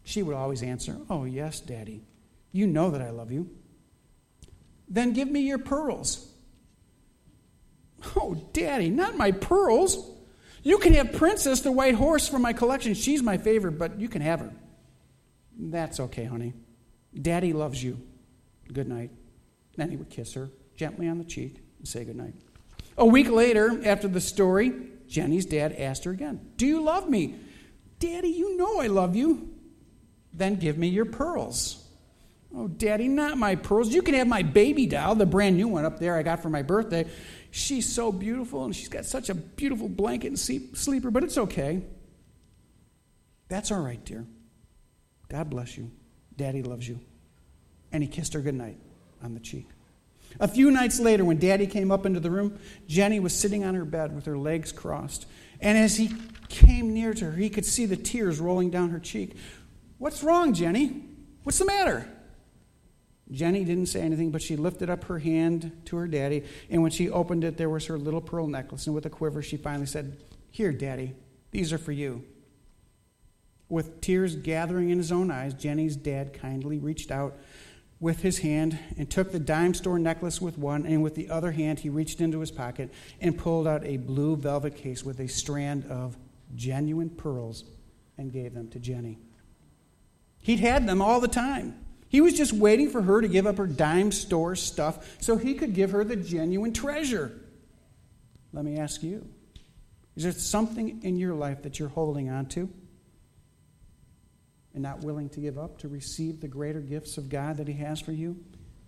She 0.05 0.23
would 0.23 0.37
always 0.37 0.63
answer, 0.63 0.97
Oh, 1.11 1.25
yes, 1.25 1.61
Daddy. 1.61 2.05
You 2.53 2.67
know 2.67 2.91
that 2.91 3.03
I 3.03 3.11
love 3.11 3.31
you. 3.31 3.51
Then 4.89 5.13
give 5.13 5.31
me 5.31 5.41
your 5.41 5.59
pearls. 5.59 6.27
Oh, 8.17 8.35
Daddy, 8.53 8.91
not 8.91 9.17
my 9.17 9.33
pearls. 9.33 10.11
You 10.63 10.79
can 10.79 10.95
have 10.95 11.13
Princess 11.13 11.61
the 11.61 11.73
White 11.73 11.95
Horse 11.95 12.29
from 12.29 12.43
my 12.43 12.53
collection. 12.53 12.95
She's 12.95 13.23
my 13.23 13.39
favorite, 13.39 13.73
but 13.73 14.01
you 14.01 14.09
can 14.09 14.23
have 14.23 14.41
her. 14.41 14.53
That's 15.59 16.01
okay, 16.01 16.25
honey. 16.25 16.55
Daddy 17.21 17.53
loves 17.53 17.83
you. 17.83 18.01
Good 18.73 18.89
night. 18.89 19.11
Then 19.77 19.91
he 19.91 19.97
would 19.97 20.11
kiss 20.11 20.35
her 20.35 20.51
gently 20.77 21.09
on 21.09 21.19
the 21.19 21.25
cheek 21.25 21.57
and 21.79 21.87
say 21.87 22.05
good 22.05 22.17
night. 22.17 22.35
A 22.97 23.07
week 23.07 23.31
later, 23.31 23.81
after 23.85 24.09
the 24.09 24.21
story, 24.21 24.73
Jenny's 25.07 25.47
dad 25.47 25.73
asked 25.73 26.05
her 26.05 26.11
again, 26.11 26.41
Do 26.57 26.67
you 26.67 26.83
love 26.83 27.09
me? 27.09 27.37
Daddy, 27.99 28.29
you 28.29 28.57
know 28.57 28.81
I 28.81 28.89
love 28.89 29.17
you. 29.17 29.51
Then 30.33 30.57
give 30.57 30.79
me 30.79 30.89
your 30.89 31.05
pearls. 31.05 31.85
Oh, 32.55 32.69
Daddy, 32.69 33.09
not 33.09 33.37
my 33.37 33.57
pearls. 33.57 33.93
You 33.93 34.03
can 34.03 34.15
have 34.15 34.27
my 34.27 34.43
baby 34.43 34.87
doll, 34.87 35.15
the 35.15 35.27
brand 35.27 35.57
new 35.57 35.69
one 35.69 35.85
up 35.85 35.99
there 35.99 36.17
I 36.17 36.23
got 36.23 36.43
for 36.43 36.49
my 36.49 36.63
birthday. 36.63 37.07
She's 37.51 37.91
so 37.91 38.11
beautiful, 38.13 38.65
and 38.65 38.75
she's 38.75 38.89
got 38.89 39.05
such 39.05 39.29
a 39.29 39.35
beautiful 39.35 39.89
blanket 39.89 40.29
and 40.29 40.39
sleeper, 40.39 41.11
but 41.11 41.25
it's 41.25 41.39
okay. 41.39 41.83
That's 43.49 43.71
all 43.71 43.81
right, 43.81 44.03
dear. 44.05 44.27
God 45.29 45.51
bless 45.51 45.77
you. 45.77 45.91
Daddy 46.39 46.63
loves 46.63 46.89
you. 46.89 46.99
And 47.93 48.03
he 48.03 48.09
kissed 48.09 48.33
her 48.33 48.41
goodnight 48.41 48.79
on 49.23 49.35
the 49.35 49.41
cheek. 49.41 49.67
A 50.41 50.49
few 50.49 50.71
nights 50.71 51.01
later, 51.01 51.25
when 51.25 51.39
Daddy 51.39 51.67
came 51.67 51.91
up 51.91 52.07
into 52.07 52.21
the 52.21 52.31
room, 52.31 52.59
Jenny 52.87 53.19
was 53.19 53.35
sitting 53.35 53.65
on 53.65 53.75
her 53.75 53.85
bed 53.85 54.15
with 54.15 54.25
her 54.27 54.39
legs 54.39 54.73
crossed. 54.73 55.27
And 55.61 55.77
as 55.77 55.97
he 55.97 56.13
came 56.49 56.95
near 56.95 57.13
to 57.15 57.27
her, 57.27 57.33
he 57.33 57.51
could 57.51 57.67
see 57.67 57.87
the 57.87 57.97
tears 57.97 58.39
rolling 58.39 58.71
down 58.71 58.91
her 58.91 59.01
cheek. 59.01 59.37
What's 59.99 60.23
wrong, 60.23 60.55
Jenny? 60.55 61.03
What's 61.43 61.59
the 61.59 61.65
matter? 61.65 62.09
Jenny 63.31 63.65
didn't 63.65 63.87
say 63.87 64.01
anything, 64.01 64.31
but 64.31 64.41
she 64.41 64.57
lifted 64.57 64.89
up 64.89 65.05
her 65.05 65.19
hand 65.19 65.73
to 65.87 65.97
her 65.97 66.07
daddy, 66.07 66.45
and 66.71 66.81
when 66.81 66.91
she 66.91 67.11
opened 67.11 67.45
it, 67.45 67.59
there 67.59 67.69
was 67.69 67.85
her 67.87 67.99
little 67.99 68.23
pearl 68.23 68.47
necklace. 68.47 68.87
And 68.87 68.95
with 68.95 69.05
a 69.05 69.11
quiver, 69.11 69.43
she 69.43 69.57
finally 69.57 69.87
said, 69.87 70.17
Here, 70.51 70.73
Daddy, 70.73 71.15
these 71.51 71.73
are 71.73 71.79
for 71.79 71.93
you. 71.93 72.25
With 73.69 74.01
tears 74.01 74.35
gathering 74.37 74.91
in 74.91 74.99
his 74.99 75.13
own 75.13 75.31
eyes, 75.31 75.55
Jenny's 75.55 75.97
dad 75.97 76.33
kindly 76.33 76.79
reached 76.79 77.11
out 77.11 77.37
with 78.01 78.23
his 78.23 78.39
hand 78.39 78.79
and 78.97 79.11
took 79.11 79.33
the 79.33 79.41
dime 79.41 79.75
store 79.75 79.99
necklace 79.99 80.41
with 80.41 80.57
one, 80.57 80.87
and 80.87 81.03
with 81.03 81.15
the 81.15 81.29
other 81.29 81.51
hand, 81.51 81.81
he 81.81 81.89
reached 81.89 82.21
into 82.21 82.41
his 82.41 82.51
pocket 82.51 82.91
and 83.21 83.37
pulled 83.37 83.67
out 83.67 83.85
a 83.85 83.97
blue 83.97 84.37
velvet 84.37 84.77
case 84.77 85.05
with 85.05 85.21
a 85.21 85.29
strand 85.29 85.85
of 85.87 86.17
genuine 86.55 87.11
pearls 87.11 87.65
and 88.17 88.33
gave 88.33 88.55
them 88.55 88.69
to 88.69 88.79
Jenny. 88.79 89.19
He'd 90.39 90.61
had 90.61 90.87
them 90.87 91.03
all 91.03 91.21
the 91.21 91.29
time. 91.29 91.85
He 92.09 92.21
was 92.21 92.35
just 92.35 92.53
waiting 92.53 92.89
for 92.89 93.03
her 93.03 93.21
to 93.21 93.29
give 93.29 93.47
up 93.47 93.59
her 93.59 93.67
dime 93.67 94.13
store 94.13 94.57
stuff 94.57 95.17
so 95.21 95.37
he 95.37 95.55
could 95.55 95.75
give 95.75 95.91
her 95.91 96.05
the 96.05 96.17
genuine 96.17 96.73
treasure. 96.73 97.39
Let 98.53 98.65
me 98.65 98.79
ask 98.79 99.03
you 99.03 99.29
is 100.17 100.23
there 100.23 100.33
something 100.33 101.01
in 101.03 101.17
your 101.17 101.35
life 101.35 101.63
that 101.63 101.79
you're 101.79 101.91
holding 101.91 102.31
on 102.31 102.47
to 102.47 102.69
and 104.79 104.85
not 104.85 105.01
willing 105.01 105.29
to 105.31 105.41
give 105.41 105.59
up 105.59 105.77
to 105.79 105.89
receive 105.89 106.41
the 106.41 106.47
greater 106.47 106.79
gifts 106.79 107.19
of 107.19 107.29
God 107.29 107.57
that 107.57 107.67
He 107.67 107.75
has 107.75 108.01
for 108.01 108.13
you? 108.13 108.37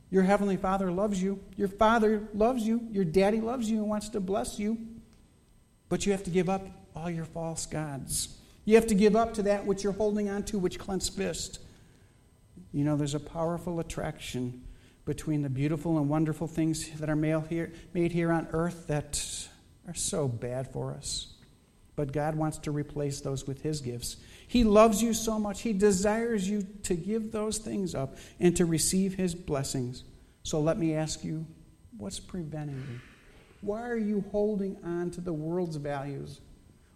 Your 0.09 0.23
Heavenly 0.23 0.57
Father 0.57 0.93
loves 0.93 1.21
you. 1.21 1.41
Your 1.57 1.67
Father 1.67 2.29
loves 2.33 2.63
you. 2.63 2.87
Your 2.93 3.05
Daddy 3.05 3.41
loves 3.41 3.69
you 3.69 3.79
and 3.79 3.89
wants 3.89 4.11
to 4.11 4.21
bless 4.21 4.57
you. 4.57 4.79
But 5.89 6.07
you 6.07 6.13
have 6.13 6.23
to 6.23 6.31
give 6.31 6.49
up 6.49 6.65
all 6.95 7.11
your 7.11 7.25
false 7.25 7.67
gods. 7.67 8.39
You 8.65 8.77
have 8.77 8.87
to 8.87 8.95
give 8.95 9.17
up 9.17 9.35
to 9.35 9.43
that 9.43 9.67
which 9.67 9.83
you're 9.83 9.93
holding 9.93 10.29
on 10.29 10.45
to, 10.45 10.61
which 10.61 10.79
clenched 10.79 11.17
fist. 11.17 11.59
You 12.73 12.85
know, 12.85 12.97
there's 12.97 13.17
a 13.17 13.21
powerful 13.21 13.81
attraction 13.81 14.63
between 15.07 15.43
the 15.43 15.51
beautiful 15.51 15.99
and 15.99 16.09
wonderful 16.09 16.47
things 16.47 16.89
that 17.01 17.11
are 17.11 17.17
made 17.17 18.13
here 18.13 18.31
on 18.31 18.47
earth 18.53 18.87
that 18.87 19.49
are 19.89 19.95
so 19.95 20.29
bad 20.29 20.73
for 20.73 20.93
us. 20.93 21.35
But 21.97 22.13
God 22.13 22.37
wants 22.37 22.59
to 22.59 22.71
replace 22.71 23.21
those 23.21 23.45
with 23.45 23.63
His 23.63 23.81
gifts. 23.81 24.17
He 24.51 24.65
loves 24.65 25.01
you 25.01 25.15
so 25.15 25.39
much, 25.39 25.61
He 25.61 25.73
desires 25.73 26.51
you 26.51 26.67
to 26.83 26.97
give 26.97 27.31
those 27.31 27.59
things 27.59 27.95
up 27.95 28.17
and 28.41 28.57
to 28.57 28.67
receive 28.67 29.15
His 29.15 29.33
blessings. 29.33 30.03
So 30.43 30.61
let 30.61 30.77
me 30.77 30.93
ask 30.93 31.23
you 31.23 31.47
what's 31.97 32.19
preventing 32.19 32.75
you? 32.75 33.01
Why 33.61 33.83
are 33.83 33.97
you 33.97 34.25
holding 34.33 34.77
on 34.83 35.13
to 35.13 35.21
the 35.21 35.33
world's 35.33 35.77
values? 35.77 36.41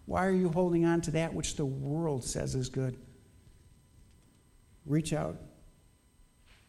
Why 0.05 0.25
are 0.25 0.33
you 0.33 0.49
holding 0.49 0.83
on 0.83 0.99
to 1.03 1.11
that 1.11 1.33
which 1.33 1.55
the 1.55 1.63
world 1.63 2.25
says 2.25 2.55
is 2.55 2.67
good? 2.67 2.97
Reach 4.85 5.13
out 5.13 5.37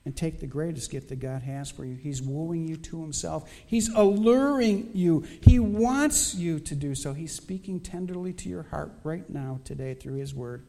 and 0.04 0.16
take 0.16 0.38
the 0.38 0.46
greatest 0.46 0.92
gift 0.92 1.08
that 1.08 1.18
God 1.18 1.42
has 1.42 1.68
for 1.68 1.84
you. 1.84 1.96
He's 1.96 2.22
wooing 2.22 2.68
you 2.68 2.76
to 2.76 3.02
Himself, 3.02 3.50
He's 3.66 3.92
alluring 3.92 4.90
you. 4.94 5.26
He 5.42 5.58
wants 5.58 6.36
you 6.36 6.60
to 6.60 6.76
do 6.76 6.94
so. 6.94 7.12
He's 7.12 7.34
speaking 7.34 7.80
tenderly 7.80 8.32
to 8.34 8.48
your 8.48 8.62
heart 8.62 8.92
right 9.02 9.28
now, 9.28 9.58
today, 9.64 9.94
through 9.94 10.18
His 10.18 10.32
Word. 10.32 10.64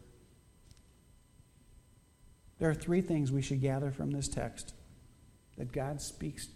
There 2.59 2.69
are 2.69 2.75
three 2.75 3.01
things 3.01 3.31
we 3.31 3.41
should 3.41 3.61
gather 3.61 3.91
from 3.91 4.11
this 4.11 4.27
text 4.27 4.73
that 5.57 5.71
God 5.71 6.01
speaks 6.01 6.47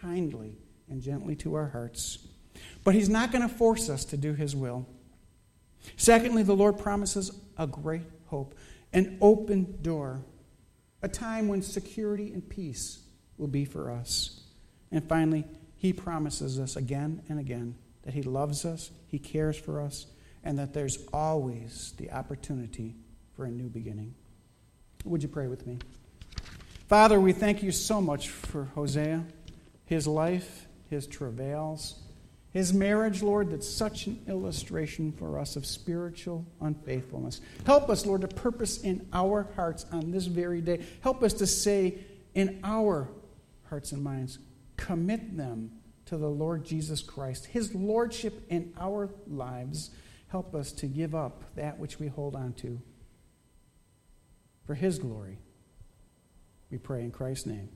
kindly 0.00 0.58
and 0.88 1.02
gently 1.02 1.36
to 1.36 1.54
our 1.54 1.68
hearts. 1.68 2.26
But 2.84 2.94
He's 2.94 3.08
not 3.08 3.32
going 3.32 3.48
to 3.48 3.54
force 3.54 3.88
us 3.88 4.04
to 4.06 4.16
do 4.16 4.34
His 4.34 4.54
will. 4.54 4.86
Secondly, 5.96 6.42
the 6.42 6.56
Lord 6.56 6.78
promises 6.78 7.32
a 7.58 7.66
great 7.66 8.02
hope, 8.26 8.54
an 8.92 9.18
open 9.20 9.78
door 9.82 10.22
a 11.02 11.08
time 11.08 11.48
when 11.48 11.62
security 11.62 12.32
and 12.32 12.48
peace 12.48 13.00
will 13.36 13.48
be 13.48 13.64
for 13.64 13.90
us. 13.90 14.44
And 14.90 15.06
finally, 15.08 15.44
He 15.74 15.92
promises 15.92 16.58
us 16.58 16.76
again 16.76 17.22
and 17.28 17.40
again 17.40 17.74
that 18.02 18.14
He 18.14 18.22
loves 18.22 18.64
us, 18.64 18.90
He 19.08 19.18
cares 19.18 19.56
for 19.56 19.80
us, 19.80 20.06
and 20.44 20.58
that 20.58 20.72
there's 20.72 20.98
always 21.12 21.92
the 21.98 22.10
opportunity 22.12 22.94
for 23.34 23.44
a 23.44 23.50
new 23.50 23.68
beginning. 23.68 24.14
Would 25.04 25.22
you 25.22 25.28
pray 25.28 25.48
with 25.48 25.66
me? 25.66 25.78
Father, 26.88 27.20
we 27.20 27.32
thank 27.32 27.62
you 27.62 27.72
so 27.72 28.00
much 28.00 28.28
for 28.28 28.64
Hosea, 28.74 29.24
his 29.86 30.06
life, 30.06 30.66
his 30.90 31.06
travails 31.06 32.02
his 32.52 32.74
marriage, 32.74 33.22
Lord, 33.22 33.50
that's 33.50 33.68
such 33.68 34.06
an 34.06 34.22
illustration 34.28 35.10
for 35.10 35.38
us 35.38 35.56
of 35.56 35.64
spiritual 35.64 36.44
unfaithfulness. 36.60 37.40
Help 37.64 37.88
us, 37.88 38.04
Lord, 38.04 38.20
to 38.20 38.28
purpose 38.28 38.82
in 38.82 39.08
our 39.12 39.48
hearts 39.56 39.86
on 39.90 40.10
this 40.10 40.26
very 40.26 40.60
day. 40.60 40.84
Help 41.00 41.22
us 41.22 41.32
to 41.34 41.46
say 41.46 41.98
in 42.34 42.60
our 42.62 43.08
hearts 43.70 43.92
and 43.92 44.04
minds, 44.04 44.38
commit 44.76 45.34
them 45.34 45.70
to 46.04 46.18
the 46.18 46.28
Lord 46.28 46.62
Jesus 46.62 47.00
Christ, 47.00 47.46
His 47.46 47.74
Lordship 47.74 48.42
in 48.50 48.74
our 48.78 49.08
lives. 49.26 49.90
Help 50.28 50.54
us 50.54 50.72
to 50.72 50.86
give 50.86 51.14
up 51.14 51.44
that 51.56 51.78
which 51.78 51.98
we 51.98 52.08
hold 52.08 52.36
on 52.36 52.52
to 52.54 52.78
for 54.66 54.74
His 54.74 54.98
glory. 54.98 55.38
We 56.70 56.78
pray 56.78 57.02
in 57.02 57.10
Christ's 57.10 57.46
name. 57.46 57.68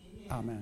Amen. 0.00 0.30
Amen. 0.30 0.58